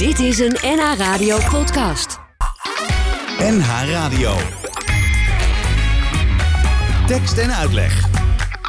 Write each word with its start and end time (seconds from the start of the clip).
Dit 0.00 0.18
is 0.18 0.38
een 0.38 0.56
NH 0.62 0.96
Radio 0.96 1.38
podcast. 1.50 2.18
NH 3.38 3.90
Radio. 3.90 4.32
Tekst 7.06 7.38
en 7.38 7.54
uitleg. 7.54 8.08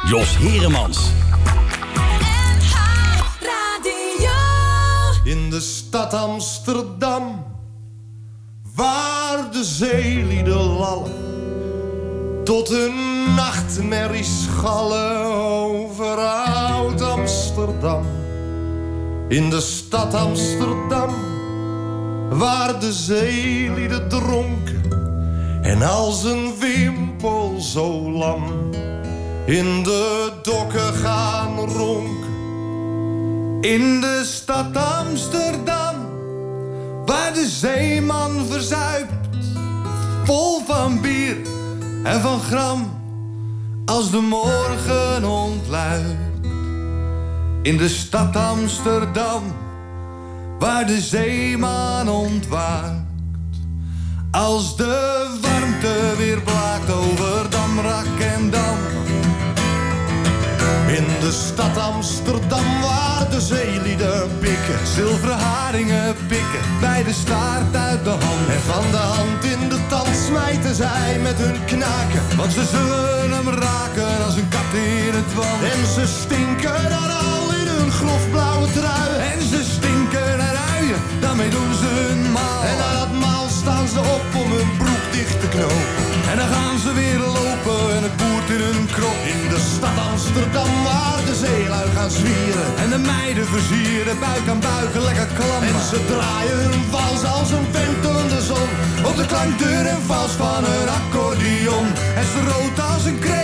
Jos 0.08 0.36
Heremans. 0.36 1.10
In 5.24 5.50
de 5.50 5.60
stad 5.60 6.14
Amsterdam, 6.14 7.44
waar 8.74 9.52
de 9.52 9.64
zeelieden 9.64 10.62
lallen, 10.62 11.12
tot 12.44 12.68
hun 12.68 12.94
nachtmerries 13.34 14.42
schallen 14.42 15.24
over 15.24 16.16
oud 16.18 17.00
Amsterdam. 17.00 18.21
In 19.32 19.50
de 19.50 19.60
stad 19.60 20.14
Amsterdam, 20.14 21.14
waar 22.30 22.80
de 22.80 22.92
zeelieden 22.92 24.08
dronken 24.08 24.82
en 25.62 25.82
als 25.82 26.24
een 26.24 26.54
wimpel 26.58 27.60
zo 27.60 28.10
lam 28.10 28.42
in 29.44 29.82
de 29.82 30.32
dokken 30.42 30.94
gaan 30.94 31.58
ronken. 31.58 32.32
In 33.60 34.00
de 34.00 34.22
stad 34.24 34.76
Amsterdam, 34.76 35.94
waar 37.06 37.34
de 37.34 37.48
zeeman 37.48 38.46
verzuipt, 38.50 39.36
vol 40.24 40.60
van 40.66 41.00
bier 41.00 41.36
en 42.02 42.20
van 42.20 42.40
gram, 42.40 43.00
als 43.84 44.10
de 44.10 44.20
morgen 44.20 45.24
ontluikt. 45.24 46.31
In 47.62 47.76
de 47.76 47.88
stad 47.88 48.36
Amsterdam, 48.36 49.42
waar 50.58 50.86
de 50.86 51.00
zeeman 51.00 52.08
ontwaakt, 52.08 53.00
als 54.30 54.76
de 54.76 55.26
warmte 55.40 56.16
weer 56.16 56.40
blaakt 56.40 56.90
over 56.90 57.50
Damrak 57.50 58.20
en 58.20 58.50
Dam. 58.50 58.78
In 60.88 61.06
de 61.20 61.32
stad 61.32 61.78
Amsterdam 61.78 62.80
waar 62.80 63.30
de 63.30 63.40
zeelieden 63.40 64.30
pikken 64.40 64.86
Zilveren 64.94 65.38
haringen 65.38 66.14
pikken 66.28 66.60
bij 66.80 67.02
de 67.04 67.12
staart 67.12 67.76
uit 67.76 68.04
de 68.04 68.10
hand. 68.10 68.48
En 68.48 68.60
van 68.60 68.90
de 68.90 68.96
hand 68.96 69.44
in 69.44 69.68
de 69.68 69.78
tand 69.88 70.16
smijten 70.26 70.74
zij 70.74 71.18
met 71.22 71.38
hun 71.38 71.64
knaken 71.64 72.36
Want 72.36 72.52
ze 72.52 72.64
zullen 72.64 73.30
hem 73.32 73.48
raken 73.48 74.24
als 74.24 74.36
een 74.36 74.48
kat 74.48 74.72
in 74.74 75.14
het 75.14 75.34
wand. 75.34 75.62
En 75.62 75.86
ze 75.94 76.06
stinken 76.06 76.88
dan 76.88 77.21
grofblauwe 78.02 78.68
trui. 78.76 79.10
En 79.32 79.40
ze 79.50 79.60
stinken 79.76 80.36
naar 80.42 80.56
uien, 80.76 81.00
daarmee 81.20 81.50
doen 81.56 81.72
ze 81.82 81.88
hun 82.00 82.32
maal. 82.32 82.62
En 82.70 82.76
na 82.82 82.90
dat 83.00 83.12
maal 83.24 83.48
staan 83.60 83.88
ze 83.88 84.00
op 84.16 84.26
om 84.42 84.48
hun 84.58 84.70
broek 84.80 85.04
dicht 85.16 85.40
te 85.40 85.48
knopen. 85.48 86.12
En 86.30 86.36
dan 86.40 86.48
gaan 86.56 86.78
ze 86.84 86.90
weer 87.00 87.20
lopen 87.38 87.82
en 87.96 88.02
het 88.08 88.16
boert 88.20 88.48
in 88.56 88.62
hun 88.68 88.86
krop. 88.96 89.20
In 89.34 89.42
de 89.54 89.60
stad 89.72 89.96
Amsterdam 90.10 90.70
waar 90.88 91.20
de 91.28 91.34
zeelui 91.44 91.88
gaan 91.96 92.10
zwieren. 92.20 92.66
En 92.82 92.88
de 92.94 93.00
meiden 93.14 93.46
versieren, 93.46 94.16
buik 94.26 94.46
aan 94.52 94.62
buik, 94.70 94.92
lekker 95.08 95.30
klam. 95.38 95.62
En 95.70 95.78
ze 95.90 95.98
draaien 96.12 96.58
hun 96.64 96.82
vals 96.94 97.22
als 97.36 97.50
een 97.56 97.68
ventelende 97.76 98.40
zon. 98.50 98.68
Op 99.08 99.16
de 99.16 99.26
klankdeur 99.32 99.84
en 99.94 100.02
vals 100.10 100.32
van 100.42 100.62
een 100.74 100.90
accordeon. 100.98 101.86
En 102.20 102.26
ze 102.32 102.40
rood 102.52 102.76
als 102.92 103.04
een 103.04 103.18
kreeft, 103.18 103.41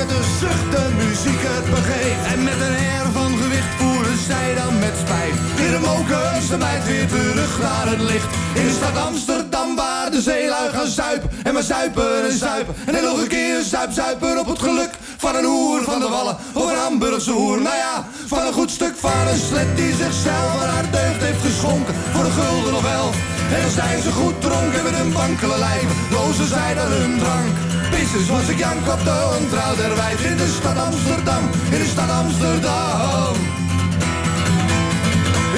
met 0.00 0.10
een 0.10 0.30
zucht 0.40 0.70
de 0.74 0.84
muziek 1.02 1.42
het 1.52 1.66
begeeft 1.76 2.24
En 2.32 2.42
met 2.48 2.58
een 2.66 2.76
air 2.92 3.06
van 3.18 3.30
gewicht 3.42 3.72
voeren 3.78 4.18
zij 4.30 4.48
dan 4.60 4.78
met 4.78 4.94
spijt. 5.04 5.36
Weer 5.56 5.72
de 5.76 5.82
mokers 5.88 6.48
de 6.48 6.56
meid 6.56 6.84
weer 6.90 7.08
terug 7.08 7.52
naar 7.66 7.86
het 7.92 8.02
licht. 8.10 8.30
In 8.60 8.64
de 8.68 8.74
stad 8.78 8.96
Amsterdam 9.08 9.68
waar 9.76 10.10
de 10.10 10.20
zeelui 10.20 10.66
gaan 10.74 10.90
zuipen 11.00 11.30
En 11.44 11.52
maar 11.54 11.62
zuipen 11.62 12.24
en 12.28 12.38
zuipen. 12.38 12.74
En 12.86 12.92
dan 12.92 13.04
nog 13.04 13.18
een 13.22 13.34
keer 13.36 13.62
zuip, 13.62 13.90
zuipen 13.92 14.38
op 14.38 14.48
het 14.52 14.58
geluk 14.58 14.92
Van 15.24 15.34
een 15.36 15.44
hoer 15.44 15.80
van 15.82 16.00
de 16.00 16.08
wallen. 16.08 16.36
Of 16.52 16.70
een 16.70 16.82
Hamburgse 16.84 17.30
hoer 17.30 17.60
Nou 17.68 17.76
ja, 17.86 17.94
van 18.26 18.46
een 18.46 18.56
goed 18.60 18.70
stuk 18.70 18.94
van 18.96 19.26
een 19.32 19.42
slet 19.48 19.76
die 19.76 19.94
zichzelf 20.02 20.52
aan 20.62 20.74
haar 20.76 20.90
deugd 20.90 21.20
heeft 21.26 21.42
geschonken. 21.48 21.94
Voor 22.12 22.24
een 22.24 22.36
gulden 22.40 22.74
of 22.80 22.84
elf. 23.00 23.16
En 23.54 23.60
dan 23.62 23.70
zijn 23.80 24.02
ze 24.02 24.12
goed 24.12 24.40
dronken 24.40 24.82
met 24.82 24.94
hun 25.00 25.12
wankele 25.12 25.58
lijven 25.58 25.96
Lozen 26.10 26.48
zij 26.48 26.74
dan 26.74 26.90
hun 26.90 27.18
drank 27.18 27.69
Pisses 27.90 28.28
was 28.28 28.48
ik 28.48 28.58
Jank 28.58 28.88
op 28.88 29.04
de 29.04 29.36
ontrouw 29.40 29.76
der 29.76 29.96
wijf 29.96 30.24
In 30.24 30.36
de 30.36 30.54
stad 30.58 30.78
Amsterdam, 30.78 31.42
in 31.70 31.78
de 31.78 31.88
stad 31.92 32.10
Amsterdam 32.10 33.58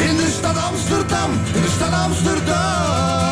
in 0.08 0.16
de 0.16 0.30
stad 0.38 0.56
Amsterdam, 0.56 1.30
in 1.54 1.62
de 1.62 1.68
stad 1.68 1.92
Amsterdam. 1.92 3.31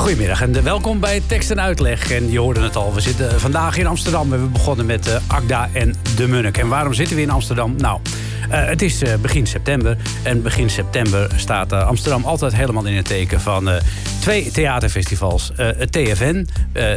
Goedemiddag 0.00 0.42
en 0.42 0.62
welkom 0.62 1.00
bij 1.00 1.22
Tekst 1.26 1.50
en 1.50 1.60
Uitleg. 1.60 2.10
En 2.10 2.30
je 2.30 2.38
hoorde 2.38 2.60
het 2.60 2.76
al, 2.76 2.94
we 2.94 3.00
zitten 3.00 3.40
vandaag 3.40 3.76
in 3.76 3.86
Amsterdam. 3.86 4.24
We 4.24 4.30
hebben 4.30 4.52
begonnen 4.52 4.86
met 4.86 5.08
uh, 5.08 5.16
Agda 5.26 5.68
en 5.72 5.94
de 6.16 6.28
Munnik. 6.28 6.58
En 6.58 6.68
waarom 6.68 6.92
zitten 6.92 7.16
we 7.16 7.22
in 7.22 7.30
Amsterdam? 7.30 7.74
Nou, 7.76 8.00
het 8.48 8.82
is 8.82 9.02
begin 9.20 9.46
september. 9.46 9.96
En 10.22 10.42
begin 10.42 10.70
september 10.70 11.30
staat 11.36 11.72
Amsterdam 11.72 12.24
altijd 12.24 12.54
helemaal 12.54 12.86
in 12.86 12.96
het 12.96 13.06
teken 13.06 13.40
van 13.40 13.70
twee 14.20 14.50
theaterfestivals. 14.50 15.52
het 15.56 15.92
TFN, 15.92 16.48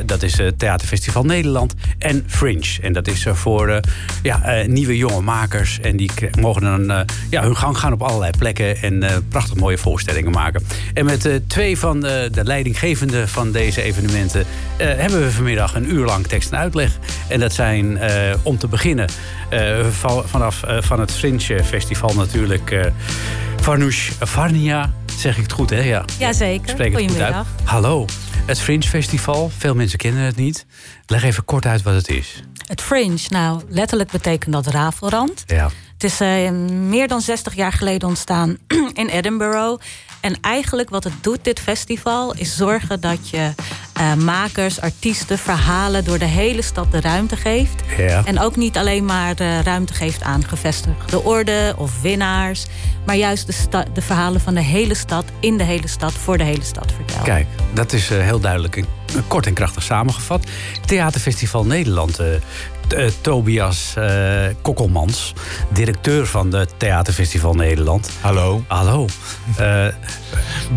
dat 0.06 0.24
is 0.24 0.40
Theaterfestival 0.58 1.24
Nederland. 1.24 1.74
En 1.98 2.24
Fringe. 2.28 2.80
En 2.82 2.94
dat 2.94 3.08
is 3.08 3.26
voor 3.32 3.80
ja, 4.24 4.64
nieuwe 4.68 4.98
jonge 4.98 5.22
makers. 5.22 5.80
En 5.80 5.98
die 5.98 6.12
mogen 6.40 6.62
dan 6.62 7.06
ja, 7.30 7.44
hun 7.44 7.58
gang 7.58 7.78
gaan 7.78 7.94
op 7.94 8.02
allerlei 8.02 8.32
plekken. 8.38 8.78
En 8.82 9.26
prachtig 9.30 9.56
mooie 9.56 9.78
voorstellingen 9.78 10.32
maken. 10.32 10.66
En 10.94 11.06
met 11.06 11.42
twee 11.48 11.78
van 11.78 12.00
de 12.00 12.42
van 13.26 13.52
deze 13.52 13.82
evenementen... 13.82 14.46
hebben 14.78 15.22
we 15.22 15.32
vanmiddag 15.32 15.76
een 15.76 15.94
uur 15.94 16.06
lang 16.06 16.28
tekst 16.28 16.52
en 16.52 16.58
uitleg. 16.58 16.98
En 17.28 17.40
dat 17.40 17.54
zijn 17.54 18.00
om 18.44 18.58
te 18.58 18.68
beginnen 18.68 19.10
vanaf 20.28 20.64
van 20.80 21.00
het 21.00 21.12
Fringe 21.12 21.64
Festival 21.64 22.14
natuurlijk. 22.14 22.92
Farnoush 23.62 24.12
Varnia, 24.20 24.94
zeg 25.18 25.38
ik 25.38 25.44
het 25.44 25.52
goed 25.52 25.70
hè? 25.70 25.82
Ja, 25.82 26.06
Jazeker, 26.20 26.70
Spreek 26.70 26.94
het 26.94 27.12
goed 27.12 27.20
uit. 27.20 27.46
Hallo, 27.64 28.06
het 28.46 28.60
Fringe 28.60 28.84
Festival. 28.88 29.52
Veel 29.58 29.76
mensen 29.76 29.98
kennen 29.98 30.24
het 30.24 30.36
niet. 30.36 30.66
Leg 31.06 31.24
even 31.24 31.46
kort 31.46 31.66
uit 31.66 31.82
wat 31.82 31.94
het 31.94 32.10
is. 32.10 32.44
Het 32.68 32.82
Fringe, 32.82 33.20
nou 33.30 33.62
letterlijk 33.68 34.12
betekent 34.12 34.54
dat 34.54 34.68
rafelrand. 34.68 35.44
Ja. 35.48 35.70
Het 35.94 36.04
is 36.04 36.22
uh, 36.22 36.52
meer 36.70 37.08
dan 37.08 37.22
60 37.22 37.56
jaar 37.56 37.72
geleden 37.72 38.08
ontstaan 38.08 38.58
in 38.94 39.08
Edinburgh. 39.08 39.84
En 40.24 40.38
eigenlijk 40.42 40.90
wat 40.90 41.04
het 41.04 41.14
doet, 41.22 41.40
dit 41.42 41.60
festival, 41.60 42.34
is 42.34 42.56
zorgen 42.56 43.02
dat 43.02 43.30
je 43.30 43.52
uh, 44.00 44.14
makers, 44.14 44.82
artiesten, 44.82 45.38
verhalen 45.38 46.04
door 46.04 46.20
de 46.20 46.26
hele 46.26 46.62
stad 46.62 46.92
de 46.92 47.02
ruimte 47.02 47.36
geeft. 47.36 47.84
Ja. 47.98 48.26
En 48.26 48.40
ook 48.40 48.56
niet 48.56 48.78
alleen 48.78 49.06
maar 49.06 49.36
de 49.36 49.62
ruimte 49.62 49.94
geeft 49.94 50.22
aan 50.22 50.44
gevestigde 50.44 51.24
orde 51.24 51.74
of 51.78 52.02
winnaars. 52.02 52.66
Maar 53.06 53.16
juist 53.16 53.48
de, 53.48 53.86
de, 53.94 54.02
verhalen 54.02 54.42
van 54.42 54.54
de 54.54 54.62
hele 54.62 54.94
stad, 54.94 55.26
in 55.40 55.58
de 55.58 55.64
hele 55.64 55.88
stad, 55.88 56.14
voor 56.14 56.38
de 56.38 56.44
hele 56.44 56.64
stad 56.64 56.92
vertelt. 56.92 57.24
Kijk, 57.24 57.48
dat 57.74 57.94
is 57.94 58.12
uh, 58.12 58.20
heel 58.20 58.40
duidelijk. 58.40 58.84
Kort 59.28 59.46
en 59.46 59.54
krachtig 59.54 59.84
samengevat. 59.84 60.44
Theaterfestival 60.86 61.66
Nederland. 61.66 62.20
Uh, 62.20 62.28
Tobias 63.22 63.94
uh, 63.98 64.46
Kokkelmans, 64.62 65.34
directeur 65.74 66.28
van 66.28 66.50
de 66.50 66.68
Theaterfestival 66.78 67.54
Nederland. 67.54 68.10
Hallo. 68.22 68.64
Hallo. 68.68 69.08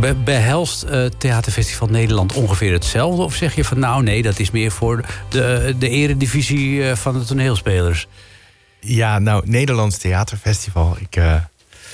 Be 0.01 0.15
behelst 0.25 0.87
Theaterfestival 1.19 1.89
Nederland 1.89 2.33
ongeveer 2.33 2.73
hetzelfde? 2.73 3.23
Of 3.23 3.35
zeg 3.35 3.55
je 3.55 3.65
van 3.65 3.79
nou 3.79 4.03
nee, 4.03 4.23
dat 4.23 4.39
is 4.39 4.51
meer 4.51 4.71
voor 4.71 5.05
de, 5.29 5.75
de 5.79 5.89
eredivisie 5.89 6.95
van 6.95 7.19
de 7.19 7.25
toneelspelers? 7.25 8.07
Ja, 8.81 9.19
nou, 9.19 9.43
Nederlands 9.47 9.97
Theaterfestival. 9.97 10.97
Ik, 10.99 11.17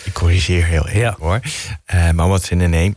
ik 0.04 0.12
corrigeer 0.12 0.64
heel 0.64 0.86
even 0.86 1.00
ja. 1.00 1.16
hoor. 1.18 1.40
maar 2.14 2.28
wat 2.28 2.50
in 2.50 2.58
de 2.58 2.66
neem. 2.66 2.96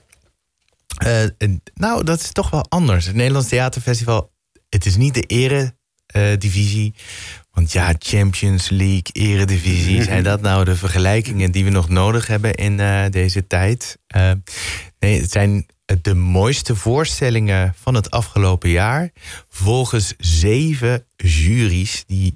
nou, 1.73 2.03
dat 2.03 2.19
is 2.19 2.31
toch 2.31 2.49
wel 2.49 2.65
anders. 2.69 3.05
Het 3.05 3.15
Nederlands 3.15 3.47
Theaterfestival, 3.47 4.31
het 4.69 4.85
is 4.85 4.95
niet 4.95 5.13
de 5.13 5.21
ere 5.21 5.73
divisie. 6.37 6.93
Want 7.55 7.71
ja, 7.71 7.93
Champions 7.99 8.69
League, 8.69 9.07
Eredivisie, 9.11 10.03
zijn 10.03 10.23
dat 10.23 10.41
nou 10.41 10.65
de 10.65 10.75
vergelijkingen 10.75 11.51
die 11.51 11.63
we 11.63 11.69
nog 11.69 11.89
nodig 11.89 12.27
hebben 12.27 12.53
in 12.53 12.79
uh, 12.79 13.03
deze 13.09 13.47
tijd? 13.47 13.97
Uh, 14.15 14.31
nee, 14.99 15.21
het 15.21 15.31
zijn 15.31 15.65
de 16.01 16.13
mooiste 16.13 16.75
voorstellingen 16.75 17.73
van 17.81 17.93
het 17.93 18.11
afgelopen 18.11 18.69
jaar. 18.69 19.11
Volgens 19.49 20.13
zeven 20.17 21.05
juries 21.15 22.03
die 22.07 22.35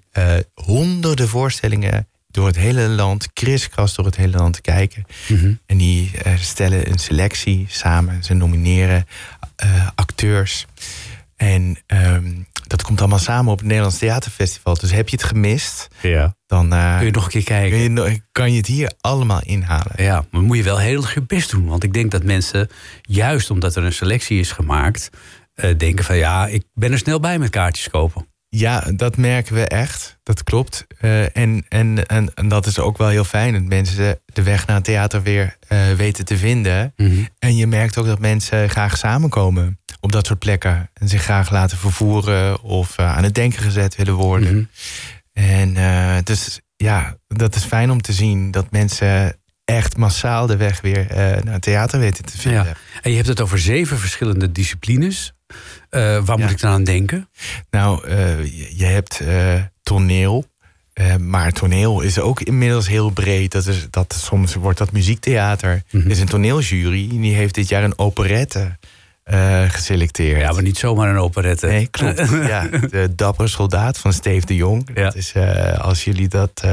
honderden 0.54 1.28
voorstellingen 1.28 2.08
door 2.28 2.48
het 2.48 2.58
hele 2.58 2.88
land, 2.88 3.34
kriskras 3.34 3.96
door 3.96 4.06
het 4.06 4.16
hele 4.16 4.38
land 4.38 4.62
kijken. 4.62 5.06
Mm 5.28 5.38
-hmm. 5.38 5.60
En 5.66 5.78
die 5.78 6.12
stellen 6.40 6.92
een 6.92 7.00
selectie 7.00 7.66
samen. 7.70 8.24
Ze 8.24 8.34
nomineren 8.34 9.06
acteurs. 9.96 10.66
En 11.40 11.78
ehm, 11.86 12.32
dat 12.68 12.82
komt 12.84 13.00
allemaal 13.00 13.20
samen 13.20 13.52
op 13.52 13.58
het 13.58 13.68
Nederlands 13.68 13.98
Theaterfestival. 13.98 14.74
Dus 14.74 14.92
heb 14.92 15.10
je 15.10 15.16
het 15.16 15.26
gemist, 15.26 15.88
Ja. 16.02 16.36
dan 16.46 16.74
eh, 16.74 16.98
Kun 16.98 17.06
je 17.06 17.12
nog 17.12 17.24
een 17.24 17.30
keer 17.30 17.44
kijken? 17.44 17.94
kun 17.96 18.12
je 18.12 18.22
kan 18.32 18.52
je 18.52 18.58
het 18.58 18.68
hier 18.68 18.92
allemaal 19.02 19.42
inhalen. 19.44 19.92
Ja, 20.04 20.26
maar 20.32 20.42
moet 20.42 20.58
je 20.58 20.64
wel 20.64 20.78
heel 20.80 21.02
erg 21.02 21.14
je 21.14 21.22
best 21.22 21.52
doen. 21.52 21.66
Want 21.68 21.84
ik 21.84 21.94
denk 21.94 22.12
dat 22.12 22.24
mensen, 22.24 22.70
juist 23.02 23.50
omdat 23.52 23.76
er 23.76 23.84
een 23.84 23.94
selectie 23.94 24.40
is 24.40 24.52
gemaakt... 24.52 25.10
eh, 25.54 25.78
denken 25.78 26.06
van 26.06 26.18
ja, 26.18 26.48
ik 26.48 26.64
ben 26.74 26.92
er 26.92 26.98
snel 26.98 27.20
bij 27.20 27.40
met 27.40 27.50
kaartjes 27.50 27.90
kopen. 27.90 28.28
Ja, 28.50 28.92
dat 28.96 29.18
merken 29.18 29.54
we 29.54 29.66
echt. 29.66 30.19
Dat 30.24 30.44
klopt. 30.44 30.86
Eh, 31.00 31.38
en, 31.38 31.66
en, 31.68 32.06
en, 32.06 32.34
en 32.34 32.48
dat 32.48 32.66
is 32.66 32.80
ook 32.80 32.98
wel 32.98 33.07
heel 33.07 33.24
fijn. 33.24 33.54
Dat 33.54 33.63
mensen 33.63 34.19
de 34.25 34.44
weg 34.44 34.68
naar 34.68 34.75
het 34.75 34.86
theater 34.86 35.22
weer 35.24 35.57
eh, 35.68 35.92
weten 35.92 36.25
te 36.25 36.38
vinden. 36.38 36.94
En 37.40 37.56
je 37.56 37.68
merkt 37.68 37.98
ook 37.98 38.06
dat 38.06 38.19
mensen 38.19 38.69
graag 38.69 38.98
samenkomen 38.98 39.80
op 40.00 40.12
dat 40.12 40.25
soort 40.25 40.40
plekken. 40.40 40.90
En 40.94 41.07
zich 41.07 41.24
graag 41.24 41.51
laten 41.51 41.78
vervoeren 41.78 42.62
of 42.62 42.98
eh, 42.98 43.18
aan 43.18 43.24
het 43.24 43.36
denken 43.36 43.62
gezet 43.62 43.96
willen 43.96 44.13
worden. 44.13 44.69
En 45.34 45.78
eh, 45.78 46.18
dus 46.24 46.60
ja, 46.75 47.18
dat 47.28 47.56
is 47.56 47.63
fijn 47.63 47.92
om 47.92 48.02
te 48.02 48.13
zien 48.13 48.52
dat 48.52 48.72
mensen 48.72 49.40
echt 49.66 49.98
massaal 49.98 50.48
de 50.48 50.57
weg 50.57 50.81
weer 50.81 51.06
naar 51.44 51.54
het 51.54 51.62
theater 51.62 52.00
weten 52.00 52.25
te 52.25 52.38
vinden. 52.38 52.66
Ja. 52.66 52.74
En 53.02 53.10
je 53.10 53.16
hebt 53.16 53.28
het 53.28 53.42
over 53.42 53.60
zeven 53.60 53.98
verschillende 53.98 54.52
disciplines. 54.52 55.34
Eh, 55.90 56.02
waar 56.02 56.38
Ja. 56.38 56.44
moet 56.44 56.52
ik 56.52 56.60
dan 56.60 56.72
aan 56.72 56.84
denken? 56.84 57.30
Nou, 57.70 58.08
eh, 58.08 58.46
je, 58.78 58.86
hebt 58.86 59.20
eh, 59.20 59.54
toneel. 59.84 60.46
maar 61.20 61.52
toneel 61.52 62.02
is 62.02 62.20
ook 62.20 62.42
inmiddels 62.42 62.88
heel 62.88 63.10
breed. 63.10 63.52
Dat 63.52 63.66
is, 63.68 63.88
dat, 63.90 64.14
soms 64.14 64.56
wordt 64.56 64.78
dat 64.78 64.92
muziektheater. 64.92 65.84
Er 65.92 66.10
is 66.10 66.20
een 66.20 66.28
toneeljury. 66.28 67.10
en 67.10 67.22
Die 67.22 67.34
heeft 67.36 67.56
dit 67.56 67.70
jaar 67.70 67.84
een 67.84 67.98
operette 67.98 68.78
geselecteerd. 69.68 70.42
Ja, 70.42 70.52
maar 70.52 70.62
niet 70.62 70.78
zomaar 70.78 71.10
een 71.10 71.18
operette. 71.18 71.68
Nee, 71.68 71.88
klopt. 71.88 72.30
ja, 72.54 72.68
de 72.90 73.16
Dappere 73.16 73.48
Soldaat 73.48 73.98
van 73.98 74.14
Steve 74.14 74.46
de 74.46 74.56
Jong. 74.56 74.90
Ja. 74.94 75.04
Dat 75.04 75.16
is, 75.16 75.34
als 75.78 76.04
jullie 76.04 76.28
dat 76.28 76.64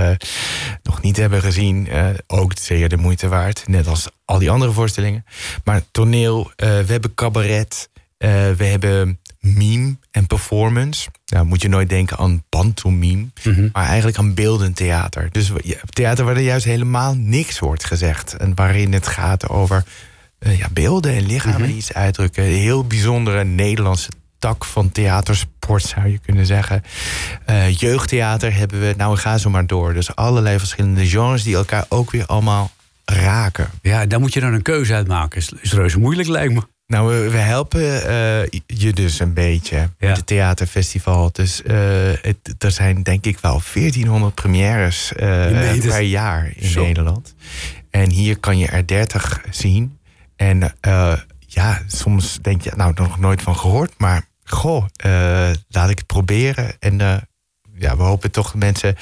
nog 0.83 1.03
niet 1.03 1.17
hebben 1.17 1.41
gezien, 1.43 1.89
ook 2.27 2.53
zeer 2.59 2.89
de 2.89 2.97
moeite 2.97 3.29
waard. 3.29 3.69
Net 3.69 3.87
als 3.87 4.09
al 4.25 4.39
die 4.39 4.51
andere 4.51 4.73
voorstellingen. 4.73 5.25
Maar 5.65 5.83
toneel, 5.91 6.51
we 6.57 6.85
hebben 6.87 7.15
cabaret, 7.15 7.89
eh, 8.17 8.31
we 8.57 8.65
hebben 8.65 9.21
meme 9.41 9.97
en 10.11 10.27
performance. 10.27 11.09
Nou, 11.27 11.47
moet 11.47 11.63
je 11.63 11.69
nooit 11.69 11.89
denken 11.89 12.17
aan 12.19 12.43
pantomime, 12.49 13.27
Mhm. 13.45 13.69
maar 13.73 13.87
eigenlijk 13.87 14.19
aan 14.19 14.35
beeldend 14.35 14.77
theater. 14.77 15.29
Dus 15.31 15.49
we- 15.49 15.79
theater 15.91 16.25
waar 16.25 16.37
er 16.37 16.43
juist 16.43 16.65
helemaal 16.65 17.15
niks 17.15 17.59
wordt 17.59 17.85
gezegd. 17.85 18.35
En 18.37 18.55
waarin 18.55 18.93
het 18.93 19.07
gaat 19.07 19.49
over 19.49 19.85
eh, 20.39 20.59
ja, 20.59 20.69
beelden 20.73 21.15
en 21.15 21.27
lichamen 21.27 21.69
Mhm. 21.69 21.77
iets 21.77 21.93
uitdrukken. 21.93 22.45
Een 22.45 22.51
heel 22.51 22.85
bijzondere 22.85 23.45
Nederlandse 23.45 24.09
tak 24.39 24.65
van 24.65 24.91
theatersport, 24.93 25.83
zou 25.83 26.07
je 26.09 26.19
kunnen 26.19 26.47
zeggen. 26.47 26.83
Eh, 27.47 27.75
jeugdtheater 27.75 28.55
hebben 28.55 28.81
we, 28.81 28.95
nou 28.97 29.17
ga 29.17 29.39
zo 29.39 29.51
maar 29.51 29.67
door. 29.67 29.95
Dus 29.95 30.15
allerlei 30.17 30.59
verschillende 30.59 31.07
genres 31.07 31.43
die 31.43 31.55
elkaar 31.55 31.85
ook 31.89 32.11
weer 32.11 32.27
allemaal 32.27 32.71
raken. 33.05 33.71
Ja, 33.83 34.07
daar 34.07 34.21
moet 34.21 34.33
je 34.33 34.41
dan 34.41 34.53
een 34.53 34.63
keuze 34.63 34.95
uit 34.95 35.07
maken. 35.07 35.39
Is, 35.41 35.53
is 35.61 35.73
reuze 35.73 35.99
moeilijk, 35.99 36.29
lijkt 36.29 36.55
me. 36.55 36.63
Nou, 36.87 37.09
we, 37.15 37.31
we 37.31 37.37
helpen 37.37 38.07
eh, 38.09 38.61
je 38.67 38.93
dus 38.93 39.19
een 39.21 39.33
beetje 39.33 39.77
Ja. 39.77 39.89
met 39.99 40.17
het 40.17 40.27
theaterfestival. 40.27 41.33
Dus 41.33 41.63
eh, 41.63 41.77
het, 42.23 42.55
er 42.59 42.71
zijn 42.71 43.03
denk 43.03 43.25
ik 43.25 43.39
wel 43.39 43.63
1400 43.75 44.35
premières 44.35 45.13
eh, 45.13 45.19
per 45.81 46.01
jaar 46.01 46.53
in 46.57 46.69
Zo. 46.69 46.83
Nederland. 46.85 47.35
En 47.91 48.11
hier 48.11 48.39
kan 48.39 48.59
je 48.59 48.67
er 48.67 48.87
30 48.87 49.41
zien. 49.51 49.99
En 50.37 50.75
ja, 51.47 51.83
soms 51.87 52.39
denk 52.43 52.63
je, 52.63 52.73
nou, 52.77 52.93
nog 52.95 53.19
nooit 53.19 53.43
van 53.43 53.57
gehoord. 53.57 53.93
Maar 53.99 54.25
goh, 54.45 54.85
laat 55.69 55.91
ik 55.91 55.99
het 55.99 56.07
proberen. 56.07 56.75
En 56.79 56.99
ja, 57.79 57.97
we 57.97 58.03
hopen 58.03 58.31
toch 58.31 58.55
mensen 58.55 58.97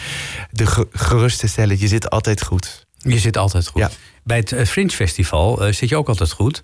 de 0.51 0.67
ge- 0.67 0.89
gerust 0.93 1.39
te 1.39 1.47
stellen. 1.47 1.79
Je 1.81 1.89
zit 1.89 2.11
altijd 2.11 2.43
goed. 2.43 2.87
Je 2.99 3.19
zit 3.19 3.37
altijd 3.37 3.67
goed. 3.69 3.81
Ja. 3.81 3.91
Bij 4.25 4.37
het 4.37 4.53
eh, 4.53 4.67
Fringe 4.67 4.91
Festival 4.91 5.65
eh, 5.65 5.73
zit 5.73 5.89
je 5.89 5.97
ook 5.97 6.09
altijd 6.09 6.33
goed. 6.33 6.63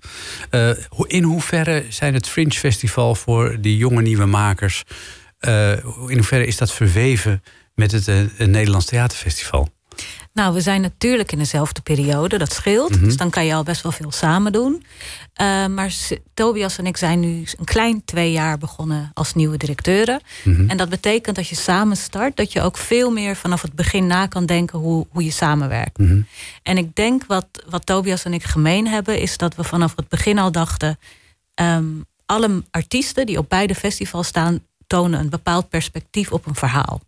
Eh, 0.49 0.69
in 1.03 1.23
hoeverre 1.23 1.85
zijn 1.89 2.13
het 2.13 2.27
Fringe 2.27 2.51
Festival 2.51 3.15
voor 3.15 3.57
die 3.59 3.77
jonge 3.77 4.01
nieuwe 4.01 4.25
makers... 4.25 4.83
in 6.07 6.17
hoeverre 6.17 6.45
is 6.45 6.57
dat 6.57 6.73
verweven 6.73 7.43
met 7.75 7.91
het 7.91 8.07
Nederlands 8.37 8.85
Theaterfestival? 8.85 9.69
Nou, 10.33 10.53
we 10.53 10.61
zijn 10.61 10.81
natuurlijk 10.81 11.31
in 11.31 11.37
dezelfde 11.37 11.81
periode, 11.81 12.37
dat 12.37 12.53
scheelt. 12.53 12.99
Dus 13.03 13.17
dan 13.17 13.29
kan 13.29 13.45
je 13.45 13.53
al 13.53 13.63
best 13.63 13.81
wel 13.83 13.91
veel 13.91 14.11
samen 14.11 14.51
doen. 14.51 14.85
Eh, 15.33 15.65
maar 15.65 15.93
Tobias 16.33 16.77
en 16.77 16.85
ik 16.85 16.97
zijn 16.97 17.19
nu 17.19 17.43
een 17.57 17.65
klein 17.65 18.05
twee 18.05 18.31
jaar 18.31 18.57
begonnen 18.57 19.11
als 19.13 19.33
nieuwe 19.33 19.57
directeuren. 19.57 20.21
En 20.67 20.77
dat 20.77 20.89
betekent 20.89 21.35
dat 21.35 21.47
je 21.47 21.55
samen 21.55 21.97
start, 21.97 22.35
dat 22.35 22.51
je 22.51 22.61
ook 22.61 22.77
veel 22.77 23.11
meer 23.11 23.35
vanaf 23.35 23.61
het 23.61 23.73
begin 23.73 24.07
na 24.07 24.27
kan 24.27 24.45
denken 24.45 24.79
hoe, 24.79 25.07
hoe 25.09 25.23
je 25.23 25.31
samenwerkt. 25.31 25.99
En 26.63 26.77
ik 26.77 26.95
denk 26.95 27.25
wat, 27.25 27.47
wat 27.69 27.85
Tobias 27.85 28.23
en 28.25 28.33
ik 28.33 28.43
gemeen 28.43 28.87
hebben, 28.87 29.19
is 29.19 29.37
dat 29.37 29.55
we 29.55 29.63
vanaf 29.63 29.93
het 29.95 30.07
begin 30.07 30.39
al 30.39 30.51
dachten. 30.51 30.99
ehm, 31.53 31.85
alle 32.25 32.63
artiesten 32.71 33.25
die 33.25 33.37
op 33.37 33.49
beide 33.49 33.75
festivals 33.75 34.27
staan, 34.27 34.59
tonen 34.91 35.19
een 35.19 35.29
bepaald 35.29 35.69
perspectief 35.69 36.31
op 36.31 36.45
een 36.45 36.55
verhaal. 36.55 37.01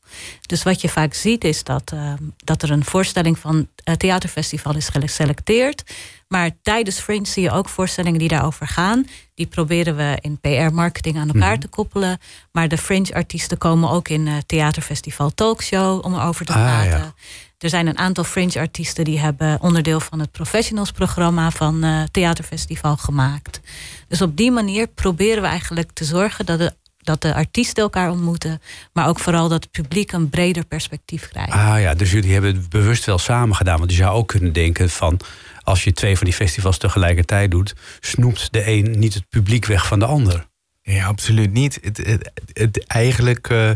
Dus 0.45 0.63
wat 0.63 0.81
je 0.81 0.89
vaak 0.89 1.13
ziet 1.13 1.43
is 1.43 1.63
dat, 1.63 1.91
ehm, 1.91 2.17
dat 2.37 2.61
er 2.61 2.71
een 2.71 2.85
voorstelling 2.85 3.39
van 3.39 3.67
het 3.83 3.99
theaterfestival 3.99 4.75
is 4.75 4.89
geselecteerd. 4.89 5.83
Maar 6.27 6.49
tijdens 6.61 6.99
Fringe 6.99 7.27
zie 7.27 7.43
je 7.43 7.51
ook 7.51 7.69
voorstellingen 7.69 8.19
die 8.19 8.27
daarover 8.27 8.67
gaan. 8.67 9.05
Die 9.35 9.45
proberen 9.45 9.95
we 9.95 10.17
in 10.21 10.39
PR-marketing 10.39 11.17
aan 11.17 11.27
elkaar 11.31 11.59
te 11.59 11.67
koppelen. 11.67 12.17
Maar 12.51 12.67
de 12.67 12.77
Fringe-artiesten 12.77 13.57
komen 13.57 13.89
ook 13.89 14.07
in 14.07 14.27
eh 14.27 14.33
theaterfestival 14.45 15.29
Talkshow 15.33 16.05
om 16.05 16.13
erover 16.13 16.45
te 16.45 16.53
Ah, 16.53 16.63
praten. 16.63 16.89
ja. 16.99 17.13
Er 17.57 17.69
zijn 17.69 17.87
een 17.87 17.97
aantal 17.97 18.23
Fringe-artiesten 18.23 19.03
die 19.05 19.19
hebben 19.19 19.61
onderdeel 19.61 19.99
van 19.99 20.19
het 20.19 20.31
professionals-programma 20.31 21.51
van 21.51 21.83
eh 21.83 22.03
Theaterfestival 22.11 22.97
gemaakt. 22.97 23.59
Dus 24.07 24.21
op 24.21 24.37
die 24.37 24.51
manier 24.51 24.87
proberen 24.87 25.41
we 25.41 25.47
eigenlijk 25.47 25.91
te 25.93 26.03
zorgen 26.05 26.45
dat 26.45 26.57
de, 26.59 26.73
dat 27.05 27.21
de 27.21 27.33
artiesten 27.33 27.83
elkaar 27.83 28.09
ontmoeten, 28.09 28.61
maar 28.93 29.07
ook 29.07 29.19
vooral 29.19 29.49
dat 29.49 29.63
het 29.63 29.71
publiek 29.71 30.11
een 30.11 30.29
breder 30.29 30.65
perspectief 30.65 31.27
krijgt. 31.29 31.51
Ah 31.51 31.81
ja, 31.81 31.93
dus 31.93 32.11
jullie 32.11 32.33
hebben 32.33 32.55
het 32.55 32.69
bewust 32.69 33.05
wel 33.05 33.17
samen 33.17 33.55
gedaan. 33.55 33.77
Want 33.77 33.91
je 33.91 33.97
zou 33.97 34.15
ook 34.15 34.27
kunnen 34.27 34.53
denken 34.53 34.89
van... 34.89 35.19
als 35.63 35.83
je 35.83 35.93
twee 35.93 36.15
van 36.17 36.25
die 36.25 36.33
festivals 36.35 36.77
tegelijkertijd 36.77 37.51
doet... 37.51 37.73
snoept 37.99 38.47
de 38.53 38.67
een 38.67 38.99
niet 38.99 39.13
het 39.13 39.29
publiek 39.29 39.65
weg 39.65 39.87
van 39.87 39.99
de 39.99 40.05
ander. 40.05 40.51
Ja, 40.85 41.05
absoluut 41.05 41.51
niet. 41.53 41.79
Het, 41.81 41.97
het, 41.97 42.31
het- 42.53 42.87
eigenlijk 42.87 43.49
eh, 43.49 43.71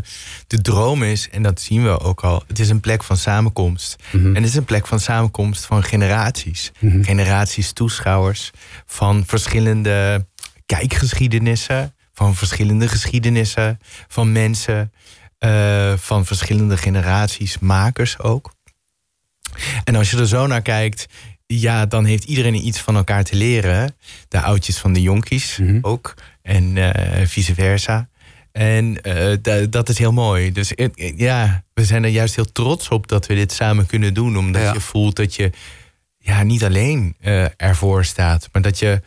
de 0.46 0.60
droom 0.60 1.02
is, 1.02 1.28
en 1.30 1.42
dat 1.42 1.60
zien 1.60 1.82
we 1.82 2.00
ook 2.00 2.20
al, 2.20 2.42
het 2.46 2.58
is 2.58 2.68
een 2.68 2.80
plek 2.80 3.02
van 3.02 3.16
samenkomst. 3.16 3.96
En 4.12 4.34
het 4.34 4.44
is 4.44 4.54
een 4.54 4.64
plek 4.64 4.86
van 4.86 5.00
samenkomst 5.00 5.64
van 5.66 5.82
generaties. 5.82 6.70
Generaties 7.02 7.72
toeschouwers 7.72 8.50
van 8.86 9.22
verschillende 9.26 10.26
kijkgeschiedenissen, 10.66 11.94
van 12.18 12.34
verschillende 12.34 12.88
geschiedenissen, 12.88 13.78
van 14.08 14.32
mensen, 14.32 14.92
eh, 15.38 15.92
van 15.96 16.26
verschillende 16.26 16.76
generaties, 16.76 17.58
makers 17.58 18.18
ook. 18.18 18.52
En 19.84 19.94
als 19.96 20.10
je 20.10 20.16
er 20.16 20.26
zo 20.28 20.46
naar 20.46 20.62
kijkt, 20.62 21.06
ja, 21.46 21.86
dan 21.86 22.04
heeft 22.04 22.24
iedereen 22.24 22.66
iets 22.66 22.80
van 22.80 22.96
elkaar 22.96 23.24
te 23.24 23.36
leren. 23.36 23.96
De 24.28 24.40
oudjes 24.40 24.78
van 24.78 24.92
de 24.92 25.02
jonkies 25.02 25.58
ook. 25.80 26.14
En 26.42 26.76
eh, 26.76 27.26
vice 27.26 27.54
versa. 27.54 28.08
En 28.52 29.02
eh, 29.02 29.36
da- 29.42 29.66
dat 29.66 29.88
is 29.88 29.98
heel 29.98 30.12
mooi. 30.12 30.52
Dus 30.52 30.72
ja, 31.16 31.64
we 31.74 31.84
zijn 31.84 32.04
er 32.04 32.10
juist 32.10 32.34
heel 32.36 32.52
trots 32.52 32.88
op 32.88 33.08
dat 33.08 33.26
we 33.26 33.34
dit 33.34 33.52
samen 33.52 33.86
kunnen 33.86 34.14
doen. 34.14 34.36
Omdat 34.38 34.62
Ja. 34.62 34.72
je 34.72 34.80
voelt 34.80 35.16
dat 35.16 35.34
je 35.34 35.50
ja, 36.18 36.42
niet 36.42 36.64
alleen 36.64 37.16
ervoor 37.56 38.04
staat, 38.04 38.48
maar 38.52 38.62
dat 38.62 38.78
je 38.78 39.02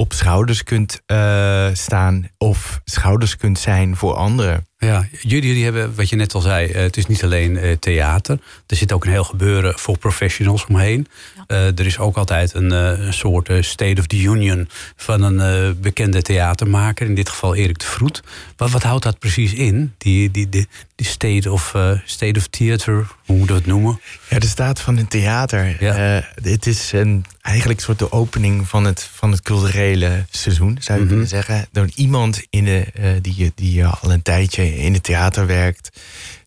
op 0.00 0.12
schouders 0.12 0.62
kunt 0.62 1.02
eh, 1.06 1.68
staan 1.72 2.28
of 2.38 2.80
schouders 2.84 3.36
kunt 3.36 3.58
zijn 3.58 3.96
voor 3.96 4.14
anderen. 4.14 4.66
Ja, 4.78 5.06
jullie, 5.20 5.46
jullie 5.48 5.64
hebben, 5.64 5.94
wat 5.94 6.08
je 6.08 6.16
net 6.16 6.34
al 6.34 6.40
zei, 6.40 6.66
eh, 6.66 6.82
het 6.82 6.96
is 6.96 7.06
niet 7.06 7.24
alleen 7.24 7.56
eh, 7.56 7.76
theater. 7.76 8.38
Er 8.66 8.76
zit 8.76 8.92
ook 8.92 9.04
een 9.04 9.10
heel 9.10 9.24
gebeuren 9.24 9.78
voor 9.78 9.98
professionals 9.98 10.66
omheen. 10.66 11.06
Eh, 11.50 11.78
er 11.78 11.86
is 11.86 11.98
ook 11.98 12.16
altijd 12.16 12.54
een, 12.54 12.72
eh, 12.72 13.06
een 13.06 13.12
soort 13.12 13.48
eh, 13.48 13.62
State 13.62 14.00
of 14.00 14.06
the 14.06 14.20
Union 14.20 14.68
van 14.96 15.22
een 15.22 15.80
bekende 15.80 16.22
theatermaker. 16.22 17.06
In 17.06 17.14
dit 17.14 17.28
geval 17.28 17.54
Erik 17.54 17.78
de 17.78 17.84
Vroet. 17.84 18.22
Wat, 18.56 18.70
wat 18.70 18.82
houdt 18.82 19.02
dat 19.02 19.18
precies 19.18 19.52
in? 19.52 19.94
Die, 19.98 20.30
die, 20.30 20.48
die, 20.48 20.68
die 20.94 21.06
state, 21.06 21.50
of, 21.50 21.74
state 22.04 22.38
of 22.38 22.46
Theater, 22.46 23.06
hoe 23.26 23.36
moeten 23.36 23.54
we 23.54 23.60
het 23.60 23.70
noemen? 23.70 24.00
Ja, 24.28 24.38
de 24.38 24.46
staat 24.46 24.80
van 24.80 24.96
het 24.96 25.10
theater. 25.10 25.76
Ja. 25.80 26.24
Dit 26.34 26.66
is 26.66 26.92
een, 26.92 27.24
eigenlijk 27.40 27.78
een 27.78 27.84
soort 27.84 27.98
de 27.98 28.12
opening 28.12 28.68
van 28.68 28.84
het, 28.84 29.10
van 29.14 29.30
het 29.30 29.42
culturele 29.42 30.24
seizoen, 30.30 30.76
zou 30.80 31.00
je 31.00 31.06
kunnen 31.06 31.28
zeggen. 31.28 31.68
Door 31.72 31.88
iemand 31.94 32.46
in 32.50 32.64
de, 32.64 32.86
die, 33.22 33.52
die 33.54 33.84
al 33.84 34.12
een 34.12 34.22
tijdje 34.22 34.76
in 34.76 34.92
het 34.92 35.02
theater 35.02 35.46
werkt, 35.46 36.00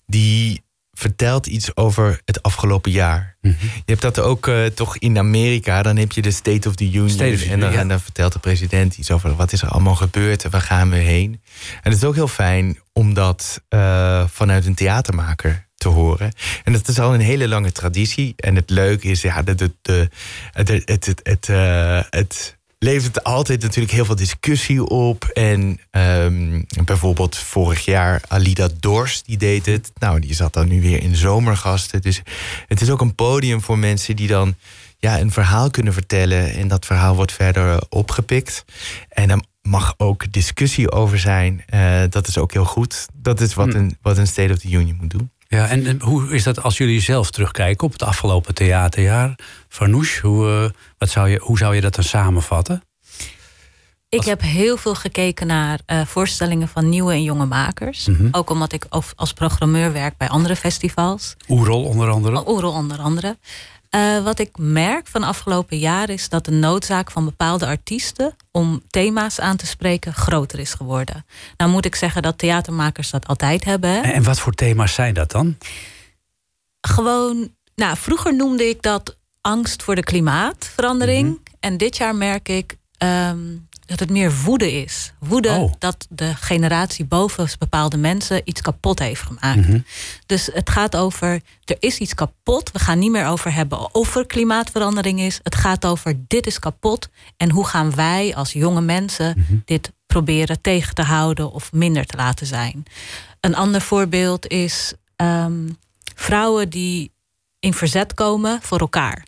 die 0.06 0.63
vertelt 1.04 1.48
iets 1.48 1.76
over 1.76 2.22
het 2.26 2.44
afgelopen 2.44 2.92
jaar. 2.92 3.36
Mhm. 3.42 3.56
Je 3.62 3.82
hebt 3.86 4.02
dat 4.02 4.20
ook 4.20 4.48
eh, 4.48 4.66
toch 4.66 4.98
in 4.98 5.18
Amerika. 5.18 5.82
Dan 5.82 5.98
heb 5.98 6.12
je 6.12 6.22
de 6.22 6.32
State 6.32 6.70
of 6.70 6.76
the 6.76 6.84
Union. 6.84 7.10
State 7.10 7.34
of 7.34 7.40
the 7.40 7.44
en, 7.44 7.50
dan, 7.50 7.58
Union, 7.60 7.74
ja. 7.74 7.80
en 7.80 7.88
dan 7.88 8.00
vertelt 8.00 8.34
de 8.34 8.40
president 8.40 8.98
iets 8.98 9.12
over 9.12 9.36
wat 9.36 9.52
is 9.52 9.62
er 9.62 9.68
allemaal 9.68 9.96
gebeurd 9.96 10.44
en 10.44 10.52
waar 10.52 10.62
gaan 10.62 10.90
we 10.90 10.96
heen. 10.96 11.42
En 11.82 11.92
het 11.92 12.02
is 12.02 12.04
ook 12.04 12.16
heel 12.16 12.28
fijn 12.28 12.80
om 12.94 13.14
dat 13.14 13.62
eh, 13.70 14.24
vanuit 14.28 14.66
een 14.66 14.76
theatermaker 14.76 15.68
te 15.76 15.90
horen. 15.90 16.34
En 16.64 16.74
dat 16.74 16.88
is 16.88 17.00
al 17.00 17.14
een 17.14 17.20
hele 17.20 17.48
lange 17.48 17.72
traditie. 17.72 18.34
En 18.36 18.56
het 18.56 18.70
leuke 18.70 19.08
is, 19.08 19.22
ja, 19.22 19.42
de, 19.42 19.56
de, 19.56 19.72
de, 19.82 20.10
het, 20.52 20.68
het, 20.68 21.06
het, 21.06 21.20
het, 21.24 21.50
eh, 21.50 22.02
het 22.10 22.58
levert 22.84 23.24
altijd 23.24 23.62
natuurlijk 23.62 23.94
heel 23.94 24.06
veel 24.06 24.16
discussie 24.16 24.86
op. 24.86 25.24
En 25.24 25.80
ehm, 25.92 26.62
bijvoorbeeld 26.86 27.38
vorig 27.38 27.86
jaar 27.86 28.22
Alida 28.28 28.70
Dors, 28.80 29.24
die 29.24 29.38
deed 29.38 29.66
het. 29.66 29.92
Nou, 30.00 30.20
die 30.20 30.34
zat 30.34 30.54
dan 30.54 30.68
nu 30.68 30.82
weer 30.82 31.02
in 31.02 31.16
zomergasten. 31.16 32.02
Dus 32.02 32.22
het 32.68 32.82
is 32.82 32.90
ook 32.90 33.02
een 33.02 33.16
podium 33.16 33.62
voor 33.62 33.78
mensen 33.78 34.16
die 34.16 34.28
dan 34.28 34.56
ja, 34.98 35.20
een 35.20 35.32
verhaal 35.32 35.70
kunnen 35.70 35.94
vertellen. 35.94 36.54
En 36.54 36.68
dat 36.68 36.86
verhaal 36.86 37.16
wordt 37.16 37.32
verder 37.32 37.84
opgepikt. 37.90 38.66
En 39.10 39.28
dan 39.28 39.46
mag 39.62 39.94
ook 39.98 40.32
discussie 40.32 40.92
over 40.92 41.20
zijn. 41.20 41.64
Eh, 41.66 42.02
dat 42.10 42.28
is 42.28 42.38
ook 42.38 42.54
heel 42.54 42.66
goed. 42.66 43.06
Dat 43.14 43.42
is 43.42 43.54
wat, 43.54 43.72
Hm. 43.72 43.78
een, 43.78 43.98
wat 44.02 44.18
een 44.18 44.28
State 44.28 44.54
of 44.54 44.60
the 44.60 44.70
Union 44.70 44.98
moet 45.02 45.10
doen. 45.10 45.32
Ja, 45.54 45.70
en, 45.70 46.02
hoe 46.02 46.34
is 46.34 46.44
dat 46.44 46.64
als 46.64 46.78
jullie 46.78 47.02
zelf 47.02 47.32
terugkijken 47.32 47.86
op 47.86 47.92
het 47.92 48.04
afgelopen 48.04 48.54
theaterjaar? 48.54 49.36
Farnoosh, 49.68 50.20
hoe, 50.20 50.48
eh, 50.48 50.70
wat 50.98 51.10
zou 51.10 51.30
je, 51.30 51.40
hoe 51.42 51.58
zou 51.58 51.76
je 51.76 51.82
dat 51.82 51.96
dan 51.96 52.04
samenvatten? 52.04 52.84
Ik 54.10 54.24
heb 54.24 54.42
heel 54.42 54.78
veel 54.78 54.96
gekeken 54.96 55.48
naar 55.48 55.80
eh, 55.86 56.06
voorstellingen 56.06 56.68
van 56.68 56.90
nieuwe 56.90 57.14
en 57.14 57.24
jonge 57.24 57.46
makers. 57.46 58.06
Mhm. 58.08 58.28
Ook 58.32 58.50
omdat 58.50 58.74
ik 58.74 58.86
als 59.16 59.34
programmeur 59.34 59.92
werk 59.92 60.18
bij 60.18 60.30
andere 60.30 60.56
festivals. 60.56 61.36
Oerol 61.50 61.84
onder 61.84 62.10
andere. 62.10 62.50
Oerol 62.50 62.74
onder 62.74 63.00
andere. 63.00 63.38
Eh, 63.94 64.24
wat 64.24 64.40
ik 64.40 64.58
merk 64.58 65.08
van 65.08 65.24
afgelopen 65.24 65.78
jaren 65.78 66.14
is 66.16 66.30
dat 66.30 66.46
de 66.46 66.52
noodzaak 66.52 67.12
van 67.12 67.26
bepaalde 67.26 67.66
artiesten 67.66 68.36
om 68.52 68.82
thema's 68.90 69.40
aan 69.40 69.56
te 69.56 69.66
spreken 69.66 70.14
groter 70.14 70.60
is 70.60 70.74
geworden. 70.74 71.26
Nou 71.58 71.72
moet 71.72 71.86
ik 71.86 71.96
zeggen 71.96 72.22
dat 72.22 72.38
theatermakers 72.38 73.10
dat 73.10 73.28
altijd 73.28 73.64
hebben. 73.64 73.90
Hè? 73.90 74.00
En, 74.00 74.14
en 74.14 74.24
wat 74.24 74.40
voor 74.40 74.54
thema's 74.54 74.94
zijn 74.94 75.14
dat 75.14 75.32
dan? 75.32 75.58
Gewoon, 76.82 77.54
nou, 77.76 77.98
vroeger 77.98 78.36
noemde 78.36 78.70
ik 78.70 78.82
dat 78.82 79.16
angst 79.42 79.84
voor 79.84 79.96
de 79.96 80.04
klimaatverandering. 80.04 81.28
Mhm. 81.28 81.38
En 81.60 81.78
dit 81.78 81.98
jaar 81.98 82.16
merk 82.16 82.50
ik 82.50 82.76
ehm, 82.98 83.40
dat 83.86 84.00
het 84.00 84.10
meer 84.10 84.32
woede 84.44 84.72
is. 84.82 85.14
Woede 85.20 85.50
Oh. 85.50 85.72
dat 85.80 86.08
de 86.10 86.36
generatie 86.36 87.06
boven 87.06 87.48
bepaalde 87.60 87.98
mensen 87.98 88.42
iets 88.44 88.62
kapot 88.62 89.00
heeft 89.00 89.22
gemaakt. 89.22 89.68
Mhm. 89.68 89.80
Dus 90.26 90.50
het 90.54 90.70
gaat 90.70 90.96
over, 90.96 91.42
er 91.64 91.76
is 91.80 91.98
iets 91.98 92.14
kapot. 92.14 92.72
We 92.72 92.80
gaan 92.80 93.00
niet 93.00 93.12
meer 93.12 93.26
over 93.28 93.54
hebben 93.54 93.94
of 93.96 94.16
er 94.16 94.26
klimaatverandering 94.26 95.20
is. 95.20 95.40
Het 95.44 95.56
gaat 95.56 95.86
over, 95.86 96.16
dit 96.28 96.48
is 96.48 96.60
kapot. 96.60 97.10
En 97.38 97.52
hoe 97.52 97.66
gaan 97.68 97.96
wij 97.96 98.36
als 98.36 98.54
jonge 98.54 98.82
mensen 98.82 99.34
Mhm. 99.38 99.56
dit 99.66 99.92
proberen 100.08 100.62
tegen 100.62 100.94
te 100.96 101.02
houden 101.04 101.52
of 101.52 101.72
minder 101.72 102.06
te 102.06 102.18
laten 102.18 102.46
zijn. 102.48 102.84
Een 103.40 103.56
ander 103.56 103.82
voorbeeld 103.82 104.48
is 104.48 104.94
ehm, 105.16 105.70
vrouwen 106.16 106.70
die 106.70 107.12
in 107.60 107.74
verzet 107.74 108.14
komen 108.14 108.60
voor 108.62 108.80
elkaar. 108.80 109.24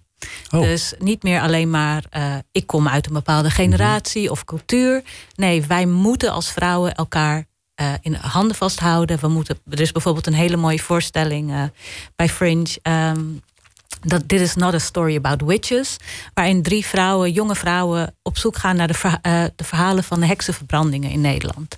Oh. 0.51 0.61
Dus 0.61 0.93
niet 0.99 1.23
meer 1.23 1.41
alleen 1.41 1.69
maar 1.69 2.03
eh, 2.09 2.35
ik 2.51 2.67
kom 2.67 2.87
uit 2.87 3.07
een 3.07 3.13
bepaalde 3.13 3.49
generatie 3.49 4.31
of 4.31 4.43
cultuur. 4.45 5.03
Nee, 5.35 5.61
wij 5.65 5.85
moeten 5.85 6.31
als 6.31 6.51
vrouwen 6.51 6.95
elkaar 6.95 7.45
eh, 7.75 7.93
in 8.01 8.13
handen 8.13 8.55
vasthouden. 8.55 9.19
We 9.19 9.27
moeten, 9.27 9.59
er 9.69 9.81
is 9.81 9.91
bijvoorbeeld 9.91 10.27
een 10.27 10.33
hele 10.33 10.55
mooie 10.57 10.79
voorstelling 10.79 11.51
eh, 11.51 11.63
bij 12.15 12.29
Fringe. 12.29 12.79
ehm, 12.81 13.23
dat 14.01 14.27
Dit 14.27 14.39
is 14.41 14.55
not 14.55 14.73
a 14.73 14.79
story 14.79 15.15
about 15.15 15.41
witches. 15.41 15.97
Waarin 16.33 16.61
drie 16.63 16.85
vrouwen, 16.85 17.31
jonge 17.31 17.55
vrouwen, 17.55 18.15
op 18.21 18.37
zoek 18.37 18.57
gaan 18.57 18.75
naar 18.75 18.87
de, 18.87 18.93
verha- 18.93 19.51
de 19.55 19.63
verhalen 19.63 20.03
van 20.03 20.19
de 20.19 20.25
heksenverbrandingen 20.25 21.09
in 21.09 21.21
Nederland. 21.21 21.77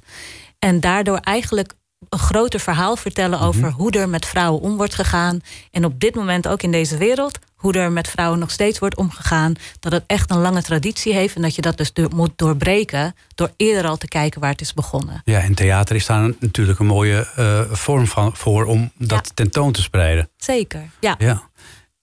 En 0.60 0.80
daardoor 0.80 1.18
eigenlijk 1.18 1.74
een 2.10 2.20
groter 2.20 2.60
verhaal 2.60 2.96
vertellen 2.96 3.40
over 3.40 3.72
hoe 3.72 3.92
er 3.92 4.10
met 4.10 4.26
vrouwen 4.26 4.62
om 4.62 4.78
wordt 4.78 4.96
gegaan. 4.96 5.42
En 5.72 5.86
op 5.86 6.00
dit 6.00 6.16
moment 6.16 6.48
ook 6.48 6.62
in 6.62 6.72
deze 6.72 6.98
wereld, 6.98 7.40
hoe 7.56 7.74
er 7.74 7.92
met 7.92 8.08
vrouwen 8.08 8.40
nog 8.40 8.52
steeds 8.52 8.80
wordt 8.80 8.96
omgegaan. 8.96 9.54
Dat 9.80 9.92
het 9.92 10.04
echt 10.08 10.32
een 10.32 10.40
lange 10.42 10.62
traditie 10.62 11.14
heeft 11.14 11.36
en 11.36 11.42
dat 11.42 11.56
je 11.56 11.62
dat 11.62 11.78
dus 11.78 11.94
door- 11.94 12.16
moet 12.16 12.32
doorbreken 12.36 13.16
door 13.36 13.52
eerder 13.58 13.90
al 13.90 13.98
te 13.98 14.08
kijken 14.08 14.42
waar 14.42 14.52
het 14.52 14.62
is 14.62 14.74
begonnen. 14.74 15.22
Ja, 15.26 15.40
en 15.40 15.54
theater 15.56 15.96
is 15.96 16.06
daar 16.06 16.34
natuurlijk 16.40 16.80
een 16.80 16.86
mooie 16.86 17.28
eh, 17.36 17.62
vorm 17.72 18.08
van, 18.08 18.36
voor 18.36 18.66
om 18.66 18.92
dat 18.98 19.26
Ja. 19.28 19.32
tentoon 19.34 19.72
te 19.72 19.82
spreiden. 19.82 20.30
Zeker, 20.38 20.90
ja. 21.00 21.16
Ja. 21.18 21.50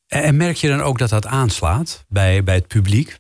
En, 0.07 0.37
merk 0.37 0.57
je 0.57 0.69
dan 0.69 0.81
ook 0.83 0.99
dat 0.99 1.09
dat 1.11 1.27
aanslaat 1.27 2.05
bij, 2.09 2.45
bij 2.45 2.55
het 2.55 2.67
publiek? 2.67 3.19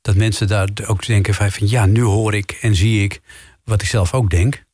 Dat 0.00 0.14
mensen 0.16 0.48
daar 0.48 0.68
ook 0.86 1.06
denken 1.06 1.34
van 1.34 1.50
ja, 1.58 1.86
nu 1.86 2.02
hoor 2.02 2.34
ik 2.34 2.58
en 2.60 2.74
zie 2.74 3.02
ik 3.02 3.20
wat 3.64 3.82
ik 3.82 3.88
zelf 3.88 4.14
ook 4.14 4.30
denk. 4.30 4.64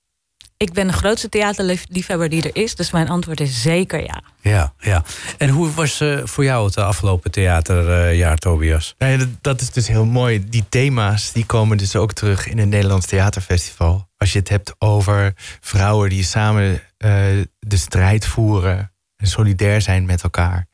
Ik 0.58 0.72
ben 0.72 0.86
de 0.86 0.92
grootste 0.92 1.28
theaterliefhebber 1.28 2.28
die 2.28 2.42
er 2.42 2.62
is, 2.62 2.74
dus 2.74 2.90
mijn 2.90 3.08
antwoord 3.08 3.40
is 3.40 3.62
zeker 3.62 4.02
ja. 4.02 4.22
Ja, 4.40 4.72
ja. 4.78 5.04
En 5.36 5.48
hoe 5.48 5.70
was 5.72 6.00
eh, 6.00 6.18
voor 6.24 6.44
jou 6.44 6.66
het 6.66 6.76
afgelopen 6.76 7.30
theaterjaar, 7.30 8.36
Tobias? 8.36 8.94
Nou 8.98 9.12
ja, 9.12 9.18
dat, 9.18 9.28
dat 9.40 9.60
is 9.60 9.70
dus 9.70 9.88
heel 9.88 10.04
mooi. 10.04 10.48
Die 10.48 10.64
thema's 10.68 11.32
die 11.32 11.46
komen 11.46 11.76
dus 11.76 11.96
ook 11.96 12.12
terug 12.12 12.48
in 12.48 12.58
het 12.58 12.68
Nederlands 12.68 13.06
Theaterfestival. 13.06 14.08
Als 14.16 14.32
je 14.32 14.38
het 14.38 14.48
hebt 14.48 14.74
over 14.78 15.32
vrouwen 15.60 16.08
die 16.08 16.24
samen 16.24 16.80
eh, 16.96 17.10
de 17.58 17.76
strijd 17.76 18.26
voeren 18.26 18.92
en 19.16 19.26
solidair 19.26 19.82
zijn 19.82 20.06
met 20.06 20.22
elkaar. 20.22 20.66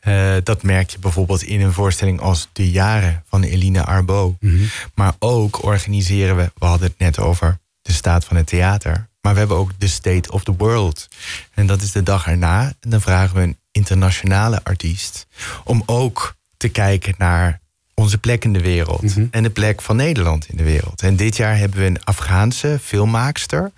Eh, 0.00 0.34
dat 0.42 0.62
merk 0.62 0.90
je 0.90 0.98
bijvoorbeeld 0.98 1.42
in 1.42 1.60
een 1.60 1.72
voorstelling 1.72 2.20
als 2.20 2.48
De 2.52 2.70
Jaren 2.70 3.24
van 3.28 3.42
Eline 3.42 3.84
Arbo. 3.84 4.36
Mhm. 4.40 4.64
Maar 4.94 5.12
ook 5.18 5.64
organiseren 5.64 6.36
we, 6.36 6.50
we 6.58 6.66
hadden 6.66 6.88
het 6.88 6.98
net 6.98 7.18
over 7.18 7.58
de 7.82 7.92
staat 7.92 8.24
van 8.24 8.36
het 8.36 8.46
theater. 8.46 9.10
Maar 9.22 9.32
we 9.32 9.38
hebben 9.38 9.56
ook 9.56 9.70
de 9.78 9.88
State 9.88 10.32
of 10.32 10.44
the 10.44 10.54
World. 10.56 11.08
En 11.54 11.66
dat 11.66 11.82
is 11.82 11.92
de 11.92 12.02
dag 12.02 12.26
erna. 12.26 12.72
En 12.80 12.90
dan 12.90 13.00
vragen 13.00 13.36
we 13.36 13.42
een 13.42 13.56
internationale 13.70 14.60
artiest 14.64 15.26
om 15.64 15.82
ook 15.86 16.34
te 16.56 16.68
kijken 16.68 17.14
naar 17.18 17.60
onze 17.94 18.18
plek 18.18 18.44
in 18.44 18.52
de 18.52 18.60
wereld. 18.60 19.02
Mhm. 19.02 19.26
En 19.30 19.42
de 19.42 19.50
plek 19.50 19.82
van 19.82 19.96
Nederland 19.96 20.48
in 20.48 20.56
de 20.56 20.62
wereld. 20.62 21.02
En 21.02 21.16
dit 21.16 21.36
jaar 21.36 21.58
hebben 21.58 21.78
we 21.78 21.86
een 21.86 22.04
Afghaanse 22.04 22.78
filmmaakster. 22.82 23.72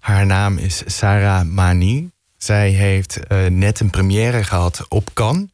Haar 0.00 0.26
naam 0.26 0.58
is 0.58 0.82
Sarah 0.86 1.46
Mani. 1.46 2.10
Zij 2.36 2.70
heeft 2.70 3.26
eh, 3.26 3.46
net 3.46 3.80
een 3.80 3.90
première 3.90 4.44
gehad 4.44 4.86
op 4.88 5.10
Cannes. 5.14 5.48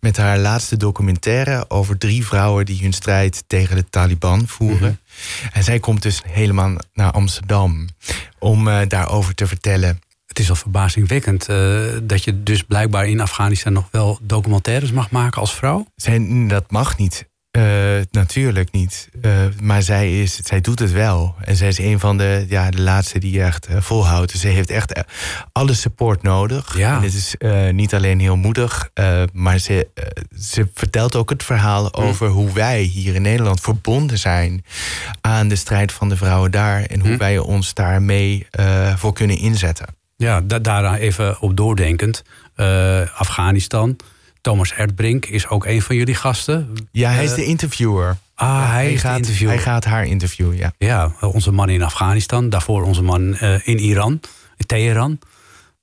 Met 0.00 0.16
haar 0.16 0.38
laatste 0.38 0.76
documentaire 0.76 1.70
over 1.70 1.98
drie 1.98 2.26
vrouwen 2.26 2.66
die 2.66 2.82
hun 2.82 2.92
strijd 2.92 3.44
tegen 3.46 3.76
de 3.76 3.84
Taliban 3.90 4.46
voeren. 4.46 5.00
En 5.52 5.64
zij 5.64 5.78
komt 5.78 6.02
dus 6.02 6.22
helemaal 6.26 6.76
naar 6.92 7.10
Amsterdam 7.10 7.88
om 8.38 8.68
eh, 8.68 8.80
daarover 8.88 9.34
te 9.34 9.46
vertellen. 9.46 10.00
Het 10.26 10.38
is 10.38 10.50
al 10.50 10.56
verbazingwekkend 10.56 11.48
eh, 11.48 11.80
dat 12.02 12.24
je 12.24 12.42
dus 12.42 12.62
blijkbaar 12.62 13.06
in 13.06 13.20
Afghanistan 13.20 13.72
nog 13.72 13.88
wel 13.90 14.18
documentaires 14.22 14.92
mag 14.92 15.10
maken 15.10 15.40
als 15.40 15.54
vrouw. 15.54 15.86
Zij, 15.96 16.46
dat 16.48 16.70
mag 16.70 16.98
niet. 16.98 17.28
Eh, 17.58 18.04
natuurlijk 18.10 18.72
niet. 18.72 19.08
Eh, 19.22 19.32
maar 19.60 19.82
zij, 19.82 20.20
is, 20.20 20.36
zij 20.36 20.60
doet 20.60 20.78
het 20.78 20.92
wel. 20.92 21.34
En 21.44 21.56
zij 21.56 21.68
is 21.68 21.78
een 21.78 21.98
van 22.00 22.16
de, 22.16 22.44
ja, 22.48 22.70
de 22.70 22.80
laatste 22.80 23.18
die 23.18 23.42
echt 23.42 23.66
eh, 23.66 23.76
volhoudt. 23.80 24.32
Dus 24.32 24.40
ze 24.40 24.48
heeft 24.48 24.70
echt 24.70 25.00
alle 25.52 25.74
support 25.74 26.22
nodig. 26.22 26.76
Ja. 26.76 26.96
En 26.96 27.02
het 27.02 27.14
is 27.14 27.34
niet 27.72 27.94
alleen 27.94 28.20
heel 28.20 28.36
moedig, 28.36 28.90
maar 29.32 29.58
ze, 29.58 29.88
ze 30.40 30.68
vertelt 30.74 31.16
ook 31.16 31.30
het 31.30 31.42
verhaal 31.42 31.94
over 31.94 32.28
hoe 32.28 32.52
wij 32.52 32.80
hier 32.80 33.14
in 33.14 33.22
Nederland 33.22 33.60
verbonden 33.60 34.18
zijn 34.18 34.64
aan 35.20 35.48
de 35.48 35.56
strijd 35.56 35.92
van 35.92 36.08
de 36.08 36.16
vrouwen 36.16 36.50
daar. 36.50 36.82
En 36.82 37.00
hoe 37.00 37.10
Hm. 37.10 37.16
wij 37.18 37.38
ons 37.38 37.74
daarmee 37.74 38.46
voor 38.96 39.12
kunnen 39.12 39.38
inzetten. 39.38 39.86
Ja, 40.16 40.40
da 40.40 40.58
daar 40.58 40.94
even 40.94 41.40
op 41.40 41.56
doordenkend. 41.56 42.22
Afghanistan. 43.16 43.96
Thomas 44.48 44.72
Erdbrink 44.72 45.26
is 45.26 45.48
ook 45.48 45.66
een 45.66 45.82
van 45.82 45.96
jullie 45.96 46.14
gasten. 46.14 46.74
Ja, 46.92 47.10
hij 47.10 47.24
is 47.24 47.30
Eh, 47.30 47.36
de 47.36 47.44
interviewer. 47.44 48.16
Ah, 48.34 48.70
hij, 48.70 48.96
gaat, 48.96 49.16
interviewer. 49.16 49.54
hij 49.54 49.62
gaat 49.62 49.84
haar 49.84 50.06
interviewen, 50.06 50.56
ja. 50.56 50.72
Ja, 50.78 51.12
onze 51.20 51.52
man 51.52 51.68
in 51.68 51.82
Afghanistan. 51.82 52.48
Daarvoor 52.48 52.82
onze 52.82 53.02
man 53.02 53.36
eh, 53.36 53.66
in 53.68 53.78
Iran, 53.78 54.20
in 54.56 54.66
Teheran. 54.66 55.18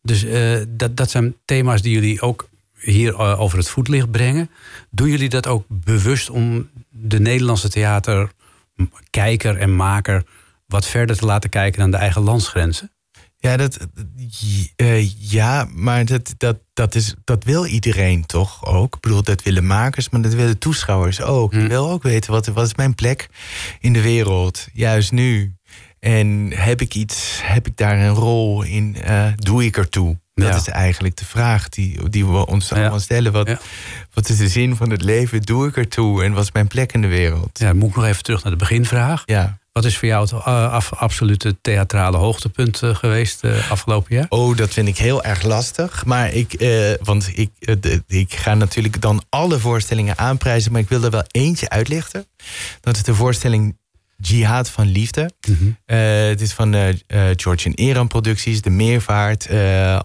Dus 0.02 0.24
eh, 0.24 0.58
dat, 0.68 0.98
dat 0.98 1.10
zijn 1.10 1.36
thema's 1.46 1.82
die 1.82 1.94
jullie 1.94 2.22
ook 2.22 2.50
hier 2.80 3.18
over 3.18 3.58
het 3.58 3.70
voetlicht 3.70 4.12
brengen. 4.12 4.50
Doen 4.90 5.10
jullie 5.10 5.30
dat 5.30 5.48
ook 5.48 5.66
bewust 5.68 6.30
om 6.30 6.70
de 6.90 7.20
Nederlandse 7.20 7.70
theaterkijker 7.70 9.58
en 9.58 9.76
maker 9.76 10.24
wat 10.68 10.86
verder 10.86 11.18
te 11.18 11.26
laten 11.26 11.50
kijken 11.50 11.80
dan 11.80 11.92
de 11.92 11.98
eigen 11.98 12.22
landsgrenzen? 12.22 12.92
Ja, 13.46 13.58
dat, 13.58 13.78
eh, 14.76 15.10
ja 15.32 15.68
maar 15.74 16.06
dat, 16.06 16.34
dat, 16.38 16.58
dat, 16.74 16.96
is, 16.96 17.14
dat 17.24 17.44
wil 17.44 17.66
iedereen 17.66 18.26
toch 18.26 18.66
ook? 18.66 18.96
Ik 18.96 19.02
bedoel, 19.02 19.24
dat 19.24 19.44
willen 19.44 19.66
makers, 19.68 20.10
maar 20.10 20.22
dat 20.22 20.34
willen 20.34 20.58
toeschouwers 20.58 21.22
ook. 21.22 21.52
Hm. 21.54 21.60
Je 21.60 21.68
wil 21.68 21.90
ook 21.90 22.04
weten, 22.04 22.32
wat, 22.32 22.48
wat 22.48 22.66
is 22.66 22.76
mijn 22.76 22.96
plek 22.96 23.30
in 23.80 23.94
de 23.94 24.02
wereld, 24.02 24.68
juist 24.74 25.12
nu? 25.12 25.54
En 26.00 26.52
heb 26.56 26.82
ik 26.82 26.96
iets, 26.96 27.40
heb 27.44 27.68
ik 27.68 27.78
daar 27.78 28.00
een 28.00 28.14
rol 28.14 28.62
in? 28.64 28.96
eh, 29.02 29.28
doe 29.36 29.66
ik 29.66 29.78
ertoe? 29.78 30.20
Dat 30.34 30.48
Ja. 30.48 30.56
is 30.56 30.68
eigenlijk 30.68 31.16
de 31.18 31.26
vraag 31.26 31.70
die, 31.70 32.10
die 32.10 32.26
we 32.26 32.46
ons 32.48 32.70
Ja. 32.70 32.76
allemaal 32.76 33.00
stellen. 33.00 33.32
Wat, 33.32 33.48
Ja. 33.48 33.60
wat 34.14 34.30
is 34.30 34.38
de 34.38 34.48
zin 34.50 34.76
van 34.76 34.90
het 34.90 35.02
leven? 35.02 35.42
Doe 35.42 35.68
ik 35.68 35.78
ertoe? 35.78 36.24
En 36.24 36.34
wat 36.34 36.44
is 36.44 36.52
mijn 36.52 36.68
plek 36.68 36.94
in 36.94 37.02
de 37.02 37.08
wereld? 37.08 37.60
Ja, 37.60 37.74
moet 37.74 37.90
ik 37.90 37.96
nog 37.96 38.06
even 38.06 38.24
terug 38.24 38.44
naar 38.44 38.52
de 38.52 38.58
beginvraag. 38.58 39.24
Ja. 39.26 39.58
Wat 39.76 39.86
is 39.86 39.98
voor 39.98 40.08
jou 40.08 40.22
het 40.22 40.32
eh, 40.32 40.72
af, 40.72 40.94
absolute 40.94 41.58
theatrale 41.62 42.18
hoogtepunt 42.18 42.82
eh, 42.82 42.96
geweest 42.96 43.44
eh, 43.44 43.72
afgelopen 43.72 44.16
jaar? 44.16 44.26
Oh, 44.30 44.58
dat 44.58 44.74
vind 44.74 44.88
ik 44.88 44.98
heel 44.98 45.24
erg 45.24 45.44
lastig. 45.44 46.06
Maar 46.06 46.34
ik, 46.34 46.54
eh, 46.54 46.94
want 47.04 47.32
ik, 47.34 47.50
eh, 47.60 47.98
ik 48.08 48.36
ga 48.36 48.54
natuurlijk 48.54 49.02
dan 49.02 49.24
alle 49.30 49.60
voorstellingen 49.60 50.18
aanprijzen. 50.18 50.72
Maar 50.72 50.82
ik 50.82 50.90
wil 50.90 51.04
er 51.04 51.10
wel 51.10 51.24
eentje 51.32 51.70
uitlichten. 51.70 52.26
Dat 52.82 52.96
is 52.96 53.04
de 53.04 53.16
voorstelling 53.16 53.78
Jihad 54.18 54.70
van 54.70 54.88
Liefde. 54.88 55.32
Eh, 55.86 55.98
het 56.28 56.42
is 56.42 56.54
van 56.54 56.74
eh, 56.74 56.94
George 57.36 57.66
en 57.70 57.74
Eran 57.74 58.08
Producties, 58.08 58.62
De 58.62 58.70
Meervaart, 58.70 59.50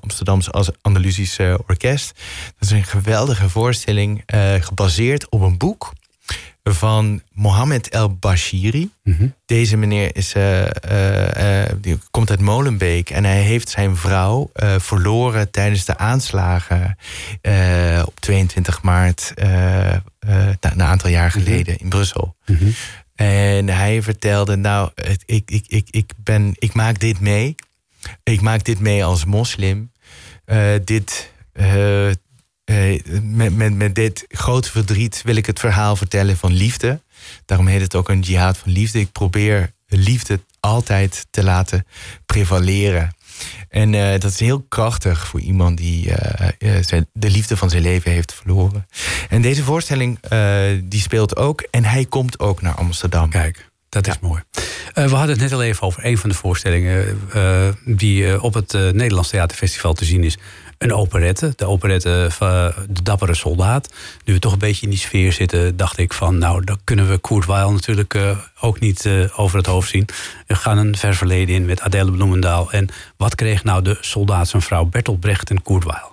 Amsterdamse 0.00 0.74
Andalusische 0.80 1.60
Orkest. 1.66 2.20
Dat 2.58 2.70
is 2.70 2.70
een 2.70 2.84
geweldige 2.84 3.48
voorstelling, 3.48 4.22
gebaseerd 4.60 5.28
op 5.28 5.40
een 5.40 5.58
boek 5.58 5.92
van 6.62 7.22
Mohammed 7.32 7.88
El 7.88 8.14
Bashiri. 8.14 8.90
Deze 9.46 9.76
meneer 9.76 10.16
is, 10.16 10.32
eh, 10.34 10.66
eh, 10.66 11.62
eh, 11.62 11.76
die 11.80 11.98
komt 12.10 12.30
uit 12.30 12.40
Molenbeek 12.40 13.10
en 13.10 13.24
hij 13.24 13.40
heeft 13.40 13.68
zijn 13.68 13.96
vrouw 13.96 14.50
verloren 14.78 15.50
tijdens 15.50 15.84
de 15.84 15.98
aanslagen 15.98 16.96
op 18.04 18.20
22 18.20 18.82
maart, 18.82 19.32
nou, 19.36 20.58
een 20.60 20.82
aantal 20.82 21.10
jaar 21.10 21.30
geleden 21.30 21.78
in 21.78 21.88
Brussel. 21.88 22.36
En 23.14 23.68
hij 23.68 24.02
vertelde, 24.02 24.56
nou, 24.56 24.90
ik, 25.24 25.50
ik, 25.50 25.64
ik, 25.66 25.88
ik, 25.90 26.12
ben, 26.16 26.54
ik 26.58 26.72
maak 26.72 27.00
dit 27.00 27.20
mee. 27.20 27.54
Ik 28.22 28.40
maak 28.40 28.64
dit 28.64 28.80
mee 28.80 29.04
als 29.04 29.24
moslim. 29.24 29.92
Dit, 30.84 31.32
eh, 32.70 33.00
met, 33.22 33.56
met, 33.56 33.74
met 33.74 33.94
dit 33.94 34.24
grote 34.28 34.70
verdriet 34.70 35.22
wil 35.24 35.36
ik 35.36 35.46
het 35.46 35.58
verhaal 35.58 35.96
vertellen 35.96 36.36
van 36.36 36.52
liefde. 36.52 37.00
Daarom 37.44 37.66
heet 37.66 37.80
het 37.80 37.94
ook 37.94 38.08
een 38.08 38.20
jihad 38.20 38.58
van 38.58 38.72
liefde. 38.72 39.00
Ik 39.00 39.12
probeer 39.12 39.72
liefde 39.86 40.40
altijd 40.60 41.26
te 41.30 41.42
laten 41.42 41.86
prevaleren. 42.26 43.14
En 43.68 43.94
eh, 43.94 44.20
dat 44.20 44.30
is 44.30 44.40
heel 44.40 44.60
krachtig 44.68 45.26
voor 45.26 45.40
iemand 45.40 45.76
die 45.76 46.14
eh, 46.14 47.00
de 47.12 47.30
liefde 47.30 47.56
van 47.56 47.70
zijn 47.70 47.82
leven 47.82 48.10
heeft 48.10 48.34
verloren. 48.34 48.86
En 49.28 49.42
deze 49.42 49.62
voorstelling 49.62 50.18
die 50.84 51.00
speelt 51.00 51.36
ook. 51.36 51.60
En 51.70 51.84
hij 51.84 52.04
komt 52.04 52.38
ook 52.38 52.62
naar 52.62 52.74
Amsterdam. 52.74 53.30
Kijk, 53.30 53.70
dat 53.88 54.06
is 54.06 54.18
mooi. 54.18 54.42
We 54.94 55.00
hadden 55.00 55.28
het 55.28 55.40
net 55.40 55.52
al 55.52 55.62
even 55.62 55.82
over 55.82 56.04
een 56.04 56.18
van 56.18 56.30
de 56.30 56.36
voorstellingen 56.36 57.20
die 57.84 58.42
op 58.42 58.54
het 58.54 58.72
Nederlands 58.72 59.28
Theaterfestival 59.28 59.92
te 59.92 60.04
zien 60.04 60.24
is. 60.24 60.36
Een 60.80 60.94
operette, 60.94 61.52
de 61.56 61.66
operette 61.66 62.26
van 62.30 62.72
De 62.88 63.02
Dappere 63.02 63.34
Soldaat. 63.34 63.88
Nu 64.24 64.32
we 64.32 64.38
toch 64.38 64.52
een 64.52 64.58
beetje 64.58 64.82
in 64.82 64.90
die 64.90 64.98
sfeer 64.98 65.32
zitten, 65.32 65.76
dacht 65.76 65.98
ik 65.98 66.12
van... 66.12 66.38
nou, 66.38 66.64
dan 66.64 66.78
kunnen 66.84 67.08
we 67.08 67.18
Kurt 67.20 67.46
Weill 67.46 67.70
natuurlijk 67.70 68.14
eh, 68.14 68.30
ook 68.60 68.80
niet 68.80 69.06
eh, 69.06 69.38
over 69.40 69.56
het 69.56 69.66
hoofd 69.66 69.88
zien. 69.88 70.08
We 70.46 70.54
gaan 70.54 70.78
een 70.78 70.96
ver 70.96 71.14
verleden 71.14 71.54
in 71.54 71.64
met 71.64 71.80
Adele 71.80 72.10
Bloemendaal. 72.10 72.72
En 72.72 72.88
wat 73.16 73.34
kreeg 73.34 73.64
nou 73.64 73.82
de 73.82 73.96
soldaat 74.00 74.48
zijn 74.48 74.62
vrouw 74.62 74.84
Bertolt 74.84 75.20
Brecht 75.20 75.50
en 75.50 75.62
Kurt 75.62 75.84
Weill? 75.84 76.08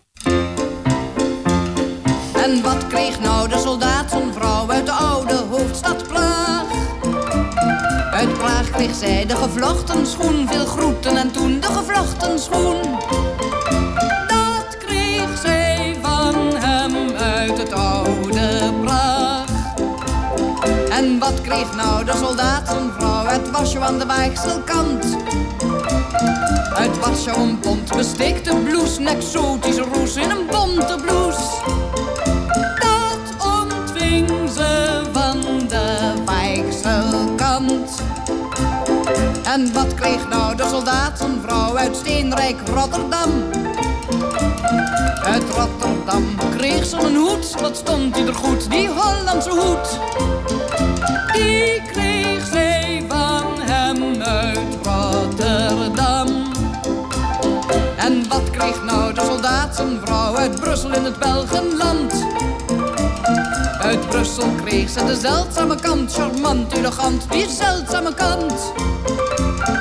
En 2.44 2.62
wat 2.62 2.88
kreeg 2.88 3.20
nou 3.20 3.50
de 3.50 3.58
soldaat 3.58 4.10
zijn 4.10 4.34
vrouw 4.34 4.70
uit 4.72 4.86
de 4.86 4.92
oude 4.92 5.36
hoofdstad 5.50 6.08
Praag? 6.08 6.66
Uit 8.12 8.38
Praag 8.38 8.72
kreeg 8.72 8.96
zij 8.96 9.26
de 9.26 9.36
gevlochten 9.36 10.08
schoen, 10.08 10.48
veel 10.48 10.66
groeten 10.66 11.18
en 11.18 11.32
toen 11.32 11.60
de 11.60 11.68
gevlochten 11.68 12.40
schoen. 12.40 12.98
Wat 21.32 21.42
kreeg 21.42 21.76
nou 21.76 22.06
de 22.06 22.14
soldaat 22.16 22.68
zijn 22.68 22.92
vrouw 22.98 23.26
uit 23.26 23.52
Warschau 23.52 23.84
aan 23.84 24.00
de 24.00 24.06
Waagselkant? 24.06 25.18
Uit 26.74 27.00
Warschau 27.00 27.42
een 27.42 27.60
bont 27.60 27.96
bestikte 27.96 28.56
blouse, 28.56 29.00
een 29.00 29.08
exotische 29.08 29.86
roes 29.94 30.16
in 30.16 30.30
een 30.30 30.46
bonte 30.50 30.96
blouse. 31.02 31.42
Dat 32.80 33.48
ontving 33.60 34.30
ze 34.50 35.02
van 35.12 35.42
de 35.68 36.14
Waagselkant. 36.26 38.02
En 39.44 39.74
wat 39.74 39.94
kreeg 39.94 40.30
nou 40.30 40.56
de 40.56 40.68
soldaat 40.70 41.18
zijn 41.18 41.42
vrouw 41.42 41.78
uit 41.78 41.96
steenrijk 41.96 42.58
Rotterdam? 42.74 43.30
Uit 45.24 45.44
Rotterdam 45.56 46.36
kreeg 46.58 46.86
ze 46.86 46.98
een 46.98 47.16
hoed, 47.16 47.62
wat 47.62 47.78
stond 47.78 48.14
die 48.14 48.26
er 48.26 48.36
goed, 48.36 48.70
die 48.70 48.90
Hollandse 48.90 49.50
hoed. 49.50 50.00
Die 51.38 51.82
kreeg 51.92 52.46
zij 52.52 53.06
van 53.08 53.46
hem 53.60 54.22
uit 54.22 54.78
Rotterdam. 54.84 56.28
En 57.98 58.28
wat 58.30 58.50
kreeg 58.50 58.84
nou 58.84 59.14
de 59.14 59.22
soldaat 59.26 59.76
zijn 59.76 60.00
vrouw 60.06 60.36
uit 60.36 60.60
Brussel 60.60 60.94
in 60.94 61.04
het 61.04 61.20
Belgenland? 61.20 62.26
Uit 63.80 64.08
Brussel 64.10 64.50
kreeg 64.64 64.90
ze 64.90 65.06
de 65.06 65.16
zeldzame 65.16 65.76
kant, 65.76 66.14
charmant, 66.14 66.74
elegant, 66.74 67.32
die 67.32 67.50
zeldzame 67.50 68.14
kant. 68.14 68.74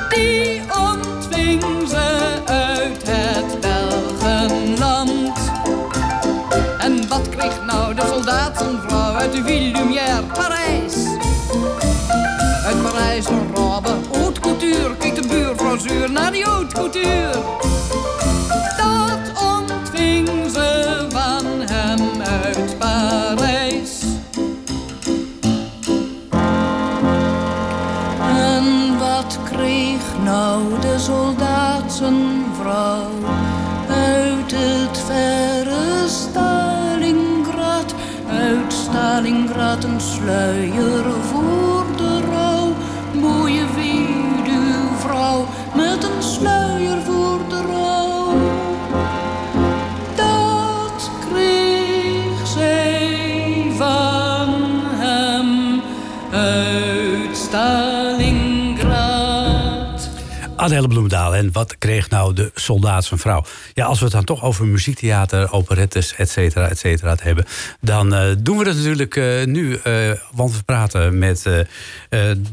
Die 0.09 0.61
ontving 0.91 1.89
ze 1.89 2.41
uit 2.45 3.01
het 3.05 3.59
Belgenland. 3.59 5.37
En 6.79 7.07
wat 7.07 7.29
kreeg 7.29 7.65
nou 7.65 7.93
de 7.93 8.01
soldaat 8.09 8.57
zijn 8.57 8.79
vrouw 8.87 9.13
uit 9.13 9.31
de 9.31 9.43
Ville 9.43 9.85
Parijs 13.17 13.39
een 13.39 13.55
robe, 13.55 13.89
haute 14.11 14.39
couture, 14.39 14.95
keek 14.97 15.15
de 15.15 15.27
buurvrouw 15.27 15.77
zuur 15.77 16.11
naar 16.11 16.31
die 16.31 16.43
haute 16.43 16.75
couture. 16.75 17.31
Dat 18.77 19.43
ontving 19.55 20.27
ze 20.51 21.05
van 21.09 21.45
hem 21.45 22.21
uit 22.21 22.77
Parijs. 22.77 24.01
En 28.19 28.97
wat 28.97 29.39
kreeg 29.43 30.01
nou 30.23 30.79
de 30.81 30.95
soldaat 30.99 31.93
zijn 31.93 32.45
vrouw 32.61 33.09
uit 33.89 34.51
het 34.55 34.97
verre 35.05 36.07
Stalingrad? 36.07 37.93
Uit 38.29 38.73
Stalingrad 38.73 39.83
een 39.83 40.01
sluier 40.01 41.16
Adele 60.67 60.87
Bloemendaal. 60.87 61.35
En 61.35 61.51
wat 61.51 61.77
kreeg 61.77 62.09
nou 62.09 62.33
de 62.33 62.51
soldaat 62.55 63.05
zijn 63.05 63.19
vrouw? 63.19 63.43
Ja, 63.73 63.85
als 63.85 63.97
we 63.97 64.03
het 64.03 64.13
dan 64.13 64.23
toch 64.23 64.43
over 64.43 64.65
muziektheater, 64.65 65.51
operettes, 65.51 66.15
et 66.15 66.29
cetera, 66.29 66.67
et 66.67 66.79
cetera 66.79 67.15
hebben... 67.21 67.45
dan 67.81 68.13
eh, 68.13 68.35
doen 68.39 68.57
we 68.57 68.63
dat 68.63 68.75
natuurlijk 68.75 69.15
eh, 69.15 69.45
nu. 69.45 69.75
eh, 69.75 70.11
want 70.31 70.55
we 70.55 70.63
praten 70.63 71.17
met 71.17 71.65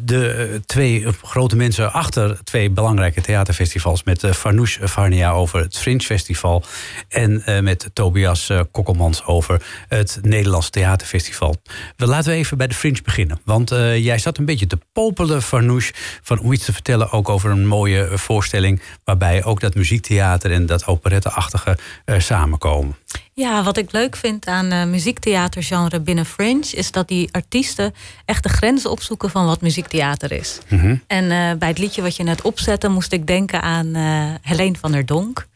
de 0.04 0.60
twee 0.66 1.06
grote 1.22 1.56
mensen 1.56 1.92
achter 1.92 2.38
twee 2.44 2.70
belangrijke 2.70 3.20
theaterfestivals... 3.20 4.02
met 4.02 4.26
Farnoosh 4.26 4.78
Varnia 4.82 5.30
over 5.30 5.60
het 5.60 5.78
Fringe 5.78 6.00
Festival... 6.00 6.64
en 7.08 7.42
met 7.64 7.90
Tobias 7.92 8.50
Kokkelmans 8.70 9.24
over 9.24 9.62
het 9.88 10.18
Nederlands 10.22 10.70
Theaterfestival. 10.70 11.56
We 11.96 12.06
laten 12.06 12.30
we 12.30 12.36
even 12.36 12.56
bij 12.56 12.66
de 12.66 12.74
Fringe 12.74 13.02
beginnen. 13.04 13.40
Want 13.44 13.68
jij 13.96 14.18
zat 14.18 14.38
een 14.38 14.44
beetje 14.44 14.66
te 14.66 14.78
popelen, 14.92 15.42
Farnoosh... 15.42 15.90
Van, 16.22 16.38
om 16.38 16.52
iets 16.52 16.64
te 16.64 16.72
vertellen 16.72 17.10
ook 17.10 17.28
over 17.28 17.50
een 17.50 17.66
mooie 17.66 18.03
eh, 18.10 18.16
voorstelling... 18.16 18.80
waarbij 19.04 19.44
ook 19.44 19.60
dat 19.60 19.74
muziektheater 19.74 20.52
en 20.52 20.66
dat 20.66 20.86
operetteachtige 20.86 21.78
eh, 22.04 22.20
samenkomen. 22.20 22.96
Ja, 23.32 23.62
wat 23.62 23.76
ik 23.76 23.92
leuk 23.92 24.16
vind 24.16 24.46
aan 24.46 24.70
eh 24.72 24.84
muziektheatergenre 24.84 26.00
binnen 26.00 26.26
Fringe... 26.26 26.70
is 26.70 26.90
dat 26.90 27.08
die 27.08 27.28
artiesten 27.32 27.94
echt 28.24 28.42
de 28.42 28.48
grenzen 28.48 28.90
opzoeken 28.90 29.30
van 29.30 29.46
wat 29.46 29.60
muziektheater 29.60 30.32
is. 30.32 30.58
En 31.06 31.30
eh, 31.30 31.58
bij 31.58 31.68
het 31.68 31.78
liedje 31.78 32.02
wat 32.02 32.16
je 32.16 32.22
net 32.22 32.42
opzette... 32.42 32.88
moest 32.88 33.12
ik 33.12 33.26
denken 33.26 33.62
aan 33.62 33.94
eh 33.94 34.34
Helene 34.42 34.76
van 34.80 34.92
der 34.92 35.06
Donk. 35.06 35.46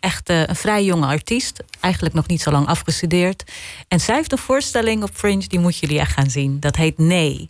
Echt 0.00 0.28
eh, 0.28 0.46
een 0.46 0.56
vrij 0.56 0.84
jonge 0.84 1.06
artiest. 1.06 1.62
Eigenlijk 1.80 2.14
nog 2.14 2.26
niet 2.26 2.40
zo 2.40 2.50
lang 2.50 2.66
afgestudeerd. 2.66 3.44
En 3.88 4.00
zij 4.00 4.14
heeft 4.14 4.32
een 4.32 4.38
voorstelling 4.38 5.02
op 5.02 5.10
Fringe, 5.12 5.48
die 5.48 5.58
moeten 5.58 5.80
jullie 5.80 5.98
echt 5.98 6.12
gaan 6.12 6.30
zien. 6.30 6.60
Dat 6.60 6.76
heet 6.76 6.98
Nee. 6.98 7.48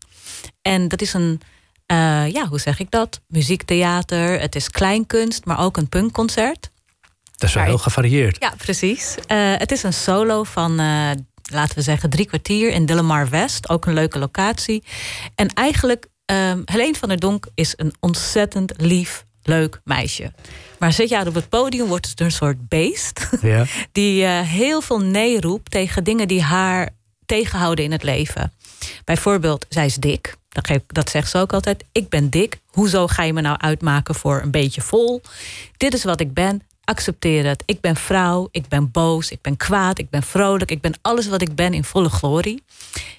En 0.63 0.89
dat 0.89 1.01
is 1.01 1.13
een 1.13 1.41
eh, 1.89 2.31
ja, 2.33 2.47
hoe 2.47 2.61
zeg 2.61 2.79
ik 2.79 2.91
dat? 2.91 3.21
Muziektheater, 3.27 4.41
het 4.41 4.55
is 4.55 4.71
kleinkunst, 4.71 5.45
maar 5.45 5.61
ook 5.61 5.77
een 5.77 5.89
punkconcert. 5.89 6.71
Dat 7.37 7.49
is 7.49 7.55
wel 7.55 7.65
heel 7.65 7.79
gevarieerd. 7.79 8.37
Ja, 8.41 8.53
precies. 8.57 9.15
Eh, 9.27 9.53
het 9.57 9.73
is 9.73 9.83
een 9.83 9.93
solo 9.93 10.43
van, 10.43 10.71
eh, 10.71 11.11
laten 11.43 11.75
we 11.75 11.83
zeggen, 11.83 12.11
drie 12.11 12.27
kwartier 12.27 12.71
in 12.71 12.87
Dillemar 12.87 13.29
West. 13.29 13.69
Ook 13.69 13.87
een 13.87 13.95
leuke 13.95 14.19
locatie. 14.19 14.85
En 15.35 15.49
eigenlijk, 15.49 16.07
ehm 16.25 16.61
Helene 16.65 16.95
van 16.95 17.09
der 17.09 17.19
Donk 17.19 17.47
is 17.55 17.73
een 17.77 17.95
ontzettend 18.01 18.73
lief, 18.77 19.25
leuk 19.43 19.81
meisje. 19.85 20.33
Maar 20.79 20.93
zit 20.93 21.09
je 21.09 21.17
haar 21.17 21.27
op 21.27 21.35
het 21.35 21.49
podium, 21.49 21.87
wordt 21.87 22.09
het 22.09 22.21
een 22.21 22.33
soort 22.33 22.69
beest. 22.69 23.29
Ja. 23.41 23.65
Die 23.93 24.25
heel 24.27 24.81
veel 24.81 25.01
nee 25.01 25.41
roept 25.41 25.71
tegen 25.71 26.05
dingen 26.05 26.29
die 26.29 26.43
haar 26.43 26.89
tegenhouden 27.27 27.85
in 27.85 27.93
het 27.93 28.03
leven. 28.03 28.53
Bijvoorbeeld, 29.05 29.67
zij 29.69 29.87
is 29.87 29.95
dik. 29.95 30.37
Dat, 30.49 30.67
geef, 30.67 30.81
dat 30.87 31.11
zegt 31.11 31.31
ze 31.31 31.39
ook 31.39 31.53
altijd. 31.53 31.85
Ik 31.93 32.09
ben 32.09 32.31
dik. 32.31 32.59
Hoezo 32.67 33.07
ga 33.07 33.23
je 33.23 33.33
me 33.33 33.41
nou 33.41 33.57
uitmaken 33.59 34.15
voor 34.15 34.41
een 34.43 34.51
beetje 34.51 34.81
vol? 34.81 35.23
Dit 35.77 35.95
is 35.95 36.05
wat 36.05 36.21
ik 36.21 36.35
ben. 36.35 36.63
Accepteer 36.85 37.47
het. 37.47 37.63
Ik 37.67 37.81
ben 37.81 37.97
vrouw. 37.97 38.49
Ik 38.51 38.69
ben 38.69 38.91
boos. 38.91 39.31
Ik 39.31 39.41
ben 39.41 39.57
kwaad. 39.57 39.99
Ik 39.99 40.11
ben 40.11 40.23
vrolijk. 40.23 40.71
Ik 40.71 40.81
ben 40.81 40.95
alles 41.03 41.29
wat 41.29 41.43
ik 41.43 41.55
ben 41.55 41.75
in 41.75 41.85
volle 41.85 42.09
glorie. 42.09 42.63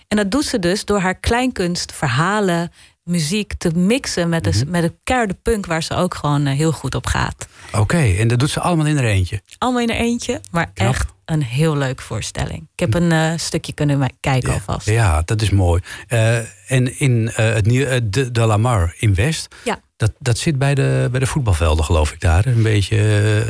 En 0.08 0.18
dat 0.18 0.32
doet 0.32 0.46
ze 0.46 0.60
dus 0.60 0.86
door 0.86 1.00
haar 1.00 1.16
kleinkunst, 1.16 1.92
verhalen, 1.94 2.72
muziek 3.04 3.54
te 3.54 3.70
mixen 3.76 4.30
met 4.30 4.44
de, 4.44 4.64
met 4.68 4.82
de 4.82 4.94
keiharde 5.04 5.34
punk 5.34 5.66
waar 5.66 5.84
ze 5.84 5.96
ook 5.96 6.16
gewoon 6.16 6.46
eh, 6.46 6.58
heel 6.58 6.72
goed 6.72 6.96
op 6.96 7.06
gaat. 7.06 7.48
Oké, 7.78 7.98
en 7.98 8.28
dat 8.28 8.40
doet 8.40 8.50
ze 8.50 8.60
allemaal 8.60 8.86
in 8.86 8.96
haar 8.96 9.06
eentje. 9.06 9.42
Allemaal 9.58 9.82
in 9.82 9.90
er 9.90 9.96
eentje, 9.96 10.42
maar 10.52 10.72
Knap. 10.74 10.94
echt 10.94 11.08
een 11.30 11.44
heel 11.44 11.78
leuke 11.78 12.04
voorstelling. 12.04 12.68
Ik 12.74 12.80
heb 12.80 12.94
een 12.94 13.12
eh, 13.12 13.32
stukje 13.36 13.74
kunnen 13.74 14.14
kijken 14.20 14.54
alvast. 14.54 14.90
Ja, 14.90 15.22
dat 15.26 15.42
is 15.42 15.50
mooi. 15.50 15.82
Eh, 16.08 16.38
en 16.72 17.00
in 17.00 17.32
eh, 17.36 17.54
het 17.54 17.66
nieuwe 17.66 18.10
de, 18.10 18.32
de 18.32 18.46
Lamar 18.46 18.96
in 18.98 19.16
West, 19.16 19.56
Ja. 19.64 19.80
dat, 19.98 20.12
dat 20.20 20.38
zit 20.38 20.58
bij 20.58 20.76
de, 20.76 21.08
bij 21.12 21.20
de 21.20 21.26
voetbalvelden, 21.26 21.86
geloof 21.86 22.12
ik 22.12 22.20
daar. 22.20 22.46
Een 22.46 22.64
beetje 22.64 22.98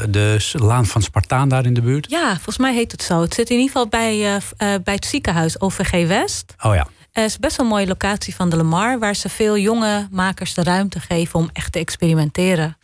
de 0.10 0.40
laan 0.52 0.86
van 0.86 1.02
Spartaan 1.02 1.50
daar 1.50 1.66
in 1.66 1.74
de 1.74 1.82
buurt. 1.82 2.10
Ja, 2.10 2.34
volgens 2.34 2.58
mij 2.58 2.74
heet 2.74 2.92
het 2.92 3.04
zo. 3.04 3.22
Het 3.22 3.34
zit 3.34 3.50
in 3.50 3.56
ieder 3.58 3.72
geval 3.72 3.88
bij, 3.88 4.42
bij 4.84 4.94
het 4.94 5.06
ziekenhuis 5.06 5.62
OVG 5.62 6.08
West. 6.08 6.54
Oh 6.62 6.76
ja. 6.76 6.88
Het 7.12 7.26
is 7.26 7.38
best 7.40 7.58
wel 7.58 7.66
een 7.66 7.72
mooie 7.72 7.88
locatie 7.88 8.36
van 8.36 8.50
de 8.50 8.56
Lamar... 8.56 9.00
waar 9.00 9.16
ze 9.16 9.30
veel 9.30 9.58
jonge 9.58 10.08
makers 10.12 10.54
de 10.54 10.64
ruimte 10.64 11.00
geven 11.00 11.40
om 11.40 11.50
echt 11.54 11.72
te 11.72 11.80
experimenteren. 11.80 12.78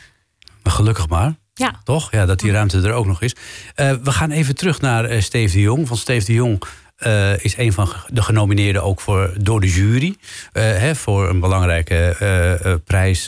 Maar 0.64 0.74
gelukkig 0.74 1.08
maar. 1.08 1.36
Ja, 1.58 1.74
Toch? 1.84 2.12
Ja, 2.12 2.26
dat 2.26 2.40
die 2.40 2.52
ruimte 2.52 2.82
er 2.82 2.92
ook 2.94 3.06
nog 3.06 3.22
is. 3.22 3.36
Eh, 3.76 3.92
we 4.04 4.12
gaan 4.12 4.32
even 4.32 4.56
terug 4.56 4.82
naar 4.82 5.06
eh 5.06 5.22
Steve 5.22 5.54
de 5.54 5.62
Jong. 5.62 5.88
Want 5.88 6.00
Steve 6.00 6.26
de 6.26 6.34
Jong 6.34 6.62
eh, 6.96 7.44
is 7.44 7.58
een 7.58 7.74
van 7.74 7.94
de 8.08 8.22
genomineerden 8.22 8.84
ook 8.84 9.02
voor, 9.02 9.34
door 9.38 9.62
de 9.62 9.72
jury. 9.72 10.16
eh, 10.52 10.64
hè, 10.64 10.96
voor 10.96 11.30
een 11.30 11.40
belangrijke 11.40 11.96
eh, 12.20 12.66
eh, 12.66 12.80
prijs. 12.86 13.28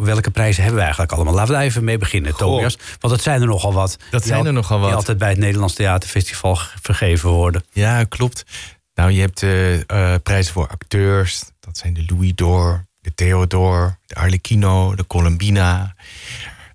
welke 0.00 0.30
prijzen 0.30 0.56
hebben 0.60 0.74
we 0.78 0.82
eigenlijk 0.84 1.12
allemaal? 1.12 1.34
Laten 1.34 1.50
we 1.50 1.56
daar 1.56 1.66
even 1.66 1.84
mee 1.84 1.98
beginnen, 1.98 2.36
Tobias. 2.36 2.76
Want 3.00 3.14
dat 3.14 3.22
zijn 3.22 3.40
er 3.40 3.46
nogal 3.46 3.72
wat. 3.72 3.96
Dat 4.10 4.20
Die 4.20 4.28
zijn 4.30 4.40
al- 4.40 4.46
er 4.46 4.52
nogal 4.52 4.78
wat. 4.78 4.88
Die 4.88 4.96
altijd 4.96 5.18
bij 5.18 5.28
het 5.28 5.38
Nederlands 5.38 5.74
Theaterfestival 5.74 6.54
ge- 6.56 6.78
vergeven 6.82 7.30
worden. 7.30 7.64
Ja, 7.72 8.04
klopt. 8.04 8.44
Nou, 8.94 9.10
je 9.10 9.20
hebt 9.20 9.40
de 9.40 9.84
eh, 9.86 10.14
prijzen 10.22 10.52
voor 10.52 10.68
acteurs. 10.68 11.42
Dat 11.60 11.76
zijn 11.78 11.94
de 11.94 12.04
Louis 12.06 12.32
d'Or, 12.34 12.84
de 13.00 13.14
Theodor, 13.14 13.98
de 14.06 14.14
Arlecchino, 14.14 14.94
de 14.94 15.06
Columbina. 15.06 15.94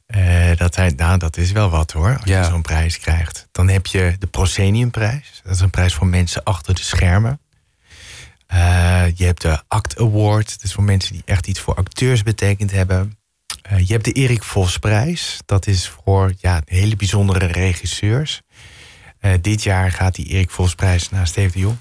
Eh, 0.10 0.52
dat, 0.56 0.74
zijn, 0.74 0.93
nou, 0.95 1.17
dat 1.17 1.38
is 1.38 1.52
wel 1.52 1.69
wat 1.69 1.91
hoor, 1.91 2.17
als 2.17 2.30
Ja. 2.30 2.39
je 2.43 2.50
zo'n 2.50 2.62
prijs 2.62 3.00
krijgt. 3.00 3.48
Dan 3.52 3.67
heb 3.69 3.86
je 3.86 4.15
de 4.19 4.28
Prosceniumprijs. 4.28 5.39
Dat 5.43 5.54
is 5.56 5.60
een 5.60 5.69
prijs 5.69 5.93
voor 5.93 6.08
mensen 6.08 6.43
achter 6.43 6.76
de 6.76 6.82
schermen. 6.84 7.39
Eh, 8.48 9.04
je 9.15 9.26
hebt 9.26 9.41
de 9.41 9.63
Act 9.67 10.00
Award. 10.00 10.50
Dat 10.50 10.63
is 10.63 10.74
voor 10.74 10.84
mensen 10.84 11.13
die 11.13 11.22
echt 11.26 11.48
iets 11.48 11.60
voor 11.60 11.76
acteurs 11.76 12.24
betekend 12.24 12.72
hebben. 12.72 13.17
Eh, 13.62 13.80
je 13.88 13.93
hebt 13.93 14.06
de 14.06 14.12
Erik 14.12 14.43
Vosprijs. 14.43 15.38
Dat 15.45 15.67
is 15.67 15.88
voor 16.04 16.34
ja, 16.38 16.62
hele 16.65 16.95
bijzondere 16.95 17.45
regisseurs. 17.45 18.41
Dit 19.41 19.63
jaar 19.63 19.91
gaat 19.91 20.15
die 20.15 20.26
Erik 20.26 20.50
Vosprijs 20.50 21.10
naar 21.10 21.28
Steve 21.28 21.52
de 21.52 21.60
Jong. 21.60 21.78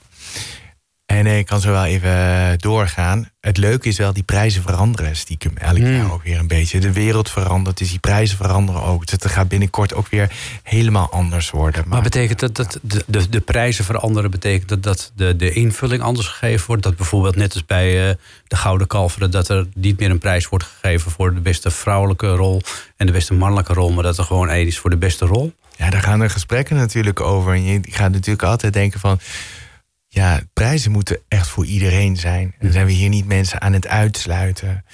En 1.09 1.27
ik 1.27 1.47
kan 1.47 1.61
zo 1.61 1.71
wel 1.71 1.85
even 1.85 2.11
eh, 2.11 2.49
doorgaan. 2.57 3.31
Het 3.41 3.57
leuke 3.57 3.89
is 3.89 3.99
wel, 3.99 4.13
die 4.13 4.23
prijzen 4.23 4.63
veranderen 4.63 5.17
stiekem 5.17 5.57
elk 5.57 5.77
Hmm. 5.77 5.97
jaar 5.97 6.13
ook 6.13 6.23
weer 6.23 6.39
een 6.39 6.47
beetje. 6.47 6.81
De 6.81 6.93
wereld 6.93 7.31
verandert, 7.31 7.79
dus 7.79 7.91
die 7.91 7.99
prijzen 7.99 8.37
veranderen 8.37 8.83
ook. 8.83 9.07
Dus 9.07 9.23
het 9.23 9.33
gaat 9.33 9.49
binnenkort 9.49 9.95
ook 9.95 10.09
weer 10.09 10.31
helemaal 10.63 11.11
anders 11.11 11.51
worden. 11.51 11.85
Maar 11.87 12.03
betekent 12.03 12.39
dat 12.39 12.57
dat 12.57 12.79
de, 12.83 13.05
de, 13.07 13.29
de 13.29 13.41
prijzen 13.41 13.85
veranderen? 13.85 14.31
Betekent 14.31 14.69
dat 14.69 14.83
dat 14.83 15.13
de, 15.17 15.37
de 15.37 15.53
invulling 15.53 16.03
anders 16.03 16.27
gegeven 16.27 16.67
wordt? 16.67 16.83
Dat 16.83 16.97
bijvoorbeeld 16.97 17.37
net 17.37 17.53
als 17.53 17.65
bij 17.67 18.09
eh, 18.09 18.15
de 18.47 18.57
Gouden 18.57 18.87
Kalveren... 18.87 19.31
dat 19.31 19.49
er 19.49 19.67
niet 19.75 19.99
meer 19.99 20.11
een 20.11 20.19
prijs 20.19 20.49
wordt 20.49 20.65
gegeven 20.65 21.11
voor 21.11 21.35
de 21.35 21.41
beste 21.41 21.71
vrouwelijke 21.71 22.29
rol... 22.35 22.63
en 22.97 23.07
de 23.07 23.13
beste 23.13 23.35
mannelijke 23.35 23.73
rol, 23.73 23.93
maar 23.93 24.05
dat 24.05 24.19
er 24.19 24.25
gewoon 24.25 24.49
één 24.49 24.67
is 24.67 24.79
voor 24.79 24.91
de 24.91 24.97
beste 24.97 25.27
rol? 25.27 25.53
Ja, 25.77 25.91
daar 25.91 26.03
gaan 26.03 26.21
er 26.21 26.31
gesprekken 26.31 26.77
natuurlijk 26.77 27.21
over. 27.21 27.53
En 27.53 27.65
je 27.65 27.81
gaat 27.83 28.13
natuurlijk 28.13 28.43
altijd 28.43 28.73
denken 28.73 29.01
van... 29.01 29.21
Ja, 30.19 30.41
prijzen 30.53 30.91
moeten 30.93 31.19
echt 31.29 31.49
voor 31.49 31.65
iedereen 31.67 32.17
zijn. 32.17 32.55
Dan 32.61 32.73
zijn 32.73 32.87
we 32.87 32.93
hier 32.93 33.09
niet 33.09 33.27
mensen 33.27 33.61
aan 33.61 33.73
het 33.73 33.87
uitsluiten. 33.87 34.85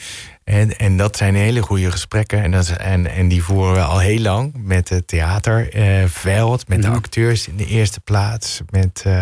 En, 0.45 0.79
en 0.79 0.97
dat 0.97 1.17
zijn 1.17 1.35
hele 1.35 1.63
goede 1.63 1.91
gesprekken. 1.91 2.43
En, 2.43 2.51
dat 2.51 2.63
is, 2.63 2.71
en, 2.71 3.07
en 3.11 3.29
die 3.29 3.43
voeren 3.43 3.75
we 3.75 3.81
al 3.83 3.99
heel 3.99 4.19
lang 4.21 4.53
met 4.57 4.89
het 4.89 5.07
theaterveld, 5.07 6.69
met 6.69 6.83
de 6.83 6.89
Mhm. 6.89 6.97
acteurs 6.97 7.49
in 7.49 7.57
de 7.57 7.67
eerste 7.67 8.01
plaats, 8.01 8.61
met, 8.71 9.03
eh, 9.07 9.13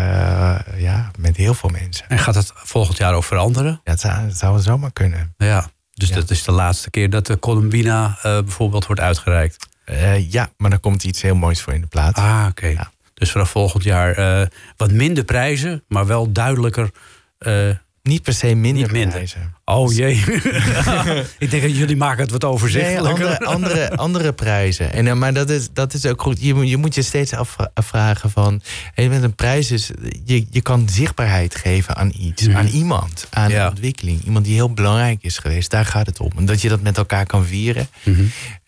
ja, 0.77 1.11
met 1.19 1.37
heel 1.37 1.53
veel 1.53 1.69
mensen. 1.69 2.05
En 2.09 2.19
gaat 2.19 2.33
dat 2.33 2.51
volgend 2.55 2.97
jaar 2.97 3.13
ook 3.13 3.23
veranderen? 3.23 3.81
Ja, 3.83 3.91
het, 3.91 3.99
zou, 3.99 4.31
zou 4.31 4.59
zomaar 4.61 4.91
kunnen. 4.93 5.33
Ja, 5.37 5.67
dus 5.93 6.09
Ja. 6.09 6.15
dat 6.15 6.29
is 6.29 6.43
de 6.43 6.51
laatste 6.51 6.89
keer 6.89 7.09
dat 7.09 7.25
de 7.25 7.39
Columbina 7.39 8.17
eh, 8.21 8.21
bijvoorbeeld 8.21 8.85
wordt 8.85 9.01
uitgereikt. 9.01 9.67
Eh, 9.85 10.31
ja, 10.31 10.49
maar 10.57 10.69
dan 10.69 10.79
komt 10.79 11.03
iets 11.03 11.21
heel 11.21 11.35
moois 11.35 11.61
voor 11.61 11.73
in 11.73 11.81
de 11.81 11.87
plaats. 11.87 12.19
Ah, 12.19 12.45
oké. 12.49 12.67
Ja. 12.67 12.91
Dus 13.23 13.31
vanaf 13.31 13.49
volgend 13.49 13.83
jaar 13.83 14.11
eh, 14.41 14.47
wat 14.77 14.91
minder 14.91 15.23
prijzen, 15.23 15.83
maar 15.87 16.05
wel 16.05 16.31
duidelijker. 16.31 16.89
eh, 17.37 17.69
Niet 18.01 18.21
per 18.21 18.33
se 18.33 18.55
minder, 18.55 18.91
minder. 18.91 19.09
prijzen. 19.09 19.55
oh 19.65 19.93
jee. 19.93 20.15
ik 21.43 21.49
denk 21.51 21.61
dat 21.63 21.77
jullie 21.77 21.95
maken 21.95 22.21
het 22.23 22.31
wat 22.31 22.41
Nee, 22.41 22.51
overzichtelijker. 22.51 23.25
andere, 23.27 23.45
andere, 23.45 23.95
andere 23.95 24.33
prijzen. 24.33 24.93
En, 24.93 25.07
eh, 25.07 25.13
maar 25.13 25.33
dat 25.33 25.49
is, 25.49 25.67
dat 25.73 25.93
is 25.93 26.05
ook 26.05 26.21
goed. 26.21 26.41
Je, 26.41 26.53
moet- 26.53 26.69
je 26.69 26.77
moet 26.77 26.95
je 26.95 27.01
steeds 27.01 27.33
afvra- 27.33 27.71
afvragen 27.73 28.31
van... 28.31 28.61
Hey, 28.93 29.09
met 29.09 29.23
een 29.23 29.35
prijs 29.35 29.71
is... 29.71 29.91
Je, 30.25 30.45
je 30.49 30.61
kan 30.61 30.89
zichtbaarheid 30.89 31.55
geven 31.55 31.95
aan 31.95 32.11
iets. 32.19 32.47
Mhm. 32.47 32.57
Aan 32.57 32.67
iemand. 32.67 33.27
Aan 33.29 33.49
Ja. 33.49 33.63
een 33.63 33.69
ontwikkeling. 33.69 34.23
Iemand 34.25 34.45
die 34.45 34.53
heel 34.53 34.73
belangrijk 34.73 35.17
is 35.23 35.37
geweest. 35.37 35.71
Daar 35.71 35.85
gaat 35.85 36.05
het 36.05 36.19
om. 36.19 36.31
En 36.37 36.45
dat 36.45 36.61
je 36.61 36.69
dat 36.69 36.81
met 36.81 36.97
elkaar 36.97 37.25
kan 37.25 37.45
vieren. 37.45 37.87
Mhm. 38.03 38.23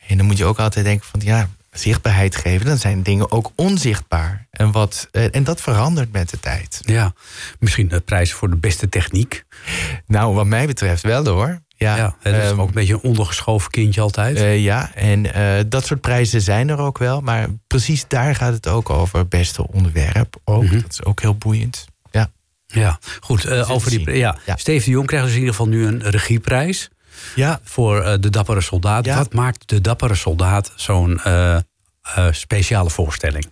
En 0.07 0.17
dan 0.17 0.25
moet 0.25 0.37
je 0.37 0.45
ook 0.45 0.59
altijd 0.59 0.85
denken 0.85 1.07
van... 1.11 1.19
Ja, 1.23 1.49
zichtbaarheid 1.79 2.35
geven. 2.35 2.65
Dan 2.65 2.77
zijn 2.77 3.03
dingen 3.03 3.31
ook 3.31 3.51
onzichtbaar. 3.55 4.47
En, 4.51 4.71
wat, 4.71 5.07
eh, 5.11 5.35
en 5.35 5.43
dat 5.43 5.61
verandert 5.61 6.11
met 6.11 6.29
de 6.29 6.39
tijd. 6.39 6.79
Ja, 6.81 7.13
misschien 7.59 7.87
de 7.87 7.99
prijs 7.99 8.33
voor 8.33 8.49
de 8.49 8.55
beste 8.55 8.89
techniek. 8.89 9.43
Nou, 10.07 10.33
wat 10.33 10.45
mij 10.45 10.65
betreft 10.65 11.03
wel 11.03 11.25
hoor. 11.25 11.63
Ja, 11.77 11.97
Ja, 11.97 12.15
dat 12.21 12.33
is 12.33 12.49
ehm, 12.49 12.61
ook 12.61 12.67
een 12.67 12.73
beetje 12.73 12.93
een 12.93 13.01
ondergeschoven 13.01 13.71
kindje 13.71 14.01
altijd. 14.01 14.37
Eh, 14.37 14.63
ja, 14.63 14.93
en 14.93 15.33
eh, 15.33 15.63
dat 15.67 15.85
soort 15.85 16.01
prijzen 16.01 16.41
zijn 16.41 16.69
er 16.69 16.77
ook 16.77 16.97
wel. 16.97 17.21
Maar 17.21 17.47
precies 17.67 18.07
daar 18.07 18.35
gaat 18.35 18.53
het 18.53 18.67
ook 18.67 18.89
over. 18.89 19.27
Beste 19.27 19.67
onderwerp 19.67 20.37
ook. 20.43 20.63
Mhm. 20.63 20.81
Dat 20.81 20.91
is 20.91 21.03
ook 21.03 21.21
heel 21.21 21.35
boeiend. 21.35 21.85
Ja. 22.11 22.31
ja, 22.67 22.99
goed. 23.19 23.43
het 23.43 23.69
over 23.69 23.89
die. 23.89 24.17
Ja. 24.17 24.37
Steve 24.55 24.85
de 24.85 24.91
Jong 24.91 25.07
krijgt 25.07 25.25
dus 25.25 25.35
in 25.35 25.39
ieder 25.39 25.55
geval 25.55 25.71
nu 25.71 25.85
een 25.85 26.09
regieprijs 26.09 26.89
ja, 27.35 27.59
voor 27.63 28.01
eh, 28.01 28.13
de 28.19 28.29
dappere 28.29 28.61
soldaat. 28.61 29.05
Ja. 29.05 29.17
Wat 29.17 29.33
maakt 29.33 29.69
de 29.69 29.81
dappere 29.81 30.15
soldaat 30.15 30.71
zo'n 30.75 31.19
eh, 31.23 31.55
eh, 31.55 31.61
speciale 32.31 32.89
voorstelling? 32.89 33.45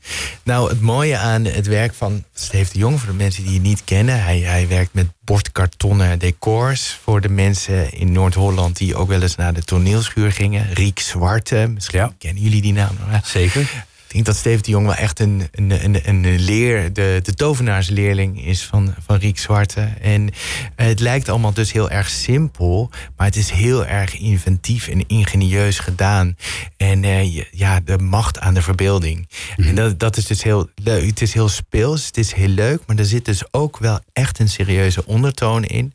nou 0.44 0.70
het 0.70 0.82
mooie 0.82 1.18
aan 1.18 1.46
het 1.46 1.68
werk 1.68 1.94
van 1.94 2.24
Steve 2.34 2.72
de 2.74 2.80
Jong... 2.80 3.00
voor 3.00 3.10
de 3.10 3.16
mensen 3.18 3.44
die 3.44 3.54
je 3.54 3.60
niet 3.60 3.84
kennen... 3.84 4.24
hij, 4.24 4.40
hij 4.40 4.68
werkt 4.68 4.94
met 4.94 5.08
bordkartonnen 5.20 6.20
decors... 6.20 7.00
voor 7.04 7.22
de 7.22 7.30
mensen 7.30 7.92
in 7.92 8.12
Noord-Holland... 8.12 8.78
die 8.78 8.96
ook 8.96 9.08
wel 9.08 9.22
eens 9.22 9.36
naar 9.36 9.54
de 9.54 9.64
toneelschuur 9.64 10.32
gingen. 10.32 10.74
Riek 10.74 11.00
Zwarte, 11.00 11.72
misschien 11.74 12.00
Ja. 12.00 12.14
kennen 12.18 12.44
jullie 12.44 12.62
die 12.62 12.74
naam 12.74 12.96
nog 13.00 13.10
wel. 13.10 13.20
Zeker. 13.24 13.86
Ik 14.14 14.24
denk 14.24 14.36
dat 14.36 14.44
Steve 14.44 14.62
de 14.62 14.72
Jong 14.72 14.86
wel 14.86 14.96
echt 14.96 15.20
een, 15.20 15.48
een, 15.52 15.84
een, 15.84 16.08
een 16.08 16.40
leer, 16.40 16.94
de, 16.94 17.20
de 17.24 17.34
tovenaarsleerling 17.34 18.46
is 18.46 18.66
van, 18.66 18.94
van 19.06 19.18
Riek 19.18 19.40
Zwarte. 19.40 19.90
En 20.02 20.30
eh, 20.76 20.88
het 20.88 21.00
lijkt 21.00 21.30
allemaal 21.30 21.54
dus 21.54 21.72
heel 21.72 21.90
erg 21.90 22.10
simpel, 22.10 22.90
maar 23.18 23.28
het 23.28 23.36
is 23.36 23.50
heel 23.50 23.86
erg 23.86 24.18
inventief 24.18 24.88
en 24.88 25.08
ingenieus 25.08 25.80
gedaan. 25.80 26.36
En 26.78 27.04
eh, 27.04 27.42
ja, 27.52 27.80
de 27.80 27.98
macht 27.98 28.40
aan 28.40 28.54
de 28.54 28.62
verbeelding. 28.62 29.30
En 29.58 29.76
dat, 29.76 30.00
dat 30.00 30.18
is 30.18 30.26
dus 30.26 30.44
heel 30.44 30.70
leuk. 30.76 31.06
Het 31.06 31.22
is 31.22 31.34
heel 31.34 31.50
speels, 31.50 32.06
het 32.06 32.18
is 32.18 32.34
heel 32.34 32.48
leuk, 32.48 32.82
maar 32.86 32.98
er 32.98 33.06
zit 33.06 33.26
dus 33.26 33.44
ook 33.52 33.78
wel 33.78 34.00
echt 34.12 34.40
een 34.40 34.50
serieuze 34.50 35.06
ondertoon 35.06 35.64
in. 35.64 35.94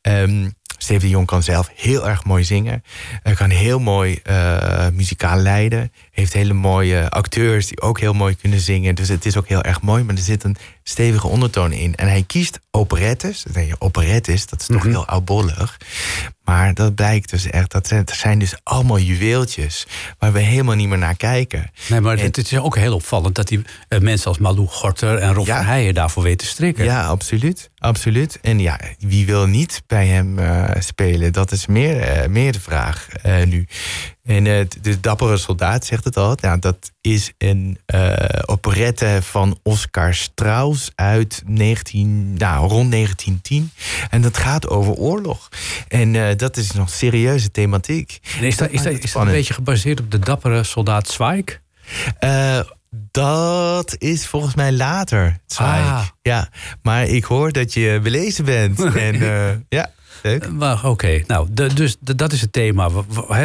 Ehm 0.00 0.48
Steve 0.78 1.00
de 1.00 1.08
Jong 1.08 1.26
kan 1.26 1.42
zelf 1.42 1.70
heel 1.74 2.08
erg 2.08 2.24
mooi 2.24 2.44
zingen. 2.44 2.82
Hij 3.22 3.34
kan 3.34 3.50
heel 3.50 3.78
mooi 3.78 4.20
eh, 4.22 4.86
muzikaal 4.92 5.38
leiden. 5.38 5.92
Heeft 6.16 6.32
hele 6.32 6.52
mooie 6.52 7.10
acteurs 7.10 7.66
die 7.66 7.80
ook 7.80 8.00
heel 8.00 8.12
mooi 8.12 8.36
kunnen 8.36 8.60
zingen. 8.60 8.94
Dus 8.94 9.08
het 9.08 9.26
is 9.26 9.36
ook 9.36 9.48
heel 9.48 9.62
erg 9.62 9.80
mooi. 9.80 10.02
Maar 10.04 10.14
er 10.14 10.20
zit 10.22 10.44
een 10.44 10.56
stevige 10.82 11.26
ondertoon 11.26 11.72
in. 11.72 11.94
En 11.94 12.08
hij 12.08 12.22
kiest 12.26 12.58
operettes. 12.70 13.42
Dan 13.42 13.52
denk 13.52 13.66
je, 13.68 13.76
operettes, 13.80 14.46
dat 14.46 14.60
is 14.60 14.66
toch 14.66 14.76
Mhm. 14.82 14.88
heel 14.88 15.06
oudbollig. 15.06 15.76
Maar 16.44 16.74
dat 16.74 16.94
blijkt 16.94 17.30
dus 17.30 17.46
echt, 17.50 17.70
dat 17.70 17.86
zijn, 17.86 18.04
dat 18.04 18.16
zijn 18.16 18.38
dus 18.38 18.54
allemaal 18.62 18.98
juweeltjes... 18.98 19.86
waar 20.18 20.32
we 20.32 20.38
helemaal 20.40 20.74
niet 20.74 20.88
meer 20.88 20.98
naar 20.98 21.16
kijken. 21.16 21.70
Nee, 21.88 22.00
maar 22.00 22.18
En- 22.18 22.24
het 22.24 22.38
is 22.38 22.58
ook 22.58 22.76
heel 22.76 22.94
opvallend 22.94 23.34
dat 23.34 23.48
die 23.48 23.62
eh, 23.88 24.00
mensen 24.00 24.28
als 24.28 24.38
Malou 24.38 24.66
Gorter 24.66 25.18
en 25.18 25.34
Rob 25.34 25.46
Ja. 25.46 25.56
van 25.56 25.66
Heijen 25.66 25.94
daarvoor 25.94 26.22
weten 26.22 26.38
te 26.38 26.46
strikken. 26.52 26.84
Ja, 26.84 27.04
absoluut. 27.06 27.70
absoluut. 27.78 28.38
En 28.42 28.58
ja, 28.58 28.80
wie 28.98 29.26
wil 29.26 29.46
niet 29.46 29.82
bij 29.86 30.06
hem 30.06 30.38
eh, 30.38 30.70
spelen? 30.78 31.32
Dat 31.32 31.52
is 31.52 31.66
meer, 31.66 32.00
eh, 32.00 32.28
meer 32.28 32.52
de 32.52 32.60
vraag 32.60 33.06
nu. 33.44 33.66
En 34.26 34.46
eh, 34.46 34.66
de 34.80 35.00
Dappere 35.00 35.36
Soldaat 35.36 35.84
zegt 35.84 36.04
het 36.04 36.16
al. 36.16 36.36
Nou, 36.40 36.58
dat 36.58 36.92
is 37.00 37.32
een 37.38 37.78
eh, 37.86 38.12
operette 38.44 39.18
van 39.22 39.58
Oscar 39.62 40.14
Strauss 40.14 40.90
uit 40.94 41.42
19, 41.46 42.34
nou, 42.36 42.68
rond 42.68 42.90
1910. 42.90 43.70
En 44.10 44.22
dat 44.22 44.36
gaat 44.36 44.68
over 44.68 44.92
oorlog. 44.92 45.48
En 45.88 46.14
eh, 46.14 46.36
dat 46.36 46.56
is 46.56 46.72
nog 46.72 46.90
serieuze 46.90 47.50
thematiek. 47.50 48.18
En 48.38 48.44
is 48.44 48.56
dat, 48.56 48.70
is, 48.70 48.74
dat, 48.74 48.84
maakt 48.84 48.96
het 48.96 49.04
is 49.04 49.12
dat 49.12 49.22
een 49.22 49.32
beetje 49.32 49.54
gebaseerd 49.54 50.00
op 50.00 50.10
de 50.10 50.18
dappere 50.18 50.62
soldaat 50.62 51.08
Zweig? 51.08 51.60
Dat 53.10 53.94
is 53.98 54.26
volgens 54.26 54.54
mij 54.54 54.72
later. 54.72 55.38
Zweig. 55.46 55.86
Ah. 55.86 56.06
Ja, 56.22 56.48
maar 56.82 57.04
ik 57.04 57.24
hoor 57.24 57.52
dat 57.52 57.74
je 57.74 58.00
belezen 58.02 58.44
bent. 58.44 58.84
en 59.06 59.16
ja, 59.68 59.90
Maar 60.52 60.84
oké, 60.84 61.22
nou, 61.26 61.48
de- 61.50 61.74
dus 61.74 61.96
de- 62.00 62.14
dat 62.14 62.32
is 62.32 62.40
het 62.40 62.52
thema 62.52 62.88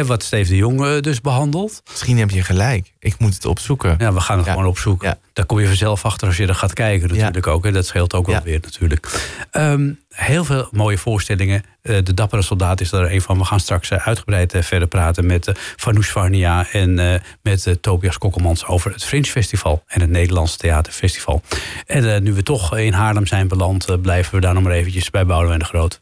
wat 0.06 0.22
Steve 0.22 0.48
de 0.50 0.56
Jong 0.56 0.84
eh, 0.84 1.00
dus 1.00 1.20
behandelt. 1.20 1.82
Misschien 1.90 2.18
heb 2.18 2.30
je 2.30 2.42
gelijk. 2.42 2.92
Ik 2.98 3.18
moet 3.18 3.34
het 3.34 3.44
opzoeken. 3.44 3.94
Ja, 3.98 4.12
we 4.12 4.20
gaan 4.20 4.36
het 4.36 4.46
Ja. 4.46 4.52
gewoon 4.52 4.66
opzoeken. 4.68 5.08
Ja. 5.08 5.18
Daar 5.32 5.46
kom 5.46 5.60
je 5.60 5.66
vanzelf 5.66 6.04
achter 6.04 6.26
als 6.26 6.36
je 6.36 6.46
er 6.46 6.54
gaat 6.54 6.72
kijken 6.72 7.08
natuurlijk 7.08 7.46
ook. 7.46 7.64
Hè. 7.64 7.72
Dat 7.72 7.86
scheelt 7.86 8.14
ook 8.14 8.26
wel 8.26 8.40
weer 8.44 8.58
natuurlijk. 8.62 9.30
Ehm, 9.50 9.90
heel 10.08 10.44
veel 10.44 10.68
mooie 10.70 10.98
voorstellingen. 10.98 11.62
Eh, 11.82 11.96
de 12.04 12.14
Dappere 12.14 12.42
Soldaat 12.42 12.80
is 12.80 12.92
er 12.92 13.12
een 13.12 13.20
van. 13.22 13.38
We 13.38 13.44
gaan 13.44 13.60
straks 13.60 13.90
eh, 13.90 14.06
uitgebreid 14.06 14.54
eh, 14.54 14.62
verder 14.62 14.88
praten 14.88 15.26
met 15.26 15.46
uh, 15.48 15.54
Varnia... 16.00 16.66
en 16.72 16.98
eh, 16.98 17.20
met 17.42 17.66
eh, 17.66 17.74
Tobias 17.74 18.18
Kokkelmans 18.18 18.66
over 18.66 18.92
het 18.92 19.04
Fringe 19.04 19.24
Festival... 19.26 19.82
en 19.86 20.00
het 20.00 20.10
Nederlandse 20.10 20.56
Theaterfestival. 20.56 21.42
En 21.86 22.14
eh, 22.14 22.20
nu 22.20 22.32
we 22.32 22.42
toch 22.42 22.76
in 22.76 22.92
Haarlem 22.92 23.26
zijn 23.26 23.48
beland... 23.48 23.84
eh, 23.88 23.96
blijven 24.02 24.34
we 24.34 24.40
daar 24.40 24.54
nog 24.54 24.62
maar 24.62 24.72
eventjes 24.72 25.10
bij 25.10 25.26
Boudewijn 25.26 25.58
de 25.58 25.64
Groot. 25.64 25.98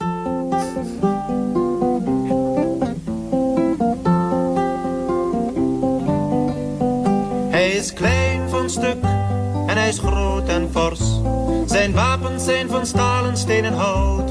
Is 7.81 7.93
klein 7.93 8.49
van 8.49 8.71
stuk 8.71 9.03
en 9.67 9.77
hij 9.77 9.89
is 9.89 9.99
groot 9.99 10.49
en 10.49 10.69
fors. 10.73 11.01
Zijn 11.67 11.93
wapens 11.93 12.45
zijn 12.45 12.69
van 12.69 12.87
stalen, 12.87 13.37
steen 13.37 13.65
en 13.65 13.73
hout. 13.73 14.31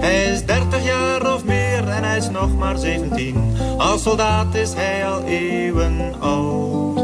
Hij 0.00 0.24
is 0.24 0.44
dertig 0.44 0.84
jaar 0.84 1.34
of 1.34 1.44
meer 1.44 1.88
en 1.88 2.04
hij 2.04 2.16
is 2.16 2.28
nog 2.28 2.56
maar 2.56 2.78
zeventien. 2.78 3.56
Als 3.78 4.02
soldaat 4.02 4.54
is 4.54 4.74
hij 4.74 5.06
al 5.06 5.22
eeuwen 5.22 6.14
oud. 6.20 7.00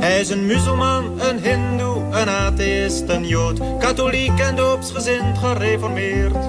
Hij 0.00 0.20
is 0.20 0.30
een 0.30 0.46
muzelman, 0.46 1.20
een 1.20 1.38
hindoe, 1.38 2.02
een 2.10 2.28
atheïst, 2.28 3.08
een 3.08 3.26
jood. 3.26 3.60
Katholiek 3.78 4.38
en 4.38 4.56
doopsgezind 4.56 5.38
gereformeerd. 5.38 6.44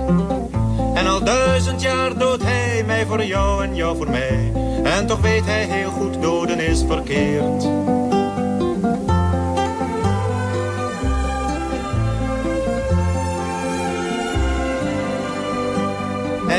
En 0.94 1.08
al 1.08 1.24
duizend 1.24 1.82
jaar 1.82 2.18
doodt 2.18 2.44
hij 2.44 2.84
mij 2.86 3.06
voor 3.06 3.24
jou 3.24 3.64
en 3.64 3.76
jou 3.76 3.98
voor 3.98 4.10
mij. 4.10 4.52
En 4.84 5.08
toch 5.08 5.22
weet 5.22 5.46
hij 5.46 5.64
heel 5.64 5.90
goed, 5.90 6.22
doden 6.22 6.60
is 6.60 6.84
verkeerd. 6.88 7.68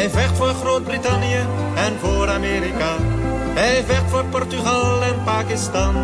Hij 0.07 0.15
vecht 0.15 0.37
voor 0.37 0.55
Groot-Brittannië 0.55 1.47
en 1.75 1.99
voor 2.01 2.29
Amerika. 2.29 2.97
Hij 3.55 3.85
vecht 3.87 4.11
voor 4.11 4.25
Portugal 4.25 5.03
en 5.03 5.23
Pakistan. 5.25 5.95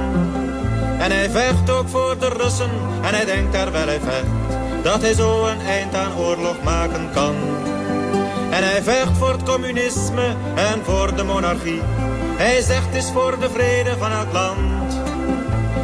En 0.99 1.11
hij 1.11 1.31
vecht 1.31 1.71
ook 1.71 1.88
voor 1.88 2.19
de 2.19 2.29
Russen 2.29 2.71
en 3.03 3.15
hij 3.15 3.25
denkt 3.25 3.53
terwijl 3.53 3.87
hij 3.87 4.01
vecht 4.01 4.27
dat 4.83 5.01
hij 5.03 5.15
zo 5.15 5.47
een 5.47 5.61
eind 5.61 5.95
aan 5.95 6.17
oorlog 6.17 6.62
maken 6.62 7.11
kan. 7.12 7.35
En 8.51 8.62
hij 8.62 8.83
vecht 8.83 9.17
voor 9.19 9.33
het 9.33 9.43
communisme 9.43 10.35
en 10.55 10.85
voor 10.85 11.17
de 11.17 11.25
monarchie. 11.25 11.81
Hij 12.37 12.61
zegt 12.61 12.95
is 12.95 13.11
voor 13.12 13.38
de 13.38 13.51
vrede 13.51 13.97
van 13.99 14.12
het 14.12 14.33
land. 14.33 15.01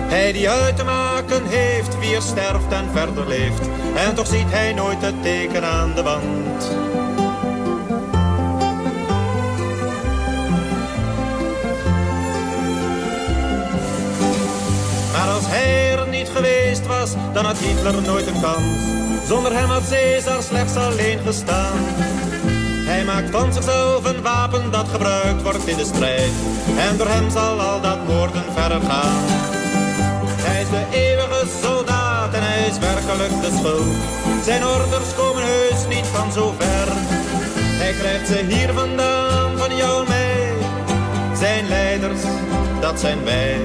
Hij 0.09 0.33
die 0.33 0.51
uit 0.51 0.77
te 0.77 0.85
maken 0.85 1.47
heeft 1.47 1.99
wie 1.99 2.15
er 2.15 2.23
sterft 2.23 2.73
en 2.73 2.89
verder 2.93 3.29
leeft. 3.29 3.69
En 3.95 4.15
toch 4.15 4.27
ziet 4.27 4.51
hij 4.51 4.73
nooit 4.73 5.03
het 5.03 5.23
teken 5.23 5.65
aan 5.65 5.95
de 5.95 6.03
wand. 6.03 6.71
Geweest 16.35 16.87
was, 16.87 17.11
dan 17.33 17.45
had 17.45 17.59
Hitler 17.59 18.03
nooit 18.03 18.27
een 18.27 18.41
kans. 18.41 18.81
Zonder 19.27 19.53
hem 19.53 19.69
had 19.69 19.89
Caesar 19.89 20.43
slechts 20.43 20.77
alleen 20.77 21.19
gestaan. 21.27 21.79
Hij 22.91 23.05
maakt 23.05 23.31
van 23.31 23.53
zichzelf 23.53 24.05
een 24.05 24.23
wapen 24.23 24.71
dat 24.71 24.89
gebruikt 24.89 25.43
wordt 25.43 25.67
in 25.67 25.77
de 25.77 25.85
strijd. 25.85 26.33
En 26.79 26.97
door 26.97 27.09
hem 27.09 27.31
zal 27.31 27.61
al 27.61 27.81
dat 27.81 28.07
moorden 28.07 28.45
verder 28.53 28.81
gaan. 28.81 29.23
Hij 30.49 30.63
is 30.63 30.69
de 30.69 30.85
eeuwige 30.91 31.47
soldaat 31.63 32.35
en 32.35 32.43
hij 32.43 32.67
is 32.69 32.79
werkelijk 32.79 33.41
de 33.41 33.57
schuld. 33.59 33.97
Zijn 34.45 34.65
orders 34.65 35.15
komen 35.15 35.43
heus 35.43 35.87
niet 35.89 36.07
van 36.07 36.33
zo 36.33 36.55
ver. 36.59 36.89
Hij 37.83 37.93
krijgt 37.93 38.27
ze 38.27 38.45
hier 38.49 38.73
vandaan, 38.73 39.59
van 39.59 39.77
jou 39.77 40.01
en 40.01 40.09
mij. 40.09 40.53
Zijn 41.37 41.69
leiders, 41.69 42.23
dat 42.81 43.01
zijn 43.01 43.25
wij. 43.25 43.57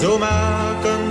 Zo 0.00 0.18
maken 0.18 1.01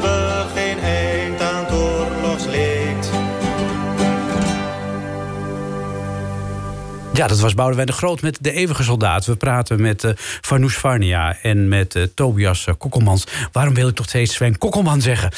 Ja, 7.22 7.28
dat 7.28 7.40
was 7.40 7.54
Boudewijn 7.54 7.88
de 7.88 7.94
Groot 7.94 8.22
met 8.22 8.38
De 8.42 8.52
Eeuwige 8.52 8.84
Soldaat. 8.84 9.26
We 9.26 9.36
praten 9.36 9.82
met 9.82 10.04
eh 10.04 10.12
Farnoosh 10.18 10.76
Varnia 10.76 11.38
en 11.42 11.68
met 11.68 11.96
eh, 11.96 12.04
Tobias 12.16 12.68
Kokkelmans. 12.78 13.24
Waarom 13.52 13.74
wil 13.74 13.88
ik 13.88 13.96
toch 13.96 14.06
steeds 14.08 14.34
Sven 14.34 14.58
Kokkelman 14.58 15.02
zeggen? 15.02 15.32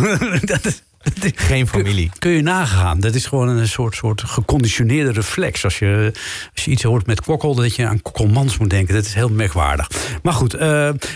dat, 0.40 0.64
is- 0.66 0.82
Geen 1.34 1.68
familie. 1.68 2.10
Kun 2.18 2.30
je 2.30 2.42
nagaan. 2.42 3.00
Dat 3.00 3.14
is 3.14 3.26
gewoon 3.26 3.48
een 3.48 3.68
soort, 3.68 3.94
soort 3.94 4.22
geconditioneerde 4.22 5.12
reflex. 5.12 5.64
Als 5.64 5.78
je, 5.78 6.12
als 6.54 6.64
je 6.64 6.70
iets 6.70 6.82
hoort 6.82 7.06
met 7.06 7.20
kokkel, 7.20 7.54
dat 7.54 7.74
je 7.76 7.86
aan 7.86 8.02
kokkelmans 8.02 8.58
moet 8.58 8.70
denken. 8.70 8.94
Dat 8.94 9.04
is 9.04 9.14
heel 9.14 9.28
merkwaardig. 9.28 9.88
Maar 10.22 10.32
goed, 10.32 10.54
eh, 10.54 10.60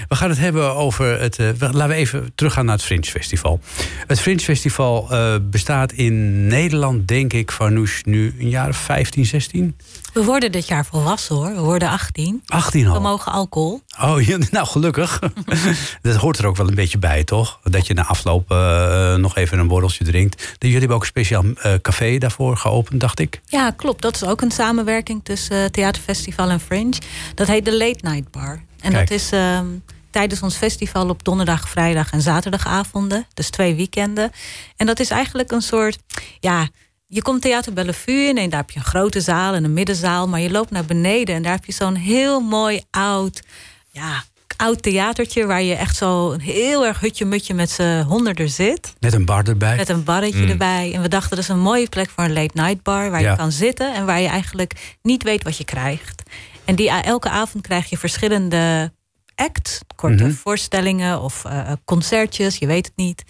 we 0.08 0.14
gaan 0.14 0.28
het 0.28 0.38
hebben 0.38 0.74
over 0.74 1.20
het... 1.20 1.38
laten 1.58 1.88
we 1.88 1.94
even 1.94 2.32
teruggaan 2.34 2.64
naar 2.64 2.74
het 2.74 2.84
Fringe 2.84 3.04
Festival. 3.04 3.60
Het 4.06 4.20
Fringe 4.20 4.40
Festival 4.40 5.08
bestaat 5.50 5.92
in 5.92 6.46
Nederland, 6.46 7.08
denk 7.08 7.32
ik, 7.32 7.50
Farnoosh, 7.50 8.02
nu 8.02 8.34
een 8.38 8.48
jaar 8.48 8.68
of 8.68 8.76
15, 8.76 9.26
16? 9.26 9.76
We 10.12 10.24
worden 10.24 10.52
dit 10.52 10.66
jaar 10.66 10.86
volwassen 10.86 11.36
hoor. 11.36 11.54
We 11.54 11.60
worden 11.60 11.88
18. 11.88 12.42
18 12.46 12.86
al. 12.86 12.94
We 12.94 13.00
mogen 13.00 13.32
alcohol. 13.32 13.82
Oh, 14.00 14.22
ja, 14.22 14.38
nou 14.50 14.66
gelukkig. 14.66 15.18
dat 16.02 16.16
hoort 16.16 16.38
er 16.38 16.46
ook 16.46 16.56
wel 16.56 16.68
een 16.68 16.74
beetje 16.74 16.98
bij, 16.98 17.24
toch? 17.24 17.60
Dat 17.62 17.86
je 17.86 17.94
na 17.94 18.06
afloop 18.06 18.50
eh, 18.50 19.14
nog 19.14 19.36
even 19.36 19.58
een 19.58 19.68
borreltje 19.68 20.04
drinkt. 20.04 20.56
Jullie 20.58 20.78
hebben 20.78 20.96
ook 20.96 21.02
een 21.02 21.08
speciaal 21.08 21.44
eh, 21.44 21.74
café 21.82 22.18
daarvoor 22.18 22.56
geopend, 22.56 23.00
dacht 23.00 23.18
ik. 23.18 23.40
Ja, 23.46 23.70
klopt. 23.70 24.02
Dat 24.02 24.14
is 24.14 24.24
ook 24.24 24.40
een 24.40 24.50
samenwerking 24.50 25.24
tussen 25.24 25.64
eh, 25.64 25.70
Theaterfestival 25.70 26.50
en 26.50 26.60
Fringe. 26.60 26.98
Dat 27.34 27.46
heet 27.46 27.64
de 27.64 27.76
Late 27.76 27.98
Night 28.00 28.30
Bar. 28.30 28.62
En 28.80 28.92
Kijk. 28.92 29.08
dat 29.08 29.18
is 29.18 29.32
ehm, 29.32 29.66
tijdens 30.10 30.42
ons 30.42 30.56
festival 30.56 31.08
op 31.08 31.24
donderdag, 31.24 31.68
vrijdag 31.68 32.12
en 32.12 32.20
zaterdagavonden. 32.20 33.26
Dus 33.34 33.50
twee 33.50 33.74
weekenden. 33.74 34.30
En 34.76 34.86
dat 34.86 35.00
is 35.00 35.10
eigenlijk 35.10 35.50
een 35.50 35.62
soort... 35.62 35.98
Ja, 36.40 36.68
je 37.14 37.22
komt 37.22 37.42
Theater 37.42 37.72
Bellevue 37.72 38.28
in 38.28 38.38
en 38.38 38.50
daar 38.50 38.60
heb 38.60 38.70
je 38.70 38.78
een 38.78 38.84
grote 38.84 39.20
zaal 39.20 39.54
en 39.54 39.64
een 39.64 39.72
middenzaal. 39.72 40.28
Maar 40.28 40.40
je 40.40 40.50
loopt 40.50 40.70
naar 40.70 40.84
beneden 40.84 41.34
en 41.34 41.42
daar 41.42 41.52
heb 41.52 41.64
je 41.64 41.72
zo'n 41.72 41.94
heel 41.94 42.40
mooi 42.40 42.80
oud... 42.90 43.42
Ja, 43.90 44.24
oud 44.56 44.82
theatertje 44.82 45.46
waar 45.46 45.62
je 45.62 45.74
echt 45.74 45.96
zo 45.96 46.30
een 46.32 46.40
heel 46.40 46.86
erg 46.86 47.00
hutje-mutje 47.00 47.54
met 47.54 47.70
z'n 47.70 48.00
honderden 48.02 48.48
zit. 48.50 48.94
Met 49.00 49.12
een 49.12 49.24
bar 49.24 49.44
erbij. 49.48 49.76
Met 49.76 49.88
een 49.88 50.04
barretje 50.04 50.46
erbij. 50.46 50.90
En 50.94 51.02
we 51.02 51.08
dachten, 51.08 51.30
dat 51.30 51.38
is 51.38 51.48
een 51.48 51.60
mooie 51.60 51.88
plek 51.88 52.10
voor 52.10 52.24
een 52.24 52.32
late 52.32 52.60
night 52.60 52.82
bar. 52.82 53.10
Waar 53.10 53.20
Ja. 53.20 53.30
je 53.30 53.36
kan 53.36 53.52
zitten 53.52 53.94
en 53.94 54.06
waar 54.06 54.20
je 54.20 54.28
eigenlijk 54.28 54.96
niet 55.02 55.22
weet 55.22 55.42
wat 55.42 55.56
je 55.56 55.64
krijgt. 55.64 56.22
En 56.64 56.74
die, 56.74 56.90
elke 56.90 57.28
avond 57.28 57.66
krijg 57.66 57.90
je 57.90 57.98
verschillende 57.98 58.92
acts. 59.34 59.80
Korte 59.96 60.24
Mhm. 60.24 60.32
voorstellingen 60.32 61.20
of 61.20 61.44
eh, 61.44 61.72
concertjes, 61.84 62.56
je 62.56 62.66
weet 62.66 62.86
het 62.86 62.96
niet. 62.96 63.22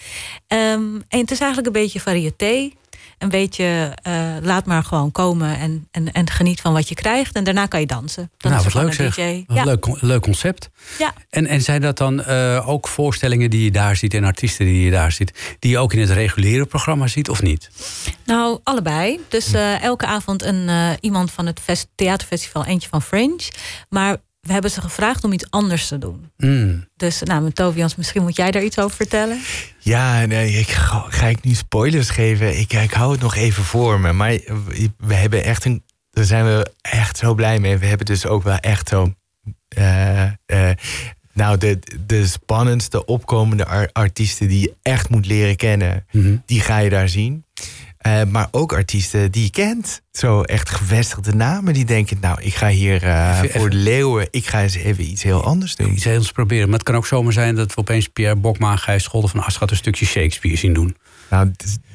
Ehm, 0.47 0.95
en 1.09 1.19
het 1.21 1.31
is 1.31 1.39
eigenlijk 1.41 1.67
een 1.77 1.83
beetje 1.83 2.01
variété. 2.01 2.71
Een 3.23 3.29
beetje 3.29 3.93
eh, 4.03 4.15
laat 4.43 4.67
maar 4.67 4.85
gewoon 4.85 5.13
komen 5.13 5.59
en, 5.59 5.89
en, 5.91 6.13
en 6.13 6.31
geniet 6.31 6.61
van 6.61 6.73
wat 6.73 6.89
je 6.89 6.95
krijgt. 6.95 7.35
En 7.35 7.45
daarna 7.45 7.67
kan 7.67 7.81
je 7.81 7.87
dansen. 7.87 8.31
Dan 8.37 8.53
nou, 8.53 8.67
is 8.67 8.73
wat 8.73 8.83
leuk 8.83 8.93
zeg. 8.95 9.17
een 9.19 9.25
DJ. 9.25 9.45
Wat 9.47 9.57
Ja. 9.57 9.65
Leuk, 9.65 9.87
leuk 10.01 10.23
concept. 10.23 10.71
Ja. 10.99 11.13
En, 11.31 11.47
en 11.47 11.61
zijn 11.63 11.81
dat 11.81 11.99
dan 11.99 12.23
eh, 12.23 12.69
ook 12.69 12.89
voorstellingen 12.89 13.51
die 13.51 13.65
je 13.65 13.71
daar 13.71 13.97
ziet 13.97 14.15
en 14.15 14.25
artiesten 14.25 14.67
die 14.67 14.85
je 14.85 14.91
daar 14.91 15.13
ziet, 15.13 15.57
die 15.59 15.71
je 15.71 15.79
ook 15.79 15.93
in 15.93 16.01
het 16.01 16.11
reguliere 16.11 16.67
programma 16.67 17.07
ziet 17.07 17.29
of 17.29 17.43
niet? 17.43 17.71
Nou, 18.25 18.61
allebei. 18.63 19.21
Dus 19.29 19.53
eh, 19.53 19.83
elke 19.83 20.07
avond 20.07 20.43
een, 20.43 20.71
iemand 21.01 21.31
van 21.31 21.47
het 21.47 21.61
fest- 21.61 21.89
theaterfestival, 21.95 22.65
eentje 22.65 22.89
van 22.89 23.03
Fringe. 23.03 23.51
Maar 23.89 24.17
we 24.47 24.53
hebben 24.53 24.71
ze 24.71 24.81
gevraagd 24.81 25.25
om 25.25 25.33
iets 25.33 25.51
anders 25.51 25.89
te 25.89 25.99
doen. 25.99 26.31
Mm. 26.37 26.87
Dus 26.97 27.23
nou, 27.23 27.43
met 27.43 27.55
Tobias, 27.55 27.97
misschien 27.97 28.23
moet 28.23 28.37
jij 28.37 28.51
daar 28.51 28.63
iets 28.63 28.79
over 28.79 28.97
vertellen. 28.97 29.41
Ja, 29.79 30.25
nee, 30.27 30.53
ik, 30.53 30.69
ga, 30.69 31.05
ga 31.09 31.27
ik 31.27 31.43
nu 31.45 31.55
spoilers 31.55 32.11
geven? 32.11 32.59
Ik, 32.59 32.73
ik 32.73 32.93
hou 32.93 33.13
het 33.13 33.21
nog 33.21 33.35
even 33.37 33.65
voor 33.65 34.01
me. 34.01 34.13
Maar 34.13 34.31
we 34.99 35.15
hebben 35.15 35.45
echt 35.45 35.65
een. 35.65 35.83
Daar 36.11 36.25
zijn 36.25 36.45
we 36.45 36.73
echt 36.81 37.17
zo 37.19 37.35
blij 37.35 37.59
mee. 37.59 37.79
We 37.79 37.87
hebben 37.87 38.07
dus 38.07 38.27
ook 38.27 38.43
wel 38.43 38.57
echt 38.57 38.89
zo. 38.89 39.13
eh, 39.69 40.23
eh, 40.23 40.77
nou, 41.33 41.59
de, 41.59 41.79
de 42.07 42.27
spannendste 42.27 43.05
opkomende 43.05 43.67
ar- 43.67 43.91
artiesten 43.93 44.49
die 44.49 44.61
je 44.61 44.75
echt 44.83 45.09
moet 45.09 45.27
leren 45.27 45.57
kennen, 45.57 46.05
Mhm. 46.11 46.37
die 46.47 46.61
ga 46.61 46.79
je 46.79 46.91
daar 46.91 47.09
zien. 47.09 47.45
Eh, 48.03 48.23
maar 48.29 48.49
ook 48.51 48.73
artiesten 48.73 49.33
die 49.33 49.43
je 49.43 49.51
kent. 49.51 50.03
Zo 50.13 50.43
echt 50.43 50.71
gevestigde 50.71 51.35
namen 51.35 51.75
die 51.75 51.85
denken: 51.85 52.19
Nou, 52.21 52.43
ik 52.43 52.55
ga 52.55 52.69
hier 52.69 53.03
eh, 53.03 53.41
Even- 53.43 53.61
voor 53.61 53.71
de 53.71 53.77
leeuwen. 53.77 54.29
Ik 54.31 54.47
ga 54.47 54.63
eens 54.63 54.75
even 54.75 55.11
iets 55.11 55.23
heel 55.23 55.45
anders 55.45 55.77
doen. 55.77 55.93
Iets 55.93 56.05
heel 56.05 56.23
proberen. 56.33 56.65
Maar 56.69 56.79
het 56.79 56.87
kan 56.87 56.95
ook 56.97 57.07
zomaar 57.07 57.33
zijn 57.33 57.55
dat 57.55 57.75
we 57.75 57.81
opeens 57.81 58.09
Pierre 58.09 58.37
Bokma 58.37 58.71
en 58.73 58.79
Gijs 58.79 59.03
Scholder 59.03 59.31
van 59.31 59.43
Aschat 59.43 59.71
een 59.71 59.77
stukje 59.77 60.07
Shakespeare 60.07 60.57
zien 60.57 60.73
doen. 60.73 60.97
Nou, 61.31 61.51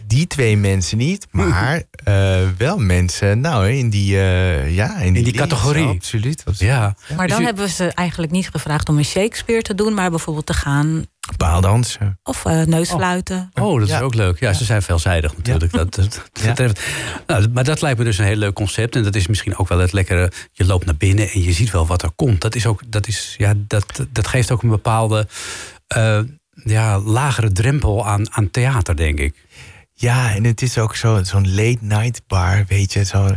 die 0.08 0.28
twee 0.28 0.58
mensen 0.58 0.98
niet, 0.98 1.28
maar 1.32 1.84
eh, 2.04 2.40
wel 2.58 2.78
mensen, 2.78 3.40
nou, 3.40 3.70
in 3.70 3.90
die, 3.90 4.18
eh, 4.18 4.76
ja, 4.76 4.98
in 4.98 5.14
die, 5.14 5.34
categorie. 5.34 5.86
Absoluut. 5.88 6.42
absoluut. 6.46 6.72
Ja. 6.72 6.96
Maar 7.16 7.26
Dus 7.28 7.36
dan 7.36 7.42
u- 7.42 7.46
hebben 7.46 7.64
we 7.66 7.72
ze 7.72 7.86
eigenlijk 7.92 8.32
niet 8.32 8.50
gevraagd 8.50 8.90
om 8.90 8.98
een 8.98 9.06
Shakespeare 9.06 9.62
te 9.62 9.76
doen, 9.76 9.94
maar 9.94 10.10
bijvoorbeeld 10.10 10.46
te 10.46 10.54
gaan 10.54 11.06
Paaldansen. 11.38 12.20
of 12.24 12.46
eh, 12.46 12.62
neusfluiten. 12.62 13.50
Oh, 13.54 13.80
dat 13.80 13.88
is 13.88 13.94
Ja. 13.94 14.02
ook 14.02 14.14
leuk. 14.14 14.40
Ja, 14.40 14.54
ze 14.54 14.64
zijn 14.64 14.82
veelzijdig 14.82 15.38
natuurlijk. 15.38 15.72
Dat, 15.72 15.96
dat, 15.96 16.12
dat 16.34 16.44
Ja. 16.44 16.48
betreft. 16.50 16.82
Nou, 17.28 17.48
maar 17.54 17.64
dat 17.64 17.82
lijkt 17.82 17.98
me 18.00 18.04
dus 18.04 18.18
een 18.18 18.26
heel 18.26 18.36
leuk 18.36 18.54
concept. 18.54 18.96
En 18.96 19.04
dat 19.04 19.16
is 19.16 19.28
misschien 19.28 19.58
ook 19.58 19.68
wel 19.68 19.80
het 19.80 19.92
lekkere. 19.94 20.32
Je 20.52 20.66
loopt 20.66 20.86
naar 20.86 20.96
binnen 20.96 21.30
en 21.30 21.42
je 21.44 21.52
ziet 21.54 21.72
wel 21.72 21.88
wat 21.88 22.02
er 22.04 22.12
komt. 22.16 22.42
Dat, 22.42 22.56
is 22.56 22.66
ook, 22.66 22.82
dat, 22.88 23.08
is, 23.08 23.36
ja, 23.38 23.54
dat, 23.58 24.06
dat 24.12 24.28
geeft 24.28 24.52
ook 24.52 24.64
een 24.64 24.70
bepaalde 24.70 25.28
eh, 25.88 26.20
ja, 26.64 27.00
lagere 27.00 27.52
drempel 27.52 28.08
aan, 28.08 28.34
aan 28.34 28.52
theater, 28.52 28.96
denk 28.96 29.20
ik. 29.20 29.46
Ja, 30.00 30.36
en 30.36 30.44
het 30.44 30.62
is 30.62 30.78
ook 30.78 30.96
zo- 30.96 31.24
zo'n 31.24 31.54
late 31.56 31.78
night 31.82 32.22
bar, 32.28 32.66
weet 32.68 32.94
je, 32.94 33.04
zo, 33.06 33.28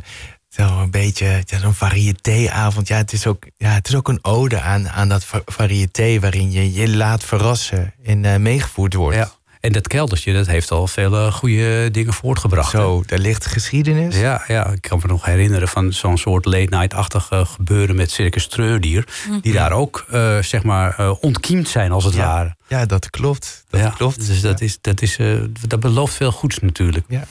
zo 0.48 0.62
een 0.80 0.90
beetje 0.90 1.42
ja, 1.46 1.58
zo'n 1.58 1.74
variétéavond. 1.74 2.88
Ja, 2.88 2.96
het 2.96 3.12
is 3.12 3.26
ook, 3.26 3.46
ja, 3.56 3.70
het 3.70 3.88
is 3.88 3.94
ook 3.94 4.08
een 4.08 4.18
ode 4.24 4.60
aan, 4.60 4.88
aan 4.88 5.08
dat 5.08 5.24
va- 5.24 5.42
variété 5.44 6.18
waarin 6.20 6.50
je 6.52 6.72
je 6.72 6.88
laat 6.88 7.24
verrassen 7.24 7.94
en 8.04 8.24
eh, 8.24 8.36
meegevoerd 8.36 8.94
wordt. 8.94 9.16
Ja. 9.16 9.30
En 9.60 9.72
dat 9.72 9.88
keldertje, 9.88 10.32
dat 10.32 10.46
heeft 10.46 10.70
al 10.70 10.86
vele 10.86 11.32
goede 11.32 11.88
dingen 11.90 12.12
voortgebracht. 12.12 12.72
hè? 12.72 12.78
Zo, 12.78 13.02
daar 13.06 13.18
ligt 13.18 13.46
geschiedenis. 13.46 14.16
Ja, 14.18 14.44
ja, 14.48 14.66
ik 14.66 14.80
kan 14.80 14.98
me 15.02 15.08
nog 15.08 15.24
herinneren 15.24 15.68
van 15.68 15.92
zo'n 15.92 16.18
soort 16.18 16.44
late-night-achtig 16.44 17.26
eh, 17.30 17.46
gebeuren 17.46 17.96
met 17.96 18.10
Circus 18.10 18.46
Treurdier. 18.46 19.06
Die 19.42 19.52
daar 19.52 19.72
ook, 19.72 20.04
eh, 20.10 20.38
zeg 20.38 20.62
maar, 20.62 20.94
eh, 20.98 21.12
ontkiemd 21.20 21.68
zijn 21.68 21.92
als 21.92 22.04
het 22.04 22.14
Ja. 22.14 22.26
ware. 22.26 22.56
Ja, 22.68 22.86
dat 22.86 23.10
klopt. 23.10 23.64
Dat 23.70 23.80
ja, 23.80 23.88
klopt. 23.90 24.26
Dus 24.26 24.40
dat, 24.40 24.60
is, 24.60 24.78
dat, 24.80 25.02
is, 25.02 25.16
eh, 25.16 25.34
dat 25.68 25.80
belooft 25.80 26.14
veel 26.14 26.32
goeds 26.32 26.58
natuurlijk. 26.58 27.04
Ja. 27.08 27.24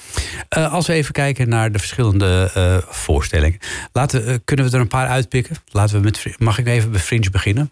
Eh, 0.49 0.73
als 0.73 0.87
we 0.87 0.93
even 0.93 1.13
kijken 1.13 1.49
naar 1.49 1.71
de 1.71 1.79
verschillende 1.79 2.51
eh, 2.53 2.77
voorstellingen. 2.93 3.59
Laten, 3.93 4.25
eh, 4.25 4.35
kunnen 4.45 4.65
we 4.65 4.71
er 4.71 4.79
een 4.79 4.87
paar 4.87 5.07
uitpikken? 5.07 5.55
Laten 5.71 5.95
we 5.95 6.01
met, 6.03 6.25
mag 6.37 6.57
ik 6.57 6.67
even 6.67 6.91
bij 6.91 6.99
Fringe 6.99 7.29
beginnen? 7.29 7.71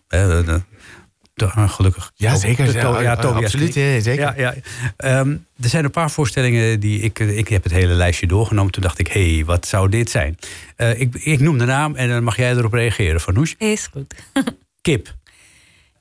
Eh, 1.38 1.70
gelukkig. 1.70 2.12
Ja, 2.16 2.34
To- 2.34 2.40
zeker. 2.40 2.66
de- 2.66 2.72
to- 2.80 3.02
Ja, 3.02 3.16
Tobias 3.16 3.44
absoluut, 3.44 3.74
ja, 3.74 4.00
zeker. 4.00 4.20
Ja, 4.20 4.34
ja. 4.38 4.54
Ehm, 4.98 5.30
er 5.62 5.70
zijn 5.70 5.84
een 5.86 5.92
paar 5.92 6.12
voorstellingen 6.12 6.80
die 6.80 7.00
ik... 7.00 7.20
eh, 7.20 7.38
Ik 7.38 7.48
heb 7.48 7.64
het 7.64 7.72
hele 7.72 7.94
lijstje 7.94 8.28
doorgenomen. 8.28 8.72
Toen 8.72 8.82
dacht 8.84 9.00
ik, 9.00 9.08
hé, 9.08 9.34
hey, 9.36 9.46
wat 9.46 9.68
zou 9.68 9.90
dit 9.90 10.10
zijn? 10.10 10.38
Eh, 10.76 11.00
ik, 11.00 11.16
ik 11.16 11.40
noem 11.40 11.58
de 11.58 11.66
naam 11.66 11.96
en 11.96 12.10
dan 12.10 12.24
mag 12.24 12.38
jij 12.38 12.52
erop 12.52 12.74
reageren. 12.74 13.22
Vanouche, 13.22 13.56
Is 13.58 13.88
goed. 13.92 14.14
Kip. 14.82 15.16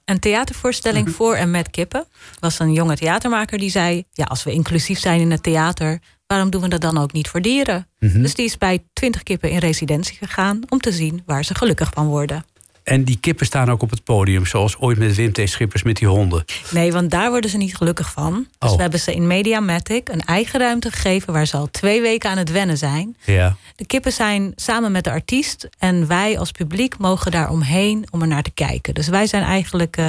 Een 0.04 0.18
theatervoorstelling 0.18 1.10
voor 1.10 1.34
en 1.34 1.50
met 1.50 1.70
kippen. 1.70 2.04
Was 2.40 2.58
een 2.58 2.72
jonge 2.72 2.96
theatermaker 2.96 3.58
die 3.58 3.70
zei: 3.70 4.04
Ja, 4.12 4.24
als 4.24 4.44
we 4.44 4.52
inclusief 4.52 4.98
zijn 4.98 5.20
in 5.20 5.30
het 5.30 5.42
theater, 5.42 5.98
waarom 6.26 6.50
doen 6.50 6.60
we 6.62 6.68
dat 6.68 6.80
dan 6.80 6.98
ook 6.98 7.12
niet 7.12 7.28
voor 7.28 7.40
dieren? 7.42 7.88
Dus 7.98 8.34
die 8.34 8.44
is 8.44 8.58
bij 8.58 8.84
20 8.92 9.22
kippen 9.22 9.50
in 9.50 9.58
residentie 9.58 10.16
gegaan 10.16 10.60
om 10.68 10.80
te 10.80 10.92
zien 10.92 11.22
waar 11.26 11.44
ze 11.44 11.54
gelukkig 11.54 11.90
van 11.94 12.06
worden. 12.06 12.44
En 12.86 13.04
die 13.04 13.18
kippen 13.20 13.46
staan 13.46 13.70
ook 13.70 13.82
op 13.82 13.90
het 13.90 14.04
podium. 14.04 14.46
Zoals 14.46 14.76
ooit 14.78 14.98
met 14.98 15.14
Wim 15.14 15.32
T. 15.32 15.40
Schippers 15.44 15.82
met 15.82 15.96
die 15.96 16.08
honden. 16.08 16.44
Nee, 16.70 16.92
want 16.92 17.10
daar 17.10 17.30
worden 17.30 17.50
ze 17.50 17.56
niet 17.56 17.76
gelukkig 17.76 18.10
van. 18.12 18.46
Dus 18.58 18.70
Oh. 18.70 18.76
we 18.76 18.82
hebben 18.82 19.00
ze 19.00 19.14
in 19.14 19.26
Mediamatic 19.26 20.08
een 20.08 20.20
eigen 20.20 20.60
ruimte 20.60 20.90
gegeven 20.90 21.32
waar 21.32 21.46
ze 21.46 21.56
al 21.56 21.70
twee 21.70 22.00
weken 22.00 22.30
aan 22.30 22.38
het 22.38 22.50
wennen 22.50 22.78
zijn. 22.78 23.16
Ja. 23.24 23.56
De 23.76 23.86
kippen 23.86 24.12
zijn 24.12 24.52
samen 24.56 24.92
met 24.92 25.04
de 25.04 25.10
artiest 25.10 25.68
en 25.78 26.06
wij 26.06 26.38
als 26.38 26.50
publiek 26.50 26.98
mogen 26.98 27.30
daar 27.30 27.50
omheen 27.50 28.06
om 28.10 28.20
er 28.22 28.28
naar 28.28 28.42
te 28.42 28.50
kijken. 28.50 28.94
Dus 28.94 29.08
wij 29.08 29.26
zijn 29.26 29.42
eigenlijk 29.42 29.96
eh, 29.96 30.08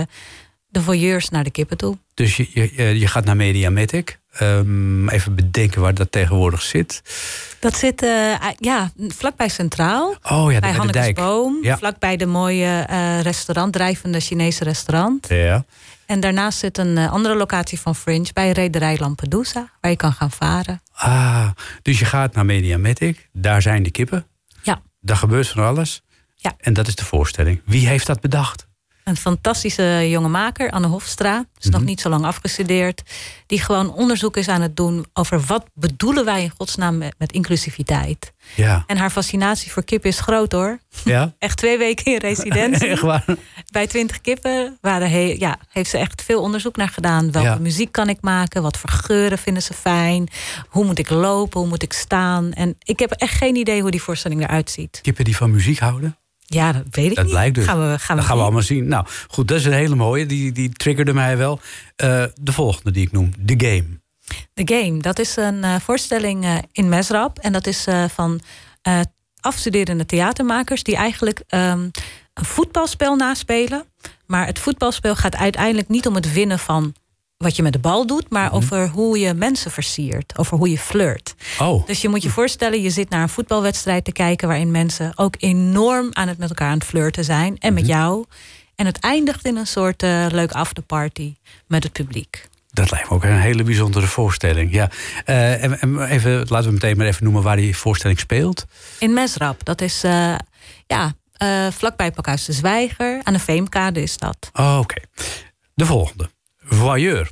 de 0.70 0.82
voyeurs 0.82 1.30
naar 1.30 1.44
de 1.44 1.52
kippen 1.52 1.78
toe. 1.78 1.98
Dus 2.14 2.38
je, 2.38 2.50
je, 2.54 3.00
je 3.00 3.08
gaat 3.08 3.26
naar 3.26 3.36
Mediamatic. 3.36 4.20
Ehm, 4.32 5.10
even 5.10 5.36
bedenken 5.36 5.82
waar 5.82 5.94
dat 5.94 6.12
tegenwoordig 6.12 6.62
zit. 6.62 7.02
Dat 7.60 7.76
zit 7.78 8.04
eh, 8.04 8.34
ja, 8.58 8.92
vlakbij 8.98 9.50
Centraal. 9.50 10.16
Oh 10.24 10.52
ja, 10.52 10.60
bij 10.60 10.72
de. 10.72 10.78
Hannekesboom. 10.78 11.58
Ja. 11.62 11.78
Vlakbij 11.78 12.18
de 12.18 12.26
mooie 12.26 12.86
eh, 12.88 13.22
restaurant, 13.22 13.74
drijvende 13.74 14.20
Chinese 14.20 14.64
restaurant. 14.64 15.28
Ja. 15.30 15.66
En 16.06 16.20
daarnaast 16.20 16.60
zit 16.60 16.78
een 16.78 16.98
eh, 16.98 17.12
andere 17.12 17.36
locatie 17.36 17.80
van 17.80 17.96
Fringe 17.96 18.30
bij 18.34 18.52
Rederij 18.52 18.98
Lampedusa, 19.00 19.72
waar 19.82 19.92
je 19.92 19.98
kan 19.98 20.14
gaan 20.14 20.32
varen. 20.32 20.82
Ah, 20.94 21.50
dus 21.82 22.00
je 22.00 22.06
gaat 22.06 22.34
naar 22.34 22.46
Mediamatic. 22.46 23.30
Daar 23.32 23.62
zijn 23.62 23.84
de 23.84 23.92
kippen. 23.92 24.26
Ja. 24.62 24.82
Daar 25.02 25.18
gebeurt 25.18 25.48
van 25.48 25.64
alles. 25.64 26.02
Ja. 26.36 26.54
En 26.58 26.74
dat 26.74 26.88
is 26.88 26.96
de 26.96 27.06
voorstelling. 27.06 27.62
Wie 27.66 27.88
heeft 27.88 28.08
dat 28.08 28.22
bedacht? 28.22 28.67
Een 29.08 29.18
fantastische 29.18 30.10
jonge 30.10 30.28
maker, 30.28 30.72
Anne 30.72 30.88
Hofstra. 30.88 31.46
Is 31.60 31.66
Mhm. 31.66 31.74
nog 31.74 31.84
niet 31.84 32.02
zo 32.02 32.10
lang 32.10 32.26
afgestudeerd. 32.26 33.02
Die 33.46 33.62
gewoon 33.62 33.94
onderzoek 33.94 34.38
is 34.38 34.48
aan 34.48 34.62
het 34.62 34.76
doen 34.76 35.06
over 35.14 35.40
wat 35.42 35.66
bedoelen 35.74 36.26
wij 36.26 36.42
in 36.44 36.52
godsnaam 36.58 36.98
met, 36.98 37.16
met 37.18 37.32
inclusiviteit. 37.32 38.34
Ja. 38.56 38.84
En 38.88 38.98
haar 38.98 39.10
fascinatie 39.10 39.72
voor 39.72 39.84
kippen 39.84 40.10
is 40.10 40.20
groot 40.20 40.52
hoor. 40.52 40.80
Ja? 41.04 41.34
Echt 41.40 41.58
twee 41.58 41.78
weken 41.78 42.12
in 42.12 42.18
residentie. 42.18 42.88
Echt 42.98 43.02
waar? 43.02 43.26
Bij 43.72 43.88
twintig 43.88 44.22
kippen 44.22 44.78
waren 44.82 45.10
he- 45.10 45.36
ja, 45.40 45.58
heeft 45.70 45.90
ze 45.90 45.98
echt 45.98 46.22
veel 46.22 46.42
onderzoek 46.42 46.76
naar 46.76 46.90
gedaan. 46.90 47.32
Welke 47.32 47.48
Ja. 47.50 47.58
muziek 47.60 47.92
kan 47.92 48.10
ik 48.10 48.22
maken? 48.22 48.62
Wat 48.62 48.78
voor 48.78 48.90
geuren 48.90 49.38
vinden 49.38 49.64
ze 49.64 49.74
fijn? 49.74 50.28
Hoe 50.70 50.86
moet 50.86 51.00
ik 51.00 51.10
lopen? 51.10 51.60
Hoe 51.60 51.70
moet 51.70 51.84
ik 51.84 51.94
staan? 51.94 52.54
En 52.54 52.76
ik 52.80 53.00
heb 53.00 53.12
echt 53.12 53.34
geen 53.34 53.56
idee 53.56 53.82
hoe 53.82 53.92
die 53.92 54.02
voorstelling 54.02 54.42
eruit 54.44 54.70
ziet. 54.72 55.00
Kippen 55.02 55.26
die 55.26 55.36
van 55.38 55.52
muziek 55.52 55.80
houden? 55.80 56.18
Ja, 56.50 56.72
dat 56.72 56.84
weet 56.92 57.10
ik 57.10 57.16
Dat 57.16 57.26
niet. 57.26 57.34
lijkt 57.34 57.56
dus. 57.56 57.66
Gaan 57.66 57.80
we, 57.80 58.00
gaan 58.00 58.16
we 58.16 58.22
dat 58.22 58.26
gaan 58.26 58.38
we 58.38 58.44
allemaal 58.44 58.62
zien. 58.62 58.88
Nou, 58.88 59.06
goed, 59.28 59.48
dat 59.48 59.58
is 59.58 59.66
een 59.66 59.72
hele 59.74 59.96
mooie. 59.96 60.26
Die, 60.26 60.52
die 60.52 60.70
triggerde 60.70 61.14
mij 61.14 61.38
wel. 61.38 61.60
Eh, 61.96 62.24
de 62.42 62.52
volgende 62.52 62.92
die 62.92 63.06
ik 63.06 63.12
noem. 63.12 63.32
The 63.46 63.54
Game. 63.58 63.86
The 64.54 64.76
Game, 64.76 65.00
dat 65.02 65.20
is 65.20 65.36
een 65.36 65.64
eh, 65.64 65.76
voorstelling 65.80 66.44
eh, 66.44 66.58
in 66.72 66.90
Mesrap. 66.90 67.40
En 67.40 67.52
dat 67.54 67.68
is 67.68 67.88
van 68.14 68.42
afstuderende 69.40 70.06
theatermakers... 70.06 70.84
die 70.84 70.96
eigenlijk 70.96 71.44
ehm, 71.48 71.90
een 72.34 72.46
voetbalspel 72.46 73.16
naspelen. 73.16 73.84
Maar 74.26 74.46
het 74.46 74.60
voetbalspel 74.60 75.16
gaat 75.16 75.36
uiteindelijk 75.36 75.90
niet 75.90 76.08
om 76.08 76.16
het 76.16 76.34
winnen 76.34 76.60
van... 76.60 76.94
wat 77.38 77.56
je 77.56 77.64
met 77.64 77.74
de 77.74 77.80
bal 77.80 78.06
doet, 78.08 78.30
maar 78.30 78.54
over 78.54 78.90
hoe 78.90 79.20
je 79.20 79.34
mensen 79.34 79.72
versiert. 79.72 80.34
Over 80.38 80.58
hoe 80.58 80.70
je 80.70 80.78
flirt. 80.78 81.36
Oh, 81.60 81.88
Dus 81.88 82.02
je 82.02 82.10
moet 82.10 82.24
je 82.24 82.30
voorstellen, 82.30 82.82
je 82.82 82.90
zit 82.90 83.10
naar 83.10 83.22
een 83.22 83.30
voetbalwedstrijd 83.30 84.06
te 84.06 84.12
kijken... 84.12 84.48
waarin 84.48 84.72
mensen 84.72 85.12
ook 85.16 85.36
enorm 85.40 86.10
aan 86.14 86.28
het 86.28 86.38
met 86.38 86.50
elkaar 86.50 86.70
aan 86.70 86.78
het 86.78 86.88
flirten 86.88 87.24
zijn. 87.24 87.58
En 87.58 87.74
met 87.74 87.88
jou. 87.88 88.26
En 88.76 88.86
het 88.86 89.00
eindigt 89.00 89.46
in 89.46 89.56
een 89.56 89.68
soort 89.68 90.04
eh, 90.04 90.26
leuk 90.30 90.52
afterparty 90.52 91.36
met 91.68 91.84
het 91.84 91.92
publiek. 91.92 92.48
dat 92.72 92.92
lijkt 92.92 93.10
me 93.10 93.16
ook 93.16 93.24
een 93.24 93.40
hele 93.40 93.64
bijzondere 93.64 94.08
voorstelling. 94.08 94.74
Ja. 94.74 94.90
Eh, 95.26 95.64
en, 95.64 95.80
en 95.80 96.02
even, 96.06 96.46
laten 96.48 96.68
we 96.68 96.74
meteen 96.74 96.98
maar 96.98 97.08
even 97.08 97.24
noemen 97.24 97.44
waar 97.44 97.56
die 97.56 97.78
voorstelling 97.78 98.20
speelt. 98.20 98.66
In 99.00 99.14
Mesrap, 99.14 99.66
dat 99.66 99.82
is 99.82 100.04
eh, 100.04 100.36
ja, 100.88 101.14
vlakbij 101.72 102.12
Pakhuis 102.12 102.46
de 102.46 102.54
Zwijger. 102.54 103.20
Aan 103.24 103.34
de 103.34 103.40
Veemkade 103.40 104.02
is 104.02 104.18
dat. 104.18 104.50
Oh, 104.54 104.78
Oké. 104.82 105.02
De 105.74 105.86
volgende. 105.86 106.30
Voyeur. 106.70 107.32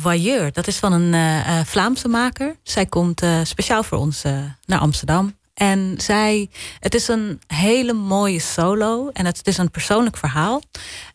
Voyeur, 0.00 0.52
dat 0.52 0.66
is 0.66 0.78
van 0.78 0.92
een 0.92 1.14
eh, 1.14 1.58
eh, 1.58 1.66
Vlaamse 1.66 2.08
maker. 2.08 2.56
Zij 2.62 2.86
komt 2.86 3.22
eh, 3.22 3.40
speciaal 3.42 3.82
voor 3.82 3.98
ons 3.98 4.22
naar 4.66 4.78
Amsterdam. 4.78 5.36
En 5.54 5.94
zij, 5.96 6.50
het 6.78 6.94
is 6.94 7.08
een 7.08 7.40
hele 7.46 7.92
mooie 7.92 8.38
solo. 8.38 9.10
En 9.12 9.26
het 9.26 9.40
is 9.42 9.58
een 9.58 9.70
persoonlijk 9.70 10.16
verhaal. 10.16 10.62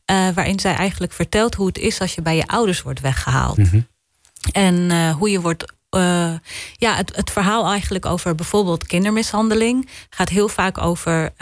waarin 0.06 0.60
zij 0.60 0.76
eigenlijk 0.76 1.14
vertelt 1.14 1.56
hoe 1.56 1.68
het 1.68 1.78
is 1.78 2.00
als 2.00 2.16
je 2.16 2.22
bij 2.22 2.36
je 2.36 2.48
ouders 2.48 2.82
wordt 2.82 3.02
weggehaald. 3.02 3.58
En 4.52 4.92
eh, 4.92 5.16
hoe 5.16 5.30
je 5.30 5.42
wordt 5.42 5.76
ja, 6.78 6.96
het, 6.96 7.16
het 7.16 7.32
verhaal 7.32 7.70
eigenlijk 7.72 8.06
over 8.06 8.36
bijvoorbeeld 8.36 8.88
kindermishandeling 8.88 9.90
gaat 10.10 10.30
heel 10.30 10.48
vaak 10.48 10.78
over 10.78 11.34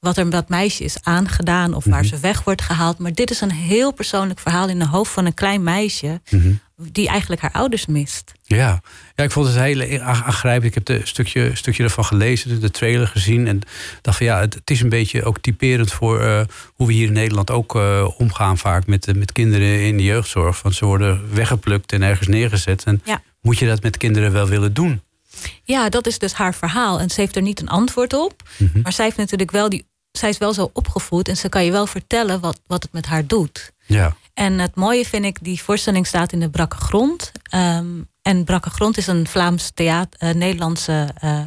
wat 0.00 0.16
er 0.16 0.22
met 0.24 0.32
dat 0.32 0.48
meisje 0.48 0.84
is 0.84 0.96
aangedaan 1.02 1.74
of 1.74 1.84
waar 1.84 1.98
Mhm. 2.00 2.08
ze 2.08 2.18
weg 2.18 2.44
wordt 2.44 2.62
gehaald. 2.62 2.98
Maar 2.98 3.12
dit 3.12 3.30
is 3.30 3.40
een 3.40 3.52
heel 3.52 3.92
persoonlijk 3.92 4.38
verhaal 4.40 4.68
in 4.68 4.78
de 4.78 4.86
hoofd 4.86 5.12
van 5.12 5.26
een 5.26 5.34
klein 5.34 5.62
meisje 5.62 6.20
Mhm. 6.30 6.52
die 6.76 7.08
eigenlijk 7.08 7.40
haar 7.40 7.52
ouders 7.52 7.86
mist. 7.86 8.32
Ja. 8.42 8.80
ja, 9.14 9.24
ik 9.24 9.30
vond 9.30 9.46
het 9.46 9.56
heel 9.56 10.00
aa- 10.00 10.24
aangrijpend. 10.24 10.64
Ik 10.64 10.74
heb 10.74 10.88
een 10.88 11.06
stukje, 11.06 11.50
stukje 11.54 11.82
ervan 11.82 12.04
gelezen, 12.04 12.60
de 12.60 12.70
trailer 12.70 13.06
gezien. 13.06 13.46
En 13.46 13.60
dacht 14.00 14.16
van 14.16 14.26
ja, 14.26 14.40
het, 14.40 14.54
het 14.54 14.70
is 14.70 14.80
een 14.80 14.88
beetje 14.88 15.24
ook 15.24 15.38
typerend 15.38 15.92
voor 15.92 16.20
eh, 16.20 16.40
hoe 16.74 16.86
we 16.86 16.92
hier 16.92 17.06
in 17.06 17.12
Nederland 17.12 17.50
ook 17.50 17.74
eh, 17.76 18.08
omgaan 18.16 18.58
vaak 18.58 18.86
met, 18.86 19.06
eh, 19.06 19.14
met 19.14 19.32
kinderen 19.32 19.82
in 19.86 19.96
de 19.96 20.02
jeugdzorg. 20.02 20.62
Want 20.62 20.74
ze 20.74 20.84
worden 20.84 21.34
weggeplukt 21.34 21.92
en 21.92 22.02
ergens 22.02 22.28
neergezet. 22.28 22.84
En 22.84 23.00
Ja. 23.04 23.22
moet 23.40 23.58
je 23.58 23.66
dat 23.66 23.82
met 23.82 23.96
kinderen 23.96 24.32
wel 24.32 24.46
willen 24.48 24.74
doen? 24.74 25.00
Ja, 25.64 25.88
dat 25.88 26.06
is 26.06 26.18
dus 26.18 26.32
haar 26.32 26.54
verhaal. 26.54 27.00
En 27.00 27.10
ze 27.10 27.20
heeft 27.20 27.36
er 27.36 27.42
niet 27.42 27.60
een 27.60 27.68
antwoord 27.68 28.12
op. 28.12 28.42
Mhm. 28.58 28.80
Maar 28.82 28.92
zij 28.92 29.04
heeft 29.04 29.16
natuurlijk 29.16 29.50
wel 29.50 29.68
die. 29.68 29.88
Zij 30.12 30.28
is 30.28 30.38
wel 30.38 30.52
zo 30.52 30.70
opgevoed 30.72 31.28
en 31.28 31.36
ze 31.36 31.48
kan 31.48 31.64
je 31.64 31.70
wel 31.70 31.86
vertellen 31.86 32.40
wat, 32.40 32.60
wat 32.66 32.82
het 32.82 32.92
met 32.92 33.06
haar 33.06 33.26
doet. 33.26 33.72
Ja. 33.86 34.16
En 34.34 34.58
het 34.58 34.74
mooie 34.74 35.04
vind 35.04 35.24
ik, 35.24 35.38
die 35.40 35.62
voorstelling 35.62 36.06
staat 36.06 36.32
in 36.32 36.40
de 36.40 36.50
Brakke 36.50 36.76
Grond. 36.76 37.32
Ehm, 37.42 37.86
en 38.22 38.44
Brakke 38.44 38.70
Grond 38.70 38.96
is 38.96 39.06
een 39.06 39.26
Vlaams 39.26 39.70
theater, 39.74 40.20
eh, 40.20 40.34
Nederlandse 40.34 41.08
eh, 41.20 41.40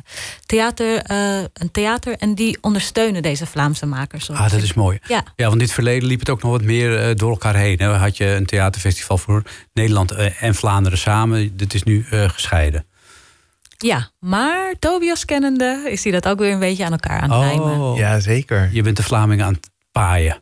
theater, 0.46 0.98
eh, 0.98 1.38
een 1.54 1.72
theater. 1.72 2.16
En 2.18 2.36
die 2.36 2.58
ondersteunen 2.62 3.22
deze 3.22 3.46
Vlaamse 3.46 3.86
makers. 3.86 4.30
Ah, 4.30 4.52
dat 4.52 4.62
is 4.62 4.74
mooi. 4.74 5.00
Ja. 5.08 5.24
Ja, 5.36 5.44
want 5.44 5.54
in 5.54 5.58
dit 5.58 5.72
verleden 5.72 6.08
liep 6.08 6.20
het 6.20 6.30
ook 6.30 6.42
nog 6.42 6.52
wat 6.52 6.62
meer 6.62 7.16
door 7.16 7.30
elkaar 7.30 7.56
heen. 7.56 7.78
Hè. 7.78 7.88
Had 7.88 8.18
je 8.18 8.26
een 8.26 8.46
theaterfestival 8.46 9.18
voor 9.18 9.44
Nederland 9.74 10.12
en 10.40 10.56
Vlaanderen 10.56 10.98
samen. 10.98 11.58
Dit 11.58 11.74
is 11.74 11.84
nu 11.84 12.06
gescheiden. 12.10 12.86
Ja, 13.84 14.10
maar 14.20 14.76
Tobias 14.80 15.26
kennende 15.26 15.88
is 15.90 16.04
hij 16.04 16.12
dat 16.12 16.28
ook 16.28 16.40
weer 16.40 16.52
een 16.52 16.60
beetje 16.60 16.86
aan 16.86 16.92
elkaar 16.92 17.20
aan 17.20 17.32
het 17.32 17.40
lijmen. 17.40 17.80
Oh, 17.80 17.98
Ja, 17.98 18.20
zeker. 18.20 18.70
je 18.72 18.82
bent 18.82 18.98
de 18.98 19.04
Vlamingen 19.04 19.46
aan 19.46 19.54
het 19.54 19.70
paaien. 19.92 20.42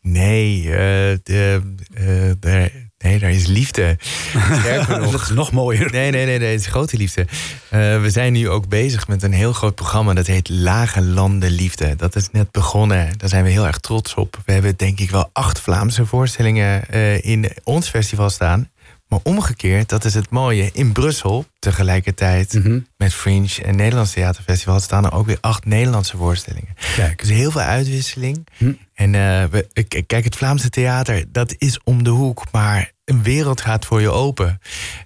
Nee, 0.00 0.62
eh, 0.62 1.18
de, 1.22 1.60
eh, 1.94 2.06
daar, 2.40 2.70
nee, 2.98 3.18
daar 3.18 3.30
is 3.30 3.46
liefde. 3.46 3.96
Sterker 4.60 5.00
nog. 5.00 5.10
Dat 5.10 5.20
is 5.20 5.28
nog 5.28 5.52
mooier. 5.52 5.90
Nee, 5.92 6.10
nee, 6.10 6.26
nee, 6.26 6.38
nee, 6.38 6.50
het 6.50 6.60
is 6.60 6.66
grote 6.66 6.96
liefde. 6.96 7.26
Eh, 7.70 8.00
we 8.00 8.10
zijn 8.10 8.32
nu 8.32 8.48
ook 8.48 8.68
bezig 8.68 9.08
met 9.08 9.22
een 9.22 9.32
heel 9.32 9.52
groot 9.52 9.74
programma. 9.74 10.14
Dat 10.14 10.26
heet 10.26 10.48
Lage 10.48 11.02
Landen 11.02 11.50
Liefde. 11.50 11.96
Dat 11.96 12.16
is 12.16 12.28
net 12.32 12.50
begonnen. 12.50 13.18
Daar 13.18 13.28
zijn 13.28 13.44
we 13.44 13.50
heel 13.50 13.66
erg 13.66 13.78
trots 13.78 14.14
op. 14.14 14.38
We 14.44 14.52
hebben 14.52 14.76
denk 14.76 15.00
ik 15.00 15.10
wel 15.10 15.30
acht 15.32 15.60
Vlaamse 15.60 16.06
voorstellingen 16.06 16.88
eh, 16.88 17.24
in 17.24 17.50
ons 17.62 17.88
festival 17.88 18.30
staan. 18.30 18.70
Maar 19.14 19.32
omgekeerd, 19.32 19.88
dat 19.88 20.04
is 20.04 20.14
het 20.14 20.30
mooie. 20.30 20.70
In 20.72 20.92
Brussel, 20.92 21.46
tegelijkertijd 21.58 22.52
Mhm. 22.52 22.78
met 22.96 23.14
Fringe 23.14 23.62
en 23.62 23.76
Nederlands 23.76 24.12
Theaterfestival... 24.12 24.80
staan 24.80 25.04
er 25.04 25.12
ook 25.12 25.26
weer 25.26 25.38
acht 25.40 25.64
Nederlandse 25.64 26.16
voorstellingen. 26.16 26.74
Kijk. 26.96 27.20
Dus 27.20 27.28
heel 27.30 27.50
veel 27.50 27.60
uitwisseling. 27.60 28.46
Hm. 28.56 28.72
En 28.94 29.14
eh, 29.14 29.44
we, 29.50 29.86
kijk, 30.06 30.24
het 30.24 30.36
Vlaamse 30.36 30.70
theater, 30.70 31.24
dat 31.32 31.54
is 31.58 31.78
om 31.84 32.02
de 32.04 32.10
hoek, 32.10 32.42
maar 32.52 32.92
een 33.04 33.22
wereld 33.22 33.60
gaat 33.60 33.84
voor 33.84 34.00
je 34.00 34.10
open. 34.10 34.60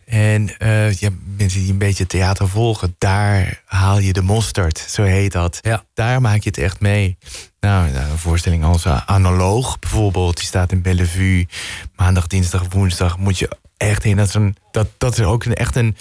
En 0.05 0.59
eh, 0.59 0.93
ja, 0.93 1.09
mensen 1.37 1.61
die 1.61 1.71
een 1.71 1.79
beetje 1.79 2.07
theater 2.07 2.49
volgen, 2.49 2.95
daar 2.99 3.63
haal 3.65 3.99
je 3.99 4.13
de 4.13 4.23
mosterd, 4.23 4.79
zo 4.79 5.03
heet 5.03 5.33
dat. 5.33 5.59
Ja. 5.63 5.85
Daar 5.95 6.21
maak 6.21 6.43
je 6.43 6.49
het 6.49 6.59
echt 6.59 6.81
mee. 6.81 7.19
Nou, 7.61 7.91
nou, 7.91 8.11
een 8.11 8.19
voorstelling 8.19 8.65
als 8.65 8.85
eh, 8.85 9.01
Analoog 9.07 9.79
bijvoorbeeld, 9.79 10.37
die 10.37 10.47
staat 10.47 10.73
in 10.73 10.83
Bellevue. 10.83 11.47
Maandag, 11.97 12.27
dinsdag, 12.27 12.65
woensdag 12.69 13.19
moet 13.19 13.39
je 13.39 13.49
echt 13.79 14.03
heen. 14.03 14.16
Dat 14.16 14.29
is, 14.29 14.35
een, 14.35 14.57
dat, 14.70 14.89
dat 14.99 15.18
is 15.18 15.24
ook 15.24 15.45
een, 15.45 15.55
echt 15.55 15.76
een, 15.76 15.97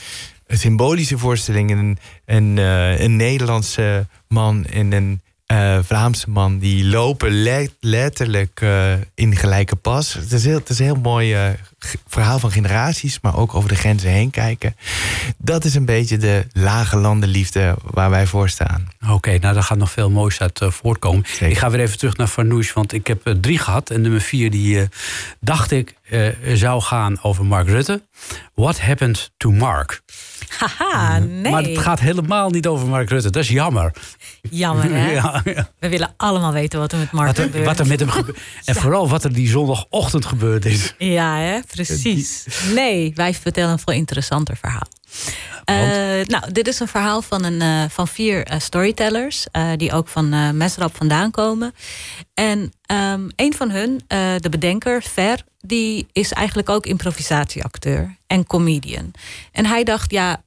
symbolische 0.47 1.17
voorstelling. 1.17 1.71
Een, 1.71 1.97
een, 2.25 2.57
eh, 2.57 2.99
een 2.99 3.15
Nederlandse 3.15 4.07
man 4.27 4.65
en 4.65 4.91
een 4.91 5.21
eh, 5.47 5.79
Vlaamse 5.83 6.29
man... 6.29 6.59
die 6.59 6.85
lopen 6.85 7.31
le- 7.31 7.69
letterlijk 7.79 8.61
eh, 8.61 8.93
in 9.15 9.35
gelijke 9.35 9.75
pas. 9.75 10.13
Het 10.13 10.31
is, 10.31 10.45
heel, 10.45 10.57
het 10.57 10.69
is 10.69 10.79
een 10.79 10.85
heel 10.85 10.95
mooi 10.95 11.33
eh, 11.33 11.49
verhaal 12.07 12.39
van 12.39 12.51
generaties... 12.51 13.19
maar 13.21 13.37
ook 13.37 13.55
over 13.55 13.69
de 13.69 13.75
grenzen 13.75 14.09
heen 14.09 14.29
kijken. 14.29 14.75
Dat 15.37 15.65
is 15.65 15.75
een 15.75 15.85
beetje 15.85 16.17
de 16.17 16.45
lage 16.53 16.97
landenliefde 16.97 17.75
waar 17.83 18.09
wij 18.09 18.27
voor 18.27 18.49
staan. 18.49 18.87
Oké, 19.09 19.37
nou 19.37 19.53
daar 19.53 19.63
gaat 19.63 19.77
nog 19.77 19.91
veel 19.91 20.09
moois 20.09 20.39
uit 20.41 20.59
voortkomen. 20.67 21.23
Zeker. 21.27 21.47
Ik 21.47 21.57
ga 21.57 21.69
weer 21.69 21.79
even 21.79 21.97
terug 21.97 22.17
naar 22.17 22.27
Farnouche, 22.27 22.73
want 22.73 22.93
ik 22.93 23.07
heb 23.07 23.35
drie 23.41 23.57
gehad. 23.57 23.89
En 23.89 24.01
nummer 24.01 24.21
vier, 24.21 24.51
die 24.51 24.87
dacht 25.39 25.71
ik 25.71 25.95
zou 26.53 26.81
gaan 26.81 27.21
over 27.21 27.45
Mark 27.45 27.67
Rutte. 27.67 28.01
What 28.53 28.79
happened 28.79 29.31
to 29.37 29.51
Mark? 29.51 30.01
Haha, 30.47 31.19
nee. 31.19 31.51
Maar 31.51 31.63
het 31.63 31.77
gaat 31.77 31.99
helemaal 31.99 32.49
niet 32.49 32.67
over 32.67 32.87
Mark 32.87 33.09
Rutte. 33.09 33.29
Dat 33.29 33.43
is 33.43 33.49
jammer. 33.49 33.93
Jammer, 34.49 34.83
hè? 34.91 35.11
Ja, 35.17 35.41
ja. 35.45 35.69
We 35.79 35.89
willen 35.89 36.13
allemaal 36.17 36.53
weten 36.53 36.79
wat 36.79 36.91
er 36.91 36.97
met 36.97 37.11
Mark 37.11 37.27
Wat, 37.27 37.37
er, 37.37 37.43
gebeurt. 37.43 37.65
wat 37.65 37.79
er 37.79 37.87
met 37.87 37.99
hem 37.99 38.09
gebeurt. 38.09 38.37
En 38.65 38.75
vooral 38.75 39.09
wat 39.09 39.23
er 39.23 39.33
die 39.33 39.49
zondagochtend 39.49 40.25
gebeurd 40.25 40.65
is. 40.65 40.93
Ja, 40.97 41.37
hè? 41.37 41.59
precies. 41.71 42.45
Nee, 42.73 43.11
wij 43.15 43.33
vertellen 43.33 43.71
een 43.71 43.79
veel 43.79 43.93
interessanter 43.93 44.57
verhaal. 44.57 44.87
Eh, 45.67 46.25
nou, 46.25 46.51
dit 46.51 46.67
is 46.67 46.79
een 46.79 46.87
verhaal 46.87 47.21
van, 47.21 47.43
een, 47.43 47.61
eh, 47.61 47.89
van 47.89 48.07
vier 48.07 48.43
eh, 48.43 48.59
storytellers... 48.59 49.45
die 49.75 49.91
ook 49.91 50.07
van 50.07 50.57
Mesrap 50.57 50.95
vandaan 50.95 51.31
komen. 51.31 51.73
En 52.33 52.73
ehm, 52.85 53.29
een 53.35 53.53
van 53.53 53.69
hun, 53.69 54.01
de 54.37 54.49
bedenker, 54.49 55.03
Ver... 55.03 55.43
die 55.59 56.07
is 56.11 56.33
eigenlijk 56.33 56.69
ook 56.69 56.85
improvisatieacteur 56.85 58.15
en 58.27 58.45
comedian. 58.45 59.11
En 59.51 59.65
hij 59.65 59.83
dacht, 59.83 60.11
ja, 60.11 60.41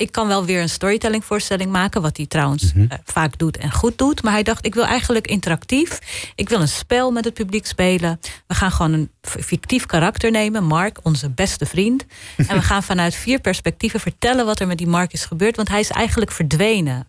ik 0.00 0.12
kan 0.12 0.26
wel 0.26 0.44
weer 0.44 0.60
een 0.62 0.68
storytellingvoorstelling 0.68 1.70
maken, 1.70 2.02
wat 2.02 2.16
hij 2.16 2.26
trouwens 2.26 2.72
eh, 2.72 2.98
vaak 3.04 3.38
doet 3.38 3.56
en 3.56 3.72
goed 3.72 3.98
doet. 3.98 4.22
Maar 4.22 4.32
hij 4.32 4.42
dacht, 4.42 4.66
ik 4.66 4.74
wil 4.74 4.84
eigenlijk 4.84 5.26
interactief. 5.26 5.98
Ik 6.34 6.48
wil 6.48 6.60
een 6.60 6.68
spel 6.68 7.10
met 7.10 7.24
het 7.24 7.34
publiek 7.34 7.66
spelen. 7.66 8.20
We 8.46 8.54
gaan 8.54 8.70
gewoon 8.70 8.92
een 8.92 9.10
fictief 9.20 9.86
karakter 9.86 10.30
nemen, 10.30 10.64
Mark, 10.64 10.98
onze 11.02 11.30
beste 11.30 11.66
vriend. 11.66 12.04
en 12.48 12.56
we 12.56 12.62
gaan 12.62 12.82
vanuit 12.82 13.14
vier 13.14 13.40
perspectieven 13.40 14.00
vertellen 14.00 14.46
wat 14.46 14.60
er 14.60 14.66
met 14.66 14.78
die 14.78 14.86
Mark 14.86 15.12
is 15.12 15.24
gebeurd. 15.24 15.56
Want 15.56 15.68
hij 15.68 15.80
is 15.80 15.90
eigenlijk 15.90 16.30
verdwenen. 16.30 17.06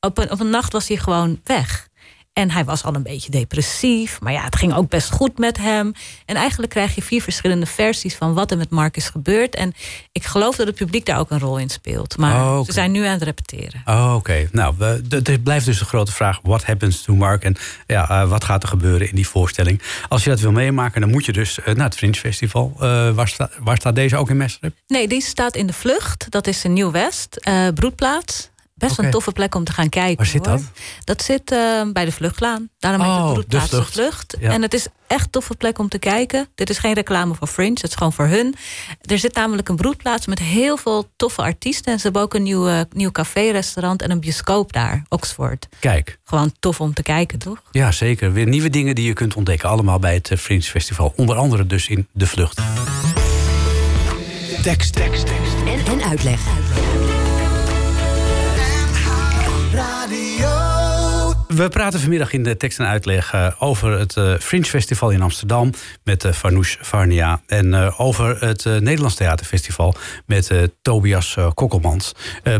Op 0.00 0.18
een, 0.18 0.30
op 0.30 0.40
een 0.40 0.50
nacht 0.50 0.72
was 0.72 0.88
hij 0.88 0.96
gewoon 0.96 1.40
weg. 1.44 1.88
En 2.34 2.50
hij 2.50 2.64
was 2.64 2.82
al 2.84 2.94
een 2.94 3.02
beetje 3.02 3.30
depressief. 3.30 4.20
Maar 4.20 4.32
ja, 4.32 4.44
het 4.44 4.56
ging 4.56 4.74
ook 4.74 4.88
best 4.88 5.10
goed 5.10 5.38
met 5.38 5.56
hem. 5.58 5.92
En 6.26 6.36
eigenlijk 6.36 6.72
krijg 6.72 6.94
je 6.94 7.02
vier 7.02 7.22
verschillende 7.22 7.66
versies 7.66 8.14
van 8.14 8.34
wat 8.34 8.50
er 8.50 8.56
met 8.56 8.70
Mark 8.70 8.96
is 8.96 9.08
gebeurd. 9.08 9.54
En 9.54 9.74
ik 10.12 10.24
geloof 10.24 10.56
dat 10.56 10.66
het 10.66 10.76
publiek 10.76 11.06
daar 11.06 11.18
ook 11.18 11.30
een 11.30 11.38
rol 11.38 11.58
in 11.58 11.68
speelt. 11.68 12.16
Maar 12.16 12.34
Oh, 12.58 12.64
ze 12.64 12.72
zijn 12.72 12.90
nu 12.90 13.04
aan 13.04 13.12
het 13.12 13.22
repeteren. 13.22 13.82
Oh, 13.84 14.12
Oké, 14.16 14.48
nou, 14.52 14.74
er 15.24 15.38
blijft 15.38 15.64
dus 15.66 15.78
de 15.78 15.84
grote 15.84 16.12
vraag: 16.12 16.38
what 16.42 16.64
happens 16.64 17.02
to 17.02 17.14
Mark? 17.14 17.42
En 17.44 17.56
ja, 17.86 18.08
eh, 18.10 18.28
wat 18.28 18.44
gaat 18.44 18.62
er 18.62 18.68
gebeuren 18.68 19.08
in 19.08 19.14
die 19.14 19.28
voorstelling? 19.28 19.82
Als 20.08 20.24
je 20.24 20.30
dat 20.30 20.40
wil 20.40 20.52
meemaken, 20.52 21.00
dan 21.00 21.10
moet 21.10 21.24
je 21.24 21.32
dus 21.32 21.60
eh, 21.60 21.74
naar 21.74 21.84
het 21.86 21.96
Fringe 21.96 22.14
Festival. 22.14 22.72
Eh, 22.80 23.10
waar, 23.10 23.28
sta- 23.28 23.50
waar 23.60 23.76
staat 23.76 23.94
deze 23.94 24.16
ook 24.16 24.30
in 24.30 24.36
Mestrip? 24.36 24.74
Nee, 24.86 25.08
die 25.08 25.22
staat 25.22 25.56
in 25.56 25.66
de 25.66 25.72
Vlucht. 25.72 26.26
Dat 26.30 26.46
is 26.46 26.64
in 26.64 26.72
Nieuw-West. 26.72 27.40
broedplaats. 27.74 28.52
Best 28.74 28.98
een 28.98 29.10
toffe 29.10 29.32
plek 29.32 29.54
om 29.54 29.64
te 29.64 29.72
gaan 29.72 29.88
kijken. 29.88 30.16
Waar 30.16 30.26
zit 30.26 30.46
hoor. 30.46 30.56
dat? 30.56 30.64
Dat 31.04 31.22
zit 31.22 31.50
eh, 31.52 31.82
bij 31.92 32.04
de 32.04 32.12
Vluchtlaan. 32.12 32.68
Daarom 32.78 33.00
heet 33.00 33.10
Oh, 33.10 33.24
het 33.24 33.32
broedplaats 33.32 33.70
de 33.70 33.76
Vlucht. 33.76 33.92
Vlucht. 33.92 34.36
Ja. 34.40 34.50
En 34.50 34.62
het 34.62 34.74
is 34.74 34.86
echt 35.06 35.24
een 35.24 35.30
toffe 35.30 35.54
plek 35.54 35.78
om 35.78 35.88
te 35.88 35.98
kijken. 35.98 36.48
Dit 36.54 36.70
is 36.70 36.78
geen 36.78 36.92
reclame 36.94 37.34
voor 37.34 37.46
Fringe, 37.46 37.70
het 37.74 37.82
is 37.88 37.94
gewoon 37.94 38.12
voor 38.12 38.26
hun. 38.26 38.54
Er 39.02 39.18
zit 39.18 39.34
namelijk 39.34 39.68
een 39.68 39.76
broedplaats 39.76 40.26
met 40.26 40.38
heel 40.38 40.76
veel 40.76 41.10
toffe 41.16 41.42
artiesten. 41.42 41.92
En 41.92 41.98
ze 41.98 42.04
hebben 42.04 42.22
ook 42.22 42.34
een 42.34 42.42
nieuw, 42.42 42.68
eh, 42.68 42.80
nieuw 42.92 43.10
café-restaurant 43.10 44.02
en 44.02 44.10
een 44.10 44.20
bioscoop 44.20 44.72
daar, 44.72 45.02
Oxford. 45.08 45.66
Kijk, 45.80 46.18
Gewoon 46.24 46.52
tof 46.60 46.80
om 46.80 46.94
te 46.94 47.02
kijken, 47.02 47.38
toch? 47.38 47.62
ja 47.70 47.92
zeker. 47.92 48.32
Weer 48.32 48.46
nieuwe 48.46 48.70
dingen 48.70 48.94
die 48.94 49.06
je 49.06 49.12
kunt 49.12 49.34
ontdekken. 49.34 49.68
Allemaal 49.68 49.98
bij 49.98 50.14
het 50.14 50.30
eh, 50.30 50.38
Fringe 50.38 50.62
Festival. 50.62 51.12
Onder 51.16 51.36
andere 51.36 51.66
dus 51.66 51.88
in 51.88 52.08
De 52.12 52.26
Vlucht. 52.26 52.60
Tekst, 54.62 54.92
tekst, 54.92 55.26
tekst. 55.26 55.54
En, 55.66 55.86
en 55.92 56.02
uitleg. 56.08 56.40
We 61.48 61.68
praten 61.68 62.00
vanmiddag 62.00 62.32
in 62.32 62.42
de 62.42 62.56
tekst 62.56 62.78
en 62.78 62.86
uitleg 62.86 63.32
eh, 63.32 63.52
over 63.58 63.98
het 63.98 64.16
eh, 64.16 64.34
Fringe 64.40 64.64
Festival 64.64 65.10
in 65.10 65.22
Amsterdam 65.22 65.70
met 66.02 66.24
eh 66.24 66.32
Farnoosh 66.32 66.76
Varnia. 66.80 67.40
En 67.46 67.74
over 67.98 68.40
het 68.40 68.64
Nederlands 68.64 69.14
Theaterfestival 69.14 69.94
met 70.26 70.52
Tobias 70.82 71.36
Kokkelmans. 71.54 72.12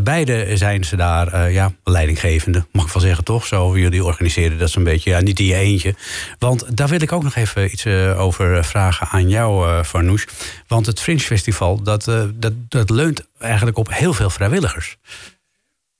Beide 0.02 0.56
zijn 0.56 0.84
ze 0.84 0.96
daar 0.96 1.50
ja, 1.50 1.72
leidinggevende, 1.84 2.66
mag 2.72 2.86
ik 2.86 2.92
wel 2.92 3.02
zeggen 3.02 3.24
toch? 3.24 3.46
Zo 3.46 3.78
jullie 3.78 4.04
organiseren 4.04 4.58
dat 4.58 4.70
zo'n 4.70 4.84
beetje. 4.84 5.10
Ja, 5.10 5.20
niet 5.20 5.38
in 5.38 5.46
je 5.46 5.54
eentje. 5.54 5.94
Want 6.38 6.76
daar 6.76 6.88
wil 6.88 7.02
ik 7.02 7.12
ook 7.12 7.22
nog 7.22 7.34
even 7.34 7.72
iets 7.72 7.86
over 8.16 8.64
vragen 8.64 9.06
aan 9.06 9.28
jou, 9.28 9.82
Farnoosh. 9.84 10.24
Want 10.66 10.86
het 10.86 11.00
Fringe 11.00 11.20
Festival, 11.20 11.82
dat, 11.82 12.04
dat, 12.34 12.52
dat 12.68 12.90
leunt 12.90 13.26
eigenlijk 13.38 13.78
op 13.78 13.94
heel 13.94 14.12
veel 14.12 14.30
vrijwilligers. 14.30 14.96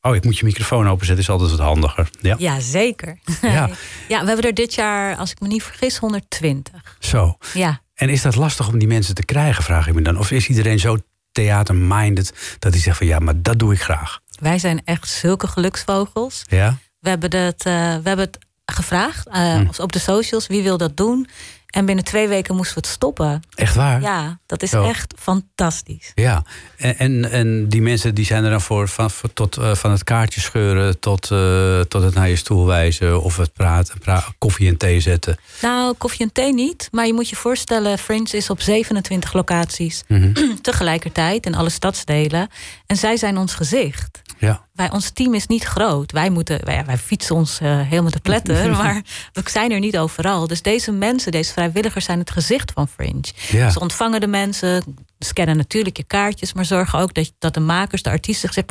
Oh, 0.07 0.15
ik 0.15 0.25
moet 0.25 0.39
je 0.39 0.45
microfoon 0.45 0.89
openzetten, 0.89 1.25
is 1.25 1.31
altijd 1.31 1.51
wat 1.51 1.61
handiger. 1.61 2.09
Ja. 2.21 2.35
Ja, 2.39 2.61
zeker. 2.61 3.19
Ja. 3.43 3.69
ja, 4.09 4.21
we 4.21 4.27
hebben 4.27 4.45
er 4.45 4.55
dit 4.55 4.75
jaar, 4.75 5.17
als 5.17 5.31
ik 5.31 5.41
me 5.41 5.49
niet 5.49 5.63
vergis, 5.63 5.97
120. 5.97 6.97
Zo. 6.99 7.37
Ja. 7.55 7.81
En 7.95 8.09
is 8.09 8.23
dat 8.23 8.35
lastig 8.37 8.69
om 8.69 8.79
die 8.79 8.89
mensen 8.89 9.15
te 9.15 9.25
krijgen, 9.25 9.63
vraag 9.63 9.87
ik 9.87 9.95
me 9.95 10.03
dan? 10.03 10.19
Of 10.19 10.31
is 10.31 10.49
iedereen 10.49 10.79
zo 10.79 10.97
theater-minded, 11.33 12.57
dat 12.59 12.73
die 12.73 12.81
zegt 12.81 12.97
van 12.99 13.07
ja, 13.07 13.19
maar 13.19 13.43
dat 13.43 13.59
doe 13.59 13.73
ik 13.73 13.83
graag. 13.83 14.21
Wij 14.41 14.59
zijn 14.59 14.83
echt 14.85 15.09
zulke 15.09 15.47
geluksvogels. 15.47 16.43
Ja? 16.49 16.77
We 17.01 17.09
hebben 17.09 17.37
het, 17.37 17.65
eh, 17.67 17.73
we 17.75 18.09
hebben 18.09 18.19
het 18.27 18.39
gevraagd 18.65 19.29
Hm. 19.31 19.67
op 19.77 19.93
de 19.93 19.99
socials. 19.99 20.47
Wie 20.47 20.63
wil 20.63 20.79
dat 20.79 20.97
doen? 20.97 21.29
En 21.75 21.87
binnen 21.87 22.05
twee 22.05 22.29
weken 22.29 22.55
moesten 22.57 22.75
we 22.75 22.81
het 22.81 22.91
stoppen. 22.91 23.43
Echt 23.55 23.75
waar? 23.75 24.01
Ja, 24.01 24.39
dat 24.47 24.63
is 24.63 24.71
Zo. 24.71 24.85
echt 24.85 25.15
fantastisch. 25.19 26.13
Ja, 26.15 26.43
en, 26.77 26.99
en, 26.99 27.31
en 27.31 27.69
die 27.69 27.83
mensen 27.83 28.15
die 28.15 28.25
zijn 28.25 28.45
er 28.45 28.51
dan 28.51 28.61
voor, 28.61 28.89
van, 28.89 29.11
voor- 29.11 29.33
tot, 29.33 29.57
eh, 29.57 29.75
van 29.75 29.91
het 29.91 30.05
kaartje 30.05 30.41
scheuren 30.41 31.01
tot, 31.01 31.31
eh, 31.31 31.81
tot 31.81 32.03
het 32.03 32.15
naar 32.15 32.29
je 32.29 32.37
stoel 32.37 32.67
wijzen 32.67 33.23
of 33.23 33.37
het 33.37 33.53
praten, 33.53 33.99
pra- 33.99 34.25
koffie 34.39 34.69
en 34.69 34.77
thee 34.77 35.01
zetten. 35.01 35.37
Nou, 35.63 35.95
koffie 35.99 36.21
en 36.27 36.33
thee 36.33 36.55
niet. 36.55 36.89
Maar 36.93 37.07
je 37.07 37.13
moet 37.15 37.29
je 37.29 37.37
voorstellen, 37.37 37.99
Fringe 37.99 38.31
is 38.37 38.51
op 38.51 38.61
27 38.61 39.33
locaties. 39.33 40.03
Mhm. 40.09 40.33
tegelijkertijd 40.63 41.47
in 41.47 41.55
alle 41.55 41.71
stadsdelen. 41.71 42.49
En 42.87 42.97
zij 42.97 43.17
zijn 43.17 43.37
ons 43.39 43.55
gezicht. 43.55 44.23
Ja, 44.45 44.67
Wij, 44.73 44.91
ons 44.91 45.11
team 45.11 45.35
is 45.35 45.47
niet 45.47 45.65
groot. 45.65 46.13
Wij, 46.13 46.31
moeten, 46.31 46.65
wij, 46.65 46.99
fietsen 46.99 47.35
ons 47.35 47.61
eh, 47.61 47.81
helemaal 47.81 48.11
te 48.11 48.21
pletten. 48.21 48.71
maar 48.83 49.03
we 49.33 49.43
zijn 49.45 49.71
er 49.71 49.79
niet 49.79 49.99
overal. 49.99 50.47
Dus 50.47 50.63
deze 50.63 50.93
mensen, 50.93 51.33
deze 51.33 51.53
vrijwilligers 51.53 52.05
zijn 52.05 52.19
het 52.19 52.31
gezicht 52.31 52.73
van 52.73 52.89
Fringe. 52.89 53.25
Ja. 53.51 53.71
Ze 53.71 53.81
ontvangen 53.81 54.21
de 54.21 54.27
mensen, 54.27 54.97
scannen 55.19 55.57
natuurlijk 55.57 55.97
je 55.97 56.05
kaartjes... 56.05 56.53
maar 56.53 56.65
zorgen 56.65 56.99
ook 56.99 57.15
dat, 57.15 57.33
dat 57.39 57.55
de 57.55 57.61
makers, 57.61 58.03
de 58.03 58.11
artiesten 58.11 58.53
zich 58.53 58.65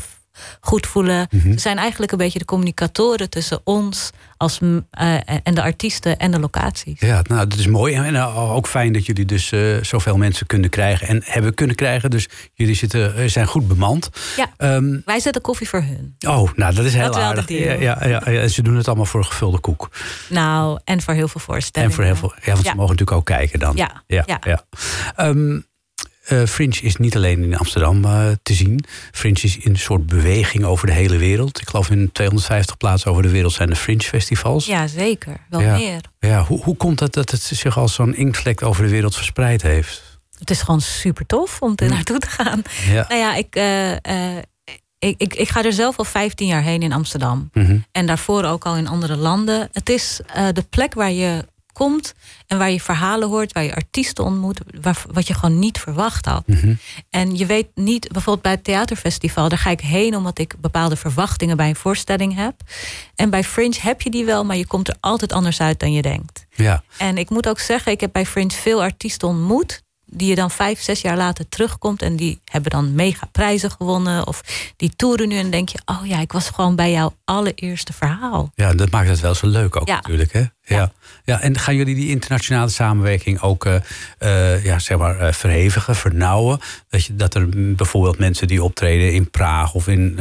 goed 0.61 0.87
voelen. 0.87 1.27
Mhm. 1.31 1.51
Ze 1.51 1.59
zijn 1.59 1.77
eigenlijk 1.77 2.11
een 2.11 2.17
beetje 2.17 2.39
de 2.39 2.45
communicatoren 2.45 3.29
tussen 3.29 3.61
ons 3.63 4.11
als, 4.37 4.59
eh, 4.91 5.15
en 5.43 5.53
de 5.53 5.61
artiesten 5.61 6.17
en 6.17 6.31
de 6.31 6.39
locaties. 6.39 6.99
ja 6.99 7.21
nou, 7.23 7.47
dat 7.47 7.59
is 7.59 7.67
mooi. 7.67 7.93
En 7.93 8.15
eh, 8.15 8.55
ook 8.55 8.67
fijn 8.67 8.93
dat 8.93 9.05
jullie 9.05 9.25
dus 9.25 9.51
eh, 9.51 9.75
zoveel 9.81 10.17
mensen 10.17 10.45
kunnen 10.45 10.69
krijgen 10.69 11.07
en 11.07 11.21
hebben 11.25 11.53
kunnen 11.53 11.75
krijgen. 11.75 12.09
Dus 12.09 12.29
jullie 12.53 12.75
zitten, 12.75 13.29
zijn 13.29 13.47
goed 13.47 13.67
bemand. 13.67 14.09
Ja. 14.35 14.51
Ehm, 14.57 14.99
Wij 15.05 15.19
zetten 15.19 15.41
koffie 15.41 15.69
voor 15.69 15.81
hun. 15.81 16.15
oh, 16.27 16.51
nou 16.55 16.75
dat 16.75 16.85
is 16.85 16.93
heel 16.93 17.05
Dat 17.05 17.15
aardig. 17.15 17.49
Ja, 17.49 17.73
ja, 17.73 18.07
ja, 18.07 18.29
ja, 18.31 18.47
ze 18.47 18.61
doen 18.61 18.75
het 18.75 18.87
allemaal 18.87 19.05
voor 19.05 19.19
een 19.19 19.25
gevulde 19.25 19.59
koek. 19.59 19.89
Nou, 20.29 20.79
en 20.83 21.01
voor 21.01 21.13
heel 21.13 21.27
veel 21.27 21.41
voorstellingen. 21.41 21.89
En 21.89 21.95
voor 21.95 22.05
heel 22.05 22.15
veel. 22.15 22.33
Ja, 22.41 22.53
want 22.53 22.65
ze 22.65 22.75
mogen 22.75 22.95
natuurlijk 22.95 23.17
ook 23.17 23.25
kijken 23.25 23.59
dan. 23.59 23.75
Ja, 23.75 24.03
ja, 24.07 24.23
ja. 24.25 24.39
ja. 24.41 24.63
Eh, 26.23 26.43
Fringe 26.45 26.79
is 26.81 26.95
niet 26.95 27.15
alleen 27.15 27.43
in 27.43 27.57
Amsterdam 27.57 28.05
eh, 28.05 28.27
te 28.43 28.53
zien. 28.53 28.83
Fringe 29.11 29.39
is 29.41 29.57
in 29.57 29.71
een 29.71 29.77
soort 29.77 30.05
beweging 30.07 30.63
over 30.63 30.87
de 30.87 30.93
hele 30.93 31.17
wereld. 31.17 31.61
Ik 31.61 31.69
geloof 31.69 31.89
in 31.89 32.11
250 32.11 32.77
plaatsen 32.77 33.11
over 33.11 33.23
de 33.23 33.29
wereld 33.29 33.53
zijn 33.53 33.69
de 33.69 33.75
Fringe 33.75 34.01
festivals. 34.03 34.65
Ja, 34.65 34.87
zeker. 34.87 35.37
Wel 35.49 35.61
Ja. 35.61 35.75
meer. 35.75 36.01
Ja, 36.19 36.43
hoe, 36.43 36.63
hoe 36.63 36.75
komt 36.77 36.99
het 36.99 37.13
dat 37.13 37.29
het 37.31 37.41
zich 37.41 37.77
als 37.77 37.93
zo'n 37.93 38.15
inktvlek 38.15 38.61
over 38.63 38.83
de 38.83 38.89
wereld 38.89 39.15
verspreid 39.15 39.61
heeft? 39.61 40.01
Het 40.39 40.49
is 40.49 40.61
gewoon 40.61 40.81
super 40.81 41.25
tof 41.25 41.61
om 41.61 41.73
er 41.75 41.89
naartoe 41.89 42.19
te 42.19 42.27
gaan. 42.29 42.61
Ja. 42.85 43.05
Nou 43.07 43.19
ja, 43.19 43.35
ik, 43.35 43.55
eh, 43.55 44.37
ik, 44.99 45.15
ik, 45.17 45.33
ik 45.33 45.49
ga 45.49 45.63
er 45.63 45.73
zelf 45.73 45.97
al 45.97 46.05
15 46.05 46.47
jaar 46.47 46.63
heen 46.63 46.81
in 46.81 46.93
Amsterdam. 46.93 47.49
Mhm. 47.53 47.77
En 47.91 48.05
daarvoor 48.05 48.43
ook 48.43 48.65
al 48.65 48.75
in 48.75 48.87
andere 48.87 49.15
landen. 49.15 49.69
Het 49.71 49.89
is 49.89 50.19
de 50.53 50.63
plek 50.69 50.93
waar 50.93 51.11
je 51.11 51.45
komt 51.73 52.13
en 52.47 52.57
waar 52.57 52.71
je 52.71 52.81
verhalen 52.81 53.27
hoort, 53.27 53.51
waar 53.51 53.63
je 53.63 53.75
artiesten 53.75 54.23
ontmoet, 54.23 54.61
waar, 54.81 55.03
wat 55.11 55.27
je 55.27 55.33
gewoon 55.33 55.59
niet 55.59 55.79
verwacht 55.79 56.25
had. 56.25 56.47
Mhm. 56.47 56.73
En 57.09 57.37
je 57.37 57.45
weet 57.45 57.67
niet, 57.75 58.07
bijvoorbeeld 58.11 58.41
bij 58.43 58.51
het 58.51 58.63
theaterfestival, 58.63 59.49
daar 59.49 59.57
ga 59.57 59.69
ik 59.69 59.81
heen 59.81 60.15
omdat 60.15 60.39
ik 60.39 60.55
bepaalde 60.59 60.95
verwachtingen 60.95 61.57
bij 61.57 61.69
een 61.69 61.75
voorstelling 61.75 62.35
heb. 62.35 62.55
En 63.15 63.29
bij 63.29 63.43
Fringe 63.43 63.77
heb 63.81 64.01
je 64.01 64.09
die 64.09 64.25
wel, 64.25 64.45
maar 64.45 64.57
je 64.57 64.67
komt 64.67 64.87
er 64.87 64.95
altijd 64.99 65.33
anders 65.33 65.61
uit 65.61 65.79
dan 65.79 65.91
je 65.93 66.01
denkt. 66.01 66.45
Ja. 66.55 66.83
En 66.97 67.17
ik 67.17 67.29
moet 67.29 67.47
ook 67.47 67.59
zeggen, 67.59 67.91
ik 67.91 68.01
heb 68.01 68.11
bij 68.11 68.25
Fringe 68.25 68.51
veel 68.51 68.81
artiesten 68.81 69.27
ontmoet. 69.27 69.82
Die 70.15 70.29
je 70.29 70.35
dan 70.35 70.51
vijf, 70.51 70.81
zes 70.81 71.01
jaar 71.01 71.17
later 71.17 71.49
terugkomt. 71.49 72.01
En 72.01 72.15
die 72.15 72.41
hebben 72.45 72.71
dan 72.71 72.95
mega 72.95 73.27
prijzen 73.31 73.71
gewonnen. 73.71 74.27
Of 74.27 74.43
die 74.75 74.93
toeren 74.95 75.27
nu 75.27 75.37
en 75.37 75.49
denk 75.49 75.69
je... 75.69 75.79
oh 75.85 76.05
ja, 76.05 76.19
ik 76.19 76.31
was 76.31 76.49
gewoon 76.49 76.75
bij 76.75 76.91
jouw 76.91 77.15
allereerste 77.25 77.93
verhaal. 77.93 78.51
ja, 78.55 78.73
dat 78.73 78.91
maakt 78.91 79.09
het 79.09 79.19
wel 79.19 79.35
zo 79.35 79.47
leuk 79.47 79.75
ook 79.75 79.87
Ja. 79.87 79.95
natuurlijk. 79.95 80.33
Hè? 80.33 80.43
Ja. 80.65 80.91
Ja. 81.25 81.41
en 81.41 81.59
gaan 81.59 81.75
jullie 81.75 81.95
die 81.95 82.09
internationale 82.09 82.69
samenwerking 82.69 83.41
ook 83.41 83.65
eh, 83.65 83.75
eh, 84.17 84.63
ja, 84.63 84.79
zeg 84.79 84.97
maar, 84.97 85.19
eh, 85.19 85.33
verhevigen, 85.33 85.95
vernauwen? 85.95 86.59
Dat, 86.89 87.05
je, 87.05 87.15
dat 87.15 87.35
er 87.35 87.75
bijvoorbeeld 87.75 88.17
mensen 88.17 88.47
die 88.47 88.63
optreden 88.63 89.13
in 89.13 89.29
Praag 89.29 89.73
of 89.73 89.87
in, 89.87 90.19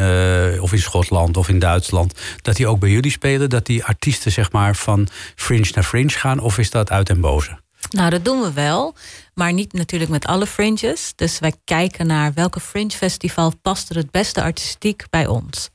of 0.61 0.72
in 0.72 0.78
Schotland 0.78 1.36
of 1.36 1.49
in 1.49 1.59
Duitsland... 1.59 2.20
dat 2.43 2.57
die 2.57 2.66
ook 2.66 2.78
bij 2.78 2.90
jullie 2.90 3.11
spelen? 3.11 3.51
Dat 3.51 3.66
die 3.66 3.84
artiesten 3.84 4.32
zeg 4.32 4.53
maar, 4.53 4.76
van 4.76 5.09
fringe 5.36 5.70
naar 5.74 5.84
fringe 5.84 6.11
gaan? 6.11 6.38
Of 6.38 6.59
is 6.59 6.70
dat 6.70 6.90
uit 6.90 7.09
en 7.09 7.20
boze? 7.20 7.62
Nou, 7.91 8.11
dat 8.11 8.24
doen 8.24 8.41
we 8.41 8.53
wel. 8.53 8.95
Maar 9.35 9.53
niet 9.53 9.72
natuurlijk 9.72 10.11
met 10.11 10.26
alle 10.26 10.47
fringes. 10.47 11.12
Dus 11.16 11.39
wij 11.39 11.53
kijken 11.64 12.07
naar 12.07 12.33
welke 12.35 12.61
fringe 12.61 12.91
festival 12.91 13.53
past 13.62 13.91
er 13.91 13.97
het 13.97 14.11
beste 14.11 14.43
artistiek 14.43 15.05
bij 15.11 15.26
ons. 15.26 15.70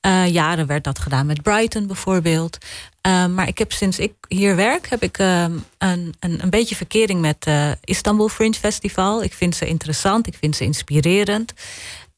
Eh, 0.00 0.26
jaren 0.26 0.66
werd 0.66 0.84
dat 0.84 0.98
gedaan 0.98 1.26
met 1.26 1.42
Brighton 1.42 1.86
bijvoorbeeld. 1.86 2.58
Eh, 3.00 3.26
maar 3.26 3.48
ik 3.48 3.58
heb 3.58 3.72
sinds 3.72 3.98
ik 3.98 4.12
hier 4.28 4.56
werk, 4.56 4.88
heb 4.88 5.02
ik 5.02 5.18
eh, 5.18 5.42
een, 5.42 6.14
een, 6.20 6.42
een 6.42 6.50
beetje 6.50 6.76
verkering 6.76 7.20
met 7.20 7.46
eh 7.46 7.70
Istanbul 7.84 8.28
Fringe 8.28 8.54
Festival. 8.54 9.22
Ik 9.22 9.32
vind 9.32 9.56
ze 9.56 9.66
interessant, 9.66 10.26
ik 10.26 10.36
vind 10.40 10.56
ze 10.56 10.64
inspirerend. 10.64 11.52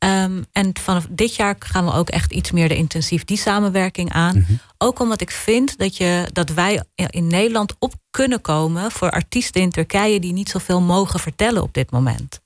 Ehm, 0.05 0.43
en 0.53 0.79
vanaf 0.81 1.07
dit 1.11 1.37
jaar 1.37 1.57
gaan 1.59 1.85
we 1.85 1.93
ook 1.93 2.09
echt 2.09 2.33
iets 2.33 2.51
meer 2.51 2.69
de 2.69 2.77
intensief 2.77 3.25
die 3.25 3.37
samenwerking 3.37 4.13
aan. 4.13 4.47
Ook 4.79 5.01
omdat 5.01 5.21
ik 5.21 5.31
vind 5.31 5.79
dat, 5.79 5.97
je, 5.97 6.29
dat 6.33 6.51
wij 6.51 6.83
in 6.95 7.27
Nederland 7.27 7.75
op 7.79 7.95
kunnen 8.11 8.41
komen 8.41 8.91
voor 8.91 9.11
artiesten 9.11 9.61
in 9.61 9.71
Turkije 9.71 10.21
die 10.21 10.33
niet 10.33 10.49
zoveel 10.49 10.81
mogen 10.81 11.21
vertellen 11.21 11.63
op 11.63 11.75
dit 11.75 11.91
moment. 11.91 12.41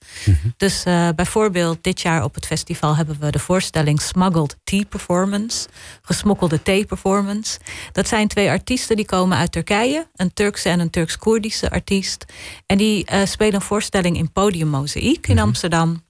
Dus 0.56 0.84
eh, 0.84 1.08
bijvoorbeeld 1.16 1.78
dit 1.80 2.00
jaar 2.00 2.24
op 2.24 2.34
het 2.34 2.46
festival 2.46 2.96
hebben 2.96 3.16
we 3.20 3.30
de 3.30 3.38
voorstelling 3.38 4.00
Smuggled 4.00 4.56
Tea 4.64 4.84
Performance. 4.88 5.68
Gesmokkelde 6.02 6.62
thee 6.62 6.84
performance. 6.84 7.58
Dat 7.92 8.08
zijn 8.08 8.28
twee 8.28 8.50
artiesten 8.50 8.96
die 8.96 9.06
komen 9.06 9.38
uit 9.38 9.52
Turkije. 9.52 10.06
Een 10.14 10.32
Turkse 10.32 10.68
en 10.68 10.80
een 10.80 10.90
Turks-Koerdische 10.90 11.70
artiest. 11.70 12.24
En 12.66 12.78
die 12.78 13.04
eh, 13.04 13.26
spelen 13.26 13.54
een 13.54 13.60
voorstelling 13.60 14.16
in 14.16 14.32
Podium 14.32 14.68
Mozaïek 14.68 15.26
in 15.26 15.38
Amsterdam. 15.38 16.06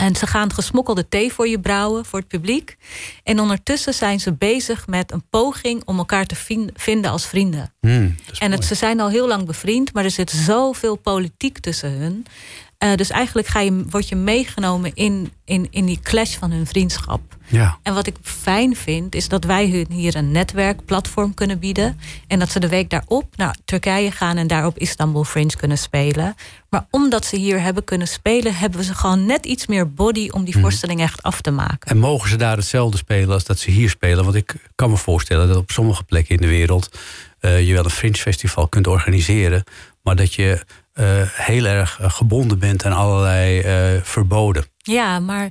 En 0.00 0.16
ze 0.16 0.26
gaan 0.26 0.52
gesmokkelde 0.52 1.08
thee 1.08 1.32
voor 1.32 1.48
je 1.48 1.60
brouwen, 1.60 2.04
voor 2.04 2.18
het 2.18 2.28
publiek. 2.28 2.76
En 3.22 3.40
ondertussen 3.40 3.94
zijn 3.94 4.20
ze 4.20 4.32
bezig 4.32 4.86
met 4.86 5.12
een 5.12 5.24
poging 5.30 5.82
om 5.84 5.98
elkaar 5.98 6.26
te 6.26 6.34
vin- 6.34 6.70
vinden 6.74 7.10
als 7.10 7.26
vrienden. 7.26 7.72
Hmm, 7.80 8.14
En 8.38 8.50
het, 8.52 8.64
ze 8.64 8.74
zijn 8.74 9.00
al 9.00 9.08
heel 9.08 9.28
lang 9.28 9.46
bevriend, 9.46 9.92
maar 9.92 10.04
er 10.04 10.10
zit 10.10 10.30
zoveel 10.30 10.96
politiek 10.96 11.58
tussen 11.58 11.90
hun. 11.90 12.26
Eh, 12.80 12.94
dus 12.94 13.10
eigenlijk 13.10 13.48
ga 13.48 13.60
je, 13.60 13.84
word 13.90 14.08
je 14.08 14.16
meegenomen 14.16 14.94
in, 14.94 15.32
in, 15.44 15.68
in 15.70 15.86
die 15.86 16.00
clash 16.02 16.36
van 16.36 16.50
hun 16.50 16.66
vriendschap. 16.66 17.20
Ja. 17.46 17.78
En 17.82 17.94
wat 17.94 18.06
ik 18.06 18.16
fijn 18.22 18.76
vind, 18.76 19.14
is 19.14 19.28
dat 19.28 19.44
wij 19.44 19.70
hun 19.70 19.86
hier 19.90 20.16
een 20.16 20.30
netwerkplatform 20.30 21.34
kunnen 21.34 21.58
bieden. 21.58 22.00
En 22.26 22.38
dat 22.38 22.50
ze 22.50 22.60
de 22.60 22.68
week 22.68 22.90
daarop 22.90 23.36
naar 23.36 23.56
Turkije 23.64 24.10
gaan 24.10 24.36
en 24.36 24.46
daar 24.46 24.66
op 24.66 24.78
Istanbul 24.78 25.24
Fringe 25.24 25.56
kunnen 25.56 25.78
spelen. 25.78 26.34
Maar 26.68 26.86
omdat 26.90 27.24
ze 27.24 27.36
hier 27.36 27.60
hebben 27.60 27.84
kunnen 27.84 28.08
spelen, 28.08 28.54
hebben 28.54 28.78
we 28.78 28.84
ze 28.84 28.94
gewoon 28.94 29.26
net 29.26 29.46
iets 29.46 29.66
meer 29.66 29.92
body 29.92 30.28
om 30.28 30.44
die 30.44 30.58
voorstelling 30.58 31.00
echt 31.00 31.22
af 31.22 31.40
te 31.40 31.50
maken. 31.50 31.90
En 31.90 31.98
mogen 31.98 32.28
ze 32.28 32.36
daar 32.36 32.56
hetzelfde 32.56 32.96
spelen 32.96 33.30
als 33.30 33.44
dat 33.44 33.58
ze 33.58 33.70
hier 33.70 33.90
spelen? 33.90 34.24
Want 34.24 34.36
ik 34.36 34.54
kan 34.74 34.90
me 34.90 34.96
voorstellen 34.96 35.48
dat 35.48 35.56
op 35.56 35.70
sommige 35.70 36.04
plekken 36.04 36.34
in 36.34 36.40
de 36.40 36.48
wereld 36.48 36.98
eh, 37.40 37.66
je 37.66 37.72
wel 37.72 37.84
een 37.84 37.90
Fringe 37.90 38.16
Festival 38.16 38.68
kunt 38.68 38.86
organiseren, 38.86 39.64
maar 40.02 40.16
dat 40.16 40.34
je 40.34 40.64
heel 41.26 41.64
erg 41.64 42.00
eh, 42.00 42.10
gebonden 42.10 42.58
bent 42.58 42.84
aan 42.84 42.92
allerlei 42.92 43.60
eh, 43.60 44.02
verboden. 44.02 44.64
Ja, 44.76 45.18
maar 45.18 45.50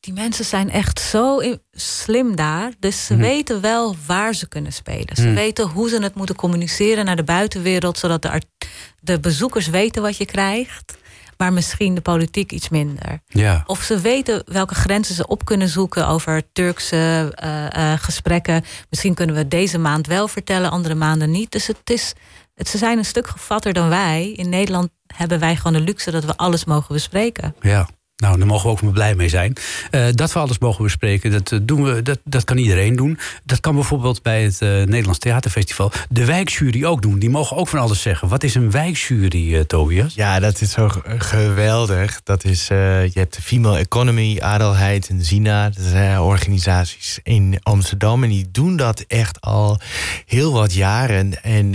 die 0.00 0.12
mensen 0.12 0.44
zijn 0.44 0.70
echt 0.70 1.00
zo 1.00 1.40
slim 1.70 2.36
daar. 2.36 2.72
Dus 2.78 3.06
ze 3.06 3.16
weten 3.16 3.60
wel 3.60 3.96
waar 4.06 4.34
ze 4.34 4.48
kunnen 4.48 4.72
spelen. 4.72 5.16
Ze 5.16 5.32
weten 5.32 5.68
hoe 5.68 5.88
ze 5.88 6.02
het 6.02 6.14
moeten 6.14 6.36
communiceren 6.36 7.04
naar 7.04 7.16
de 7.16 7.24
buitenwereld, 7.24 7.98
zodat 7.98 8.22
de, 8.22 8.40
de 9.00 9.20
bezoekers 9.20 9.66
weten 9.66 10.02
wat 10.02 10.16
je 10.16 10.24
krijgt. 10.24 10.96
Maar 11.36 11.52
misschien 11.52 11.94
de 11.94 12.00
politiek 12.00 12.52
iets 12.52 12.68
minder. 12.68 13.20
Ja. 13.26 13.62
Of 13.66 13.82
ze 13.82 14.00
weten 14.00 14.42
welke 14.46 14.74
grenzen 14.74 15.14
ze 15.14 15.26
op 15.26 15.44
kunnen 15.44 15.68
zoeken 15.68 16.06
over 16.06 16.42
Turkse 16.52 17.32
eh, 17.34 17.92
eh, 17.92 18.00
gesprekken. 18.00 18.64
Misschien 18.90 19.14
kunnen 19.14 19.36
we 19.36 19.48
deze 19.48 19.78
maand 19.78 20.06
wel 20.06 20.28
vertellen, 20.28 20.70
andere 20.70 20.94
maanden 20.94 21.30
niet. 21.30 21.52
Dus 21.52 21.66
het 21.66 21.90
is, 21.90 22.12
het, 22.54 22.68
ze 22.68 22.78
zijn 22.78 22.98
een 22.98 23.04
stuk 23.04 23.26
gevatter 23.26 23.72
dan 23.72 23.88
wij. 23.88 24.32
In 24.32 24.48
Nederland 24.48 24.90
hebben 25.06 25.38
wij 25.38 25.56
gewoon 25.56 25.72
de 25.72 25.80
luxe 25.80 26.10
dat 26.10 26.24
we 26.24 26.36
alles 26.36 26.64
mogen 26.64 26.94
bespreken. 26.94 27.54
Ja. 27.60 27.88
Nou, 28.16 28.38
daar 28.38 28.46
mogen 28.46 28.66
we 28.66 28.72
ook 28.72 28.82
maar 28.82 28.92
blij 28.92 29.14
mee 29.14 29.28
zijn. 29.28 29.56
Eh, 29.90 30.06
dat 30.12 30.32
we 30.32 30.38
alles 30.38 30.58
mogen 30.58 30.84
bespreken, 30.84 31.30
dat, 31.30 31.52
eh, 31.52 31.58
doen 31.62 31.84
we, 31.84 32.02
dat, 32.02 32.18
dat 32.24 32.44
kan 32.44 32.56
iedereen 32.56 32.96
doen. 32.96 33.18
Dat 33.44 33.60
kan 33.60 33.74
bijvoorbeeld 33.74 34.22
bij 34.22 34.42
het 34.42 34.62
eh, 34.62 34.68
Nederlands 34.68 35.18
Theaterfestival 35.18 35.92
de 36.08 36.24
wijkjury 36.24 36.84
ook 36.84 37.02
doen. 37.02 37.18
Die 37.18 37.30
mogen 37.30 37.56
ook 37.56 37.68
van 37.68 37.78
alles 37.78 38.02
zeggen. 38.02 38.28
Wat 38.28 38.42
is 38.42 38.54
een 38.54 38.70
wijkjury, 38.70 39.64
Tobias? 39.64 40.14
Ja, 40.14 40.40
dat 40.40 40.60
is 40.60 40.70
zo 40.70 40.88
geweldig. 41.04 42.22
Dat 42.22 42.44
is, 42.44 42.66
je 42.66 43.10
hebt 43.14 43.34
de 43.34 43.42
Female 43.42 43.78
Economy, 43.78 44.38
Adelheid 44.40 45.08
en 45.08 45.24
Zina. 45.24 45.70
Dat 45.70 45.84
zijn 45.84 46.20
organisaties 46.20 47.18
in 47.22 47.58
Amsterdam. 47.62 48.22
En 48.22 48.28
die 48.28 48.50
doen 48.50 48.76
dat 48.76 49.04
echt 49.08 49.40
al 49.40 49.80
heel 50.26 50.52
wat 50.52 50.74
jaren. 50.74 51.42
En 51.42 51.74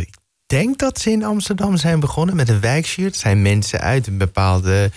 ik 0.00 0.14
denk 0.52 0.78
dat 0.78 1.00
ze 1.00 1.10
in 1.10 1.24
Amsterdam 1.24 1.76
zijn 1.76 2.00
begonnen 2.00 2.36
met 2.36 2.48
een 2.48 2.60
wijkjury. 2.60 3.08
Het 3.08 3.16
zijn 3.16 3.42
mensen 3.42 3.80
uit 3.80 4.06
een 4.06 4.18
bepaalde 4.18 4.90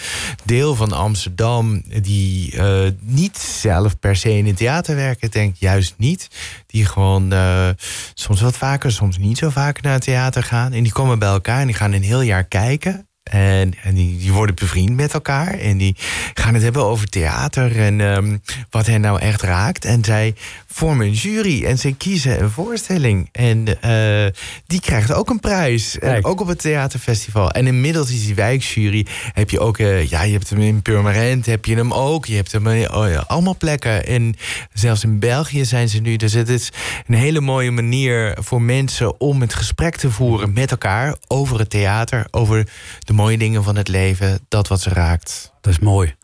deel 0.45 0.75
van 0.75 0.91
Amsterdam... 0.91 1.83
die 2.01 2.57
eh, 2.57 2.91
niet 2.99 3.37
zelf 3.37 3.99
per 3.99 4.15
se 4.15 4.37
in 4.37 4.45
het 4.45 4.57
theater 4.57 4.95
werken. 4.95 5.27
Ik 5.27 5.33
denk 5.33 5.55
juist 5.59 5.93
niet. 5.97 6.27
Die 6.67 6.85
gewoon 6.85 7.31
eh, 7.31 7.69
soms 8.13 8.41
wat 8.41 8.57
vaker, 8.57 8.91
soms 8.91 9.17
niet 9.17 9.37
zo 9.37 9.49
vaak 9.49 9.81
naar 9.81 9.93
het 9.93 10.03
theater 10.03 10.43
gaan. 10.43 10.73
En 10.73 10.83
die 10.83 10.91
komen 10.91 11.19
bij 11.19 11.29
elkaar 11.29 11.59
en 11.59 11.67
die 11.67 11.75
gaan 11.75 11.93
een 11.93 12.03
heel 12.03 12.21
jaar 12.21 12.43
kijken... 12.43 13.07
En, 13.31 13.73
en 13.83 13.95
die, 13.95 14.17
die 14.17 14.33
worden 14.33 14.55
bevriend 14.55 14.95
met 14.95 15.13
elkaar. 15.13 15.59
En 15.59 15.77
die 15.77 15.95
gaan 16.33 16.53
het 16.53 16.63
hebben 16.63 16.83
over 16.83 17.07
theater 17.07 17.79
en 17.79 18.01
ehm, 18.01 18.37
wat 18.69 18.85
hen 18.85 19.01
nou 19.01 19.19
echt 19.19 19.41
raakt. 19.41 19.85
En 19.85 20.03
zij 20.03 20.35
vormen 20.75 21.07
een 21.07 21.13
jury 21.13 21.65
en 21.65 21.77
ze 21.77 21.93
kiezen 21.93 22.41
een 22.41 22.49
voorstelling. 22.49 23.29
En 23.31 23.81
eh, 23.81 24.31
die 24.67 24.79
krijgt 24.79 25.13
ook 25.13 25.29
een 25.29 25.39
prijs. 25.39 25.99
En 25.99 26.25
ook 26.25 26.41
op 26.41 26.47
het 26.47 26.59
theaterfestival. 26.59 27.51
En 27.51 27.67
inmiddels 27.67 28.11
is 28.11 28.25
die 28.25 28.35
wijkjury. 28.35 29.05
Heb 29.33 29.49
je 29.49 29.59
ook, 29.59 29.77
eh, 29.77 30.09
ja, 30.09 30.21
je 30.21 30.31
hebt 30.31 30.49
hem 30.49 30.61
in 30.61 30.81
Purmerend, 30.81 31.45
heb 31.45 31.65
je 31.65 31.75
hem 31.75 31.93
ook. 31.93 32.25
Je 32.25 32.35
hebt 32.35 32.51
hem 32.51 32.67
in 32.67 32.93
oh 32.93 33.09
ja, 33.09 33.23
allemaal 33.27 33.57
plekken. 33.57 34.05
En 34.05 34.35
zelfs 34.73 35.03
in 35.03 35.19
België 35.19 35.65
zijn 35.65 35.89
ze 35.89 35.99
nu. 35.99 36.15
Dus 36.15 36.33
het 36.33 36.49
is 36.49 36.71
een 37.07 37.15
hele 37.15 37.41
mooie 37.41 37.71
manier 37.71 38.37
voor 38.41 38.61
mensen 38.61 39.19
om 39.19 39.41
het 39.41 39.53
gesprek 39.53 39.95
te 39.95 40.11
voeren 40.11 40.53
met 40.53 40.71
elkaar 40.71 41.15
over 41.27 41.59
het 41.59 41.69
theater, 41.69 42.27
over 42.31 42.67
de 42.99 43.13
mooie 43.13 43.37
dingen 43.37 43.63
van 43.63 43.75
het 43.75 43.87
leven, 43.87 44.39
dat 44.47 44.67
wat 44.67 44.81
ze 44.81 44.89
raakt. 44.89 45.53
Dat 45.61 45.73
is 45.73 45.79
mooi. 45.79 46.15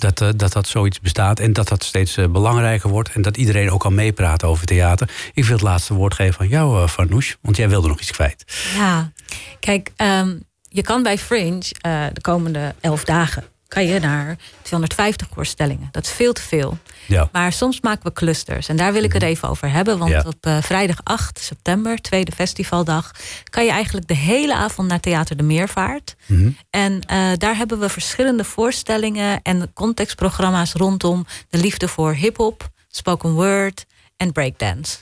Dat, 0.00 0.20
eh, 0.20 0.28
dat 0.36 0.52
dat 0.52 0.68
zoiets 0.68 1.00
bestaat 1.00 1.40
en 1.40 1.52
dat 1.52 1.68
dat 1.68 1.84
steeds 1.84 2.16
eh, 2.16 2.26
belangrijker 2.26 2.90
wordt. 2.90 3.12
En 3.12 3.22
dat 3.22 3.36
iedereen 3.36 3.70
ook 3.70 3.80
kan 3.80 3.94
meepraten 3.94 4.48
over 4.48 4.66
theater. 4.66 5.10
Ik 5.34 5.44
wil 5.44 5.52
het 5.52 5.64
laatste 5.64 5.94
woord 5.94 6.14
geven 6.14 6.40
aan 6.40 6.48
jou, 6.48 6.82
uh, 6.82 6.88
Farnoush. 6.88 7.34
Want 7.40 7.56
jij 7.56 7.68
wilde 7.68 7.88
nog 7.88 8.00
iets 8.00 8.10
kwijt. 8.10 8.44
Ja, 8.76 9.12
kijk, 9.60 9.90
ehm, 9.96 10.36
je 10.68 10.82
kan 10.82 11.02
bij 11.02 11.18
Fringe 11.18 11.62
eh, 11.80 12.06
de 12.12 12.20
komende 12.20 12.74
elf 12.80 13.04
dagen 13.04 13.44
kan 13.68 13.86
je 13.86 14.00
naar 14.00 14.36
250 14.62 15.28
voorstellingen. 15.34 15.88
Dat 15.90 16.04
is 16.04 16.12
veel 16.12 16.32
te 16.32 16.42
veel. 16.42 16.78
Ja. 17.10 17.28
Maar 17.32 17.52
soms 17.52 17.80
maken 17.80 18.02
we 18.02 18.12
clusters. 18.12 18.68
En 18.68 18.76
daar 18.76 18.92
wil 18.92 19.02
ik 19.02 19.12
het 19.12 19.22
even 19.22 19.48
over 19.48 19.70
hebben. 19.70 19.98
Want 19.98 20.10
Ja. 20.10 20.22
op 20.26 20.46
eh, 20.46 20.62
vrijdag 20.62 21.00
8 21.02 21.38
september, 21.38 21.96
tweede 21.96 22.32
festivaldag... 22.32 23.10
kan 23.44 23.64
je 23.64 23.70
eigenlijk 23.70 24.08
de 24.08 24.16
hele 24.16 24.54
avond 24.54 24.88
naar 24.88 25.00
Theater 25.00 25.36
de 25.36 25.42
Meervaart. 25.42 26.16
Mhm. 26.26 26.50
En 26.70 27.00
eh, 27.00 27.18
daar 27.36 27.56
hebben 27.56 27.78
we 27.78 27.88
verschillende 27.88 28.44
voorstellingen... 28.44 29.42
en 29.42 29.72
contextprogramma's 29.72 30.72
rondom 30.72 31.26
de 31.48 31.58
liefde 31.58 31.88
voor 31.88 32.12
hip-hop, 32.14 32.68
spoken 32.88 33.32
word 33.32 33.86
en 34.16 34.32
breakdance. 34.32 34.98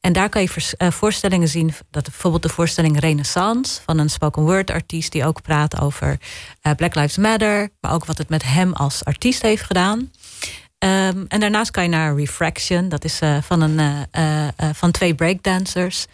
En 0.00 0.12
daar 0.12 0.28
kan 0.28 0.42
je 0.42 0.74
eh, 0.76 0.90
voorstellingen 0.90 1.48
zien. 1.48 1.72
Dat 1.90 2.02
bijvoorbeeld 2.04 2.42
de 2.42 2.48
voorstelling 2.48 3.00
Renaissance 3.00 3.80
van 3.84 3.98
een 3.98 4.10
spoken 4.10 4.42
word 4.42 4.70
artiest 4.70 5.12
die 5.12 5.24
ook 5.24 5.42
praat 5.42 5.80
over 5.80 6.18
Black 6.76 6.94
Lives 6.94 7.16
Matter, 7.16 7.70
maar 7.80 7.92
ook 7.92 8.04
wat 8.04 8.18
het 8.18 8.28
met 8.28 8.42
hem 8.42 8.72
als 8.72 9.04
artiest 9.04 9.42
heeft 9.42 9.62
gedaan. 9.62 10.10
Ehm, 10.80 11.24
en 11.28 11.40
daarnaast 11.40 11.70
kan 11.70 11.82
je 11.82 11.88
naar 11.88 12.16
Refraction. 12.16 12.88
Dat 12.88 13.04
is 13.04 13.20
eh, 13.20 13.36
van, 13.42 13.60
een, 13.60 14.06
eh, 14.10 14.48
eh, 14.48 14.52
van 14.72 14.90
twee 14.90 15.14
breakdancers. 15.14 16.06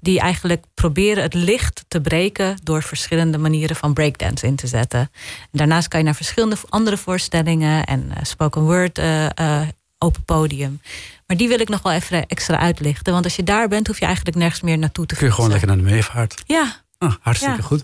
Die 0.00 0.20
eigenlijk 0.20 0.64
proberen 0.74 1.22
het 1.22 1.34
licht 1.34 1.84
te 1.88 2.00
breken. 2.00 2.56
door 2.62 2.82
verschillende 2.82 3.38
manieren 3.38 3.76
van 3.76 3.92
breakdance 3.92 4.46
in 4.46 4.56
te 4.56 4.66
zetten. 4.66 5.00
En 5.00 5.08
daarnaast 5.50 5.88
kan 5.88 5.98
je 5.98 6.04
naar 6.04 6.14
verschillende 6.14 6.56
andere 6.68 6.96
voorstellingen. 6.96 7.84
en 7.84 8.12
spoken 8.22 8.62
word 8.62 9.00
open 9.98 10.24
podium. 10.24 10.80
Maar 11.26 11.36
die 11.36 11.48
wil 11.48 11.60
ik 11.60 11.68
nog 11.68 11.82
wel 11.82 11.92
even 11.92 12.26
extra 12.26 12.58
uitlichten. 12.58 13.12
Want 13.12 13.24
als 13.24 13.36
je 13.36 13.42
daar 13.42 13.68
bent, 13.68 13.86
hoef 13.86 13.98
je 13.98 14.04
eigenlijk 14.04 14.36
nergens 14.36 14.60
meer 14.60 14.78
naartoe 14.78 15.06
te 15.06 15.14
Kun 15.14 15.26
je 15.26 15.32
gewoon 15.32 15.50
lekker 15.50 15.68
naar 15.68 15.76
de 15.76 15.82
meervaart. 15.82 16.42
Ja, 16.46 16.83
Ah, 17.04 17.14
hartstikke 17.20 17.56
Ja. 17.56 17.62
goed. 17.66 17.82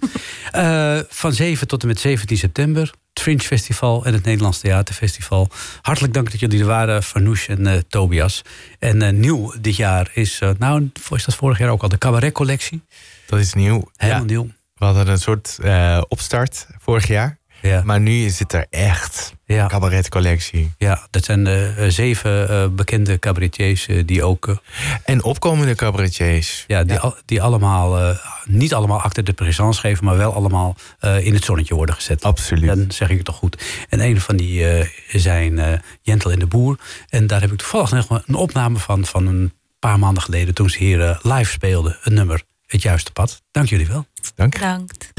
Eh, 0.53 0.99
van 1.09 1.33
7 1.33 1.66
tot 1.66 1.83
en 1.83 1.89
met 1.89 2.01
17 2.01 2.37
september. 2.37 2.83
Het 3.12 3.23
Fringe 3.23 3.41
Festival 3.43 4.05
en 4.05 4.12
het 4.12 4.25
Nederlands 4.25 4.59
Theaterfestival. 4.59 5.49
Hartelijk 5.83 6.14
dank 6.14 6.31
dat 6.31 6.41
jullie 6.41 6.61
er 6.61 6.66
waren, 6.66 7.03
Farnoush 7.03 7.49
en 7.49 7.66
eh, 7.66 7.79
Tobias. 7.89 8.43
En 8.79 9.03
eh, 9.03 9.12
nieuw 9.12 9.55
dit 9.61 9.77
jaar 9.77 10.11
is, 10.14 10.41
nou, 10.59 10.91
is 11.11 11.25
dat 11.25 11.35
vorig 11.35 11.59
jaar 11.59 11.71
ook 11.71 11.83
al, 11.83 11.89
de 11.89 11.99
Cabaret 11.99 12.33
Collectie. 12.33 12.83
Dat 13.27 13.39
is 13.39 13.55
nieuw. 13.55 13.91
Helemaal 13.97 14.21
Ja, 14.23 14.27
nieuw. 14.27 14.49
we 14.75 14.85
hadden 14.85 15.09
een 15.09 15.18
soort 15.18 15.59
eh, 15.62 16.03
opstart 16.09 16.66
vorig 16.79 17.07
jaar. 17.07 17.39
Ja, 17.63 17.83
Maar 17.85 18.01
nu 18.01 18.25
is 18.25 18.39
het 18.39 18.53
er 18.53 18.67
echt. 18.71 19.35
ja, 19.45 19.67
Cabaretcollectie. 19.67 20.73
ja, 20.79 21.07
dat 21.11 21.25
zijn 21.25 21.47
eh, 21.47 21.85
eh, 21.87 21.93
zeven 21.93 22.49
eh, 22.49 22.67
bekende 22.69 23.19
cabaretiers 23.19 23.87
eh, 23.87 24.03
die 24.07 24.23
ook... 24.25 24.63
En 25.05 25.23
opkomende 25.23 25.75
cabaretiers. 25.75 26.65
ja, 26.67 26.85
die, 26.85 26.99
al- 26.99 27.17
die 27.25 27.43
allemaal, 27.43 27.99
eh, 27.99 28.17
niet 28.45 28.75
allemaal 28.75 29.01
acte 29.01 29.23
de 29.23 29.33
présence 29.33 29.81
geven... 29.81 30.05
maar 30.05 30.17
wel 30.17 30.35
allemaal 30.35 30.77
eh, 30.99 31.25
in 31.27 31.35
het 31.35 31.45
zonnetje 31.45 31.75
worden 31.75 31.95
gezet. 31.95 32.25
Absoluut. 32.25 32.67
Dan 32.67 32.85
zeg 32.91 33.09
ik 33.11 33.17
het 33.17 33.27
toch 33.27 33.37
goed. 33.37 33.63
En 33.89 34.01
een 34.01 34.21
van 34.21 34.37
die 34.37 34.69
eh, 34.69 34.87
zijn 35.09 35.59
eh, 35.59 35.79
Jentel 36.03 36.31
en 36.33 36.39
de 36.39 36.47
Boer. 36.47 36.79
En 37.09 37.27
daar 37.27 37.41
heb 37.41 37.53
ik 37.53 37.59
toevallig 37.59 37.91
nog 37.91 38.23
een 38.27 38.35
opname 38.35 38.79
van... 38.79 39.05
van 39.05 39.27
een 39.27 39.53
paar 39.79 39.99
maanden 39.99 40.23
geleden 40.23 40.55
toen 40.55 40.71
ze 40.71 40.79
hier 40.79 41.19
live 41.23 41.51
speelden. 41.51 41.97
Het 42.01 42.13
nummer 42.13 42.43
Het 42.67 42.83
Juiste 42.83 43.13
Pad. 43.13 43.43
Dank 43.51 43.69
jullie 43.69 43.87
wel. 43.87 44.07
Dank. 44.35 44.53
bedankt. 44.53 45.11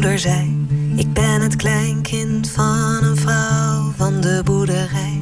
Moeder 0.00 0.18
zei, 0.18 0.66
ik 0.96 1.12
ben 1.12 1.40
het 1.40 1.56
kleinkind 1.56 2.50
van 2.50 2.98
een 3.02 3.16
vrouw 3.16 3.92
van 3.96 4.20
de 4.20 4.40
boerderij. 4.44 5.20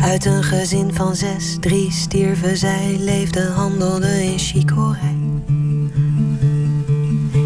Uit 0.00 0.24
een 0.24 0.42
gezin 0.42 0.94
van 0.94 1.16
zes, 1.16 1.56
drie 1.60 1.92
stierven 1.92 2.56
zij, 2.56 2.96
leefde, 2.98 3.42
handelde 3.42 4.24
in 4.24 4.38
chicorij. 4.38 5.16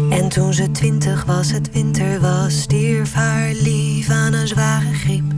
En 0.09 0.29
toen 0.29 0.53
ze 0.53 0.71
twintig 0.71 1.25
was, 1.25 1.51
het 1.51 1.71
winter 1.71 2.19
was, 2.19 2.61
stierf 2.61 3.13
haar 3.13 3.51
lief 3.53 4.09
aan 4.09 4.33
een 4.33 4.47
zware 4.47 4.93
griep. 4.93 5.33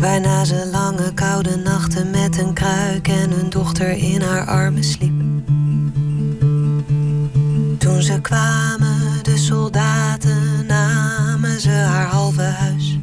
Waarna 0.00 0.44
ze 0.44 0.68
lange 0.72 1.14
koude 1.14 1.56
nachten 1.56 2.10
met 2.10 2.38
een 2.38 2.52
kruik 2.52 3.08
en 3.08 3.30
hun 3.30 3.50
dochter 3.50 3.90
in 3.90 4.20
haar 4.20 4.46
armen 4.46 4.84
sliep. 4.84 5.09
Toen 8.00 8.08
ze 8.08 8.20
kwamen, 8.20 9.22
de 9.22 9.36
soldaten, 9.36 10.66
namen 10.66 11.60
ze 11.60 11.70
haar 11.70 12.06
halve 12.06 12.42
huis. 12.42 12.98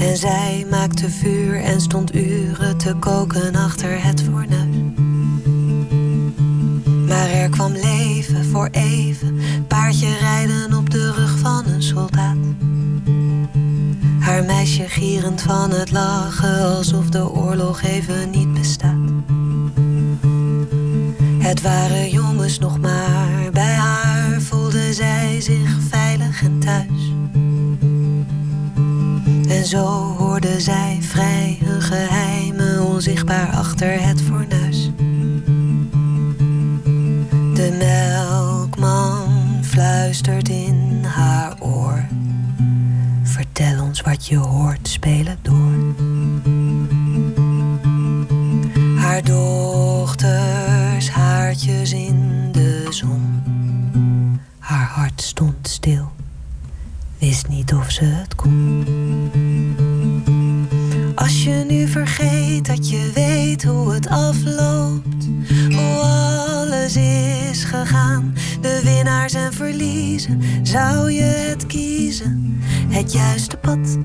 En 0.00 0.16
zij 0.16 0.66
maakte 0.70 1.10
vuur 1.10 1.60
en 1.60 1.80
stond 1.80 2.14
uren 2.14 2.76
te 2.76 2.94
koken 2.94 3.54
achter 3.54 4.02
het 4.02 4.22
fornuis. 4.22 4.76
Maar 7.08 7.28
er 7.28 7.48
kwam 7.48 7.72
leven 7.72 8.44
voor 8.44 8.68
even, 8.72 9.40
paardje 9.68 10.16
rijden 10.20 10.74
op 10.74 10.90
de 10.90 11.12
rug 11.12 11.38
van 11.38 11.66
een 11.66 11.82
soldaat. 11.82 12.36
Haar 14.20 14.44
meisje 14.44 14.88
gierend 14.88 15.42
van 15.42 15.70
het 15.70 15.90
lachen, 15.90 16.76
alsof 16.76 17.08
de 17.08 17.30
oorlog 17.30 17.82
even 17.82 18.30
niet 18.30 18.52
bestaat. 18.52 19.14
Het 21.46 21.62
waren 21.62 22.10
jongens 22.10 22.25
nog 22.46 22.78
maar, 22.78 23.50
bij 23.52 23.74
haar 23.74 24.40
voelde 24.40 24.92
zij 24.92 25.40
zich 25.40 25.76
veilig 25.88 26.42
en 26.42 26.58
thuis. 26.58 27.12
En 29.48 29.64
zo 29.66 29.84
hoorde 30.18 30.60
zij 30.60 30.98
vrij 31.00 31.58
hun 31.64 31.82
geheimen 31.82 32.82
onzichtbaar 32.84 33.50
achter 33.50 34.06
het 34.06 34.22
fornuis. 34.22 34.90
De 37.54 37.76
melkman 37.78 38.35
Als 61.26 61.44
je 61.44 61.64
nu 61.68 61.88
vergeet 61.88 62.66
dat 62.66 62.90
je 62.90 63.10
weet 63.14 63.64
hoe 63.64 63.92
het 63.92 64.08
afloopt, 64.08 65.28
hoe 65.68 66.00
alles 66.00 66.96
is 66.96 67.64
gegaan, 67.64 68.34
de 68.60 68.80
winnaars 68.84 69.34
en 69.34 69.52
verliezen, 69.52 70.42
zou 70.62 71.12
je 71.12 71.22
het 71.22 71.66
kiezen, 71.66 72.60
het 72.88 73.12
juiste 73.12 73.56
pad. 73.56 73.98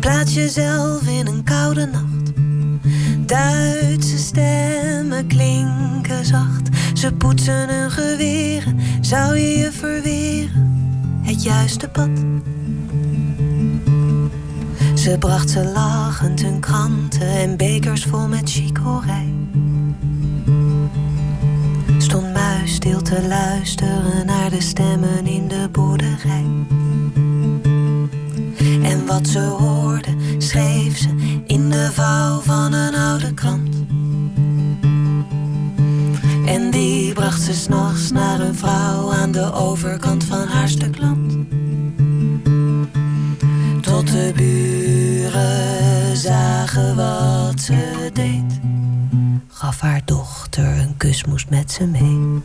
Plaats 0.00 0.34
jezelf 0.34 1.06
in 1.06 1.26
een 1.26 1.44
koude 1.44 1.86
nacht. 1.86 2.32
Duitse 3.26 4.18
stemmen 4.18 5.26
klinken 5.26 6.24
zacht. 6.24 6.68
Ze 6.94 7.12
poetsen 7.12 7.68
hun 7.68 7.90
geweren. 7.90 8.80
Zou 9.00 9.36
je 9.36 9.58
je 9.58 9.72
verweren? 9.72 10.70
het 11.22 11.42
juiste 11.42 11.88
pad. 11.88 12.10
Ze 15.02 15.18
bracht 15.18 15.50
ze 15.50 15.64
lachend 15.64 16.42
hun 16.42 16.60
kranten 16.60 17.28
en 17.28 17.56
bekers 17.56 18.04
vol 18.04 18.28
met 18.28 18.50
chicorij. 18.50 19.34
Stond 21.98 22.32
muis 22.32 22.74
stil 22.74 23.02
te 23.02 23.26
luisteren 23.28 24.26
naar 24.26 24.50
de 24.50 24.60
stemmen 24.60 25.26
in 25.26 25.48
de 25.48 25.68
boerderij. 25.72 26.44
En 28.82 29.06
wat 29.06 29.28
ze 29.28 29.40
hoorde, 29.40 30.10
schreef 30.38 30.98
ze 30.98 31.40
in 31.46 31.70
de 31.70 31.88
vouw 31.92 32.40
van 32.40 32.72
een 32.72 32.94
oude 32.94 33.34
krant. 33.34 33.76
En 36.46 36.70
die 36.70 37.12
bracht 37.12 37.42
ze 37.42 37.54
s'nachts 37.54 38.10
naar 38.10 38.40
een 38.40 38.54
vrouw 38.54 39.12
aan 39.12 39.32
de 39.32 39.52
overkant 39.52 40.24
van 40.24 40.46
haar 40.46 40.68
stuk 40.68 40.98
land. 40.98 41.32
Tot 43.80 44.06
de 44.12 44.32
buren 45.32 46.16
zagen 46.16 46.96
wat 46.96 47.60
ze 47.60 48.10
deed. 48.12 48.60
Gaf 49.48 49.80
haar 49.80 50.00
dochter 50.04 50.64
een 50.64 50.96
kus, 50.96 51.24
moest 51.24 51.50
met 51.50 51.72
ze 51.72 51.86
mee. 51.86 52.40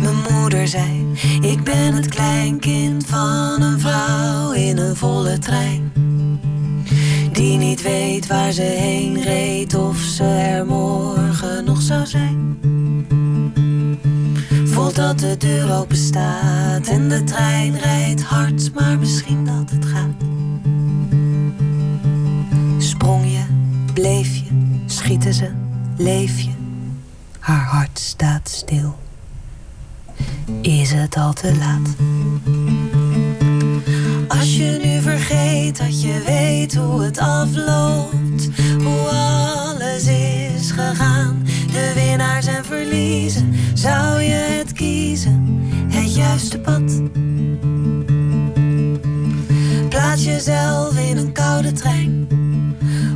Mijn 0.00 0.16
moeder 0.30 0.68
zei, 0.68 1.06
ik 1.40 1.64
ben 1.64 1.94
het 1.94 2.08
kleinkind 2.08 3.06
van 3.06 3.62
een 3.62 3.80
vrouw 3.80 4.52
in 4.52 4.78
een 4.78 4.96
volle 4.96 5.38
trein. 5.38 5.92
Die 7.32 7.58
niet 7.58 7.82
weet 7.82 8.26
waar 8.26 8.52
ze 8.52 8.62
heen 8.62 9.22
reed 9.22 9.74
of 9.74 9.96
ze 9.96 10.24
er 10.24 10.66
morgen 10.66 11.64
nog 11.64 11.82
zou 11.82 12.06
zijn. 12.06 12.58
Voelt 14.80 14.96
dat 14.96 15.18
de 15.18 15.36
deur 15.36 15.72
open 15.72 15.96
staat 15.96 16.86
en 16.86 17.08
de 17.08 17.24
trein 17.24 17.78
rijdt 17.78 18.22
hard, 18.22 18.74
maar 18.74 18.98
misschien 18.98 19.44
dat 19.44 19.70
het 19.70 19.84
gaat. 19.84 20.14
Sprong 22.78 23.24
je, 23.24 23.42
bleef 23.92 24.36
je, 24.36 24.44
schieten 24.86 25.34
ze, 25.34 25.50
leef 25.96 26.40
je. 26.40 26.50
Haar 27.38 27.64
hart 27.64 27.98
staat 27.98 28.48
stil. 28.48 28.98
Is 30.62 30.92
het 30.92 31.16
al 31.16 31.32
te 31.32 31.56
laat? 31.56 31.88
Als 34.28 34.56
je 34.56 34.80
nu 34.82 35.00
vergeet 35.00 35.78
dat 35.78 36.02
je 36.02 36.22
weet 36.26 36.74
hoe 36.74 37.02
het 37.02 37.18
afloopt, 37.18 38.48
hoe 38.82 39.08
alles 39.08 40.06
is 40.06 40.70
gegaan, 40.70 41.46
de 41.72 41.92
winnaars 41.94 42.46
en 42.46 42.64
verliezen, 42.64 43.54
zou 43.74 44.20
je 44.22 44.48
het 44.58 44.69
kiezen, 44.80 45.60
het 45.88 46.14
juiste 46.14 46.58
pad. 46.58 47.02
Plaats 49.88 50.24
jezelf 50.24 50.98
in 50.98 51.16
een 51.16 51.32
koude 51.32 51.72
trein, 51.72 52.28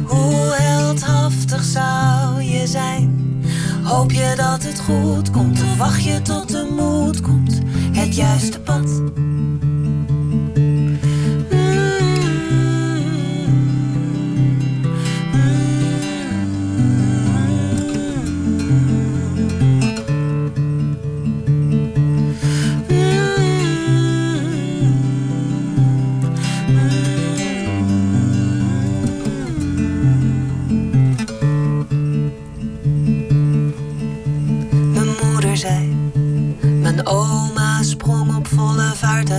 hoe 0.07 0.55
heldhaftig 0.57 1.63
zou 1.63 2.43
je 2.43 2.67
zijn? 2.67 3.43
Hoop 3.83 4.13
je 4.13 4.33
dat 4.37 4.63
het 4.63 4.81
goed 4.81 5.31
komt 5.31 5.63
of 5.63 5.77
wacht 5.77 6.05
je 6.05 6.23
tot 6.23 6.49
de 6.49 6.69
moed 6.77 7.21
komt, 7.21 7.61
het 7.93 8.15
juiste 8.17 8.61
pad. 8.61 9.03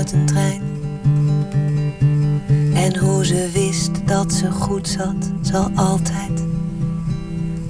Uit 0.05 0.13
een 0.13 0.25
trein. 0.25 0.61
En 2.73 2.97
hoe 2.97 3.25
ze 3.25 3.49
wist 3.53 4.07
dat 4.07 4.33
ze 4.33 4.51
goed 4.51 4.87
zat, 4.87 5.31
zal 5.41 5.71
altijd 5.75 6.43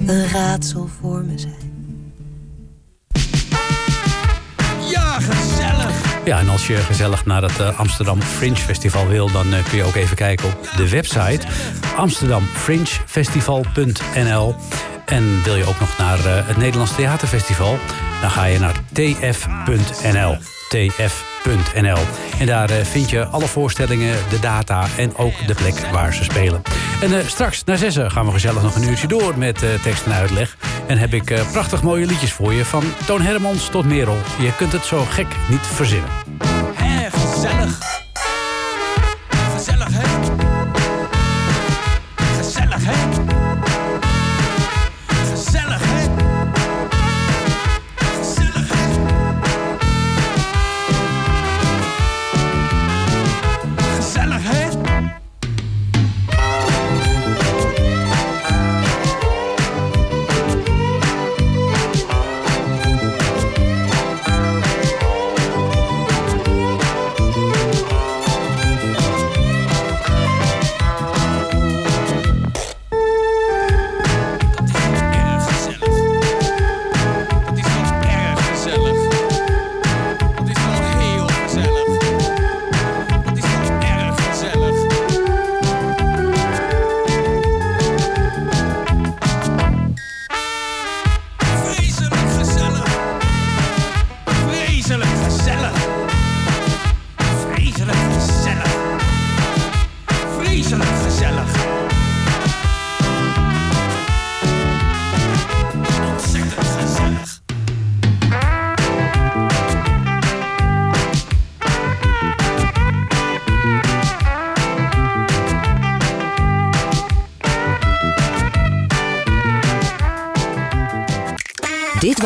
een 0.06 0.28
raadsel 0.28 0.88
voor 1.00 1.24
me 1.24 1.38
zijn. 1.38 1.54
Ja, 4.90 5.20
gezellig. 5.20 6.24
Ja, 6.24 6.38
en 6.38 6.48
als 6.48 6.66
je 6.66 6.76
gezellig 6.76 7.26
naar 7.26 7.42
het 7.42 7.60
eh, 7.60 7.78
Amsterdam 7.78 8.22
Fringe 8.22 8.56
Festival 8.56 9.08
wil... 9.08 9.30
dan 9.30 9.54
eh, 9.54 9.64
kun 9.68 9.78
je 9.78 9.84
ook 9.84 9.94
even 9.94 10.16
kijken 10.16 10.48
op 10.48 10.70
de 10.76 10.88
website 10.88 11.40
amsterdamfringefestival.nl. 11.96 14.54
En 15.04 15.42
wil 15.42 15.56
je 15.56 15.64
ook 15.64 15.80
nog 15.80 15.98
naar 15.98 16.18
eh, 16.18 16.46
het 16.46 16.56
Nederlands 16.56 16.94
Theaterfestival... 16.94 17.78
dan 18.20 18.30
ga 18.30 18.44
je 18.44 18.58
naar 18.58 18.74
tf.nl. 18.92 20.36
En 22.38 22.46
daar 22.46 22.70
eh, 22.70 22.84
vind 22.84 23.10
je 23.10 23.24
alle 23.24 23.46
voorstellingen, 23.46 24.16
de 24.28 24.38
data 24.38 24.86
en 24.96 25.16
ook 25.16 25.46
de 25.46 25.54
plek 25.54 25.78
waar 25.92 26.14
ze 26.14 26.24
spelen. 26.24 26.62
En 27.00 27.18
eh, 27.18 27.26
straks, 27.26 27.64
na 27.64 27.76
zessen, 27.76 28.10
gaan 28.10 28.26
we 28.26 28.32
gezellig 28.32 28.62
nog 28.62 28.74
een 28.74 28.88
uurtje 28.88 29.06
door 29.06 29.38
met 29.38 29.62
eh, 29.62 29.68
tekst 29.82 30.06
en 30.06 30.12
uitleg. 30.12 30.56
En 30.86 30.98
heb 30.98 31.14
ik 31.14 31.24
prachtig 31.52 31.82
mooie 31.82 32.06
liedjes 32.06 32.32
voor 32.32 32.52
je, 32.52 32.64
van 32.64 32.82
Toon 33.06 33.20
Hermans 33.20 33.68
tot 33.68 33.84
Merel. 33.84 34.18
Je 34.38 34.52
kunt 34.56 34.72
het 34.72 34.84
zo 34.84 35.04
gek 35.04 35.26
niet 35.48 35.66
verzinnen. 35.66 36.10
Gezellig. 36.78 37.12
Gezellig, 37.12 37.95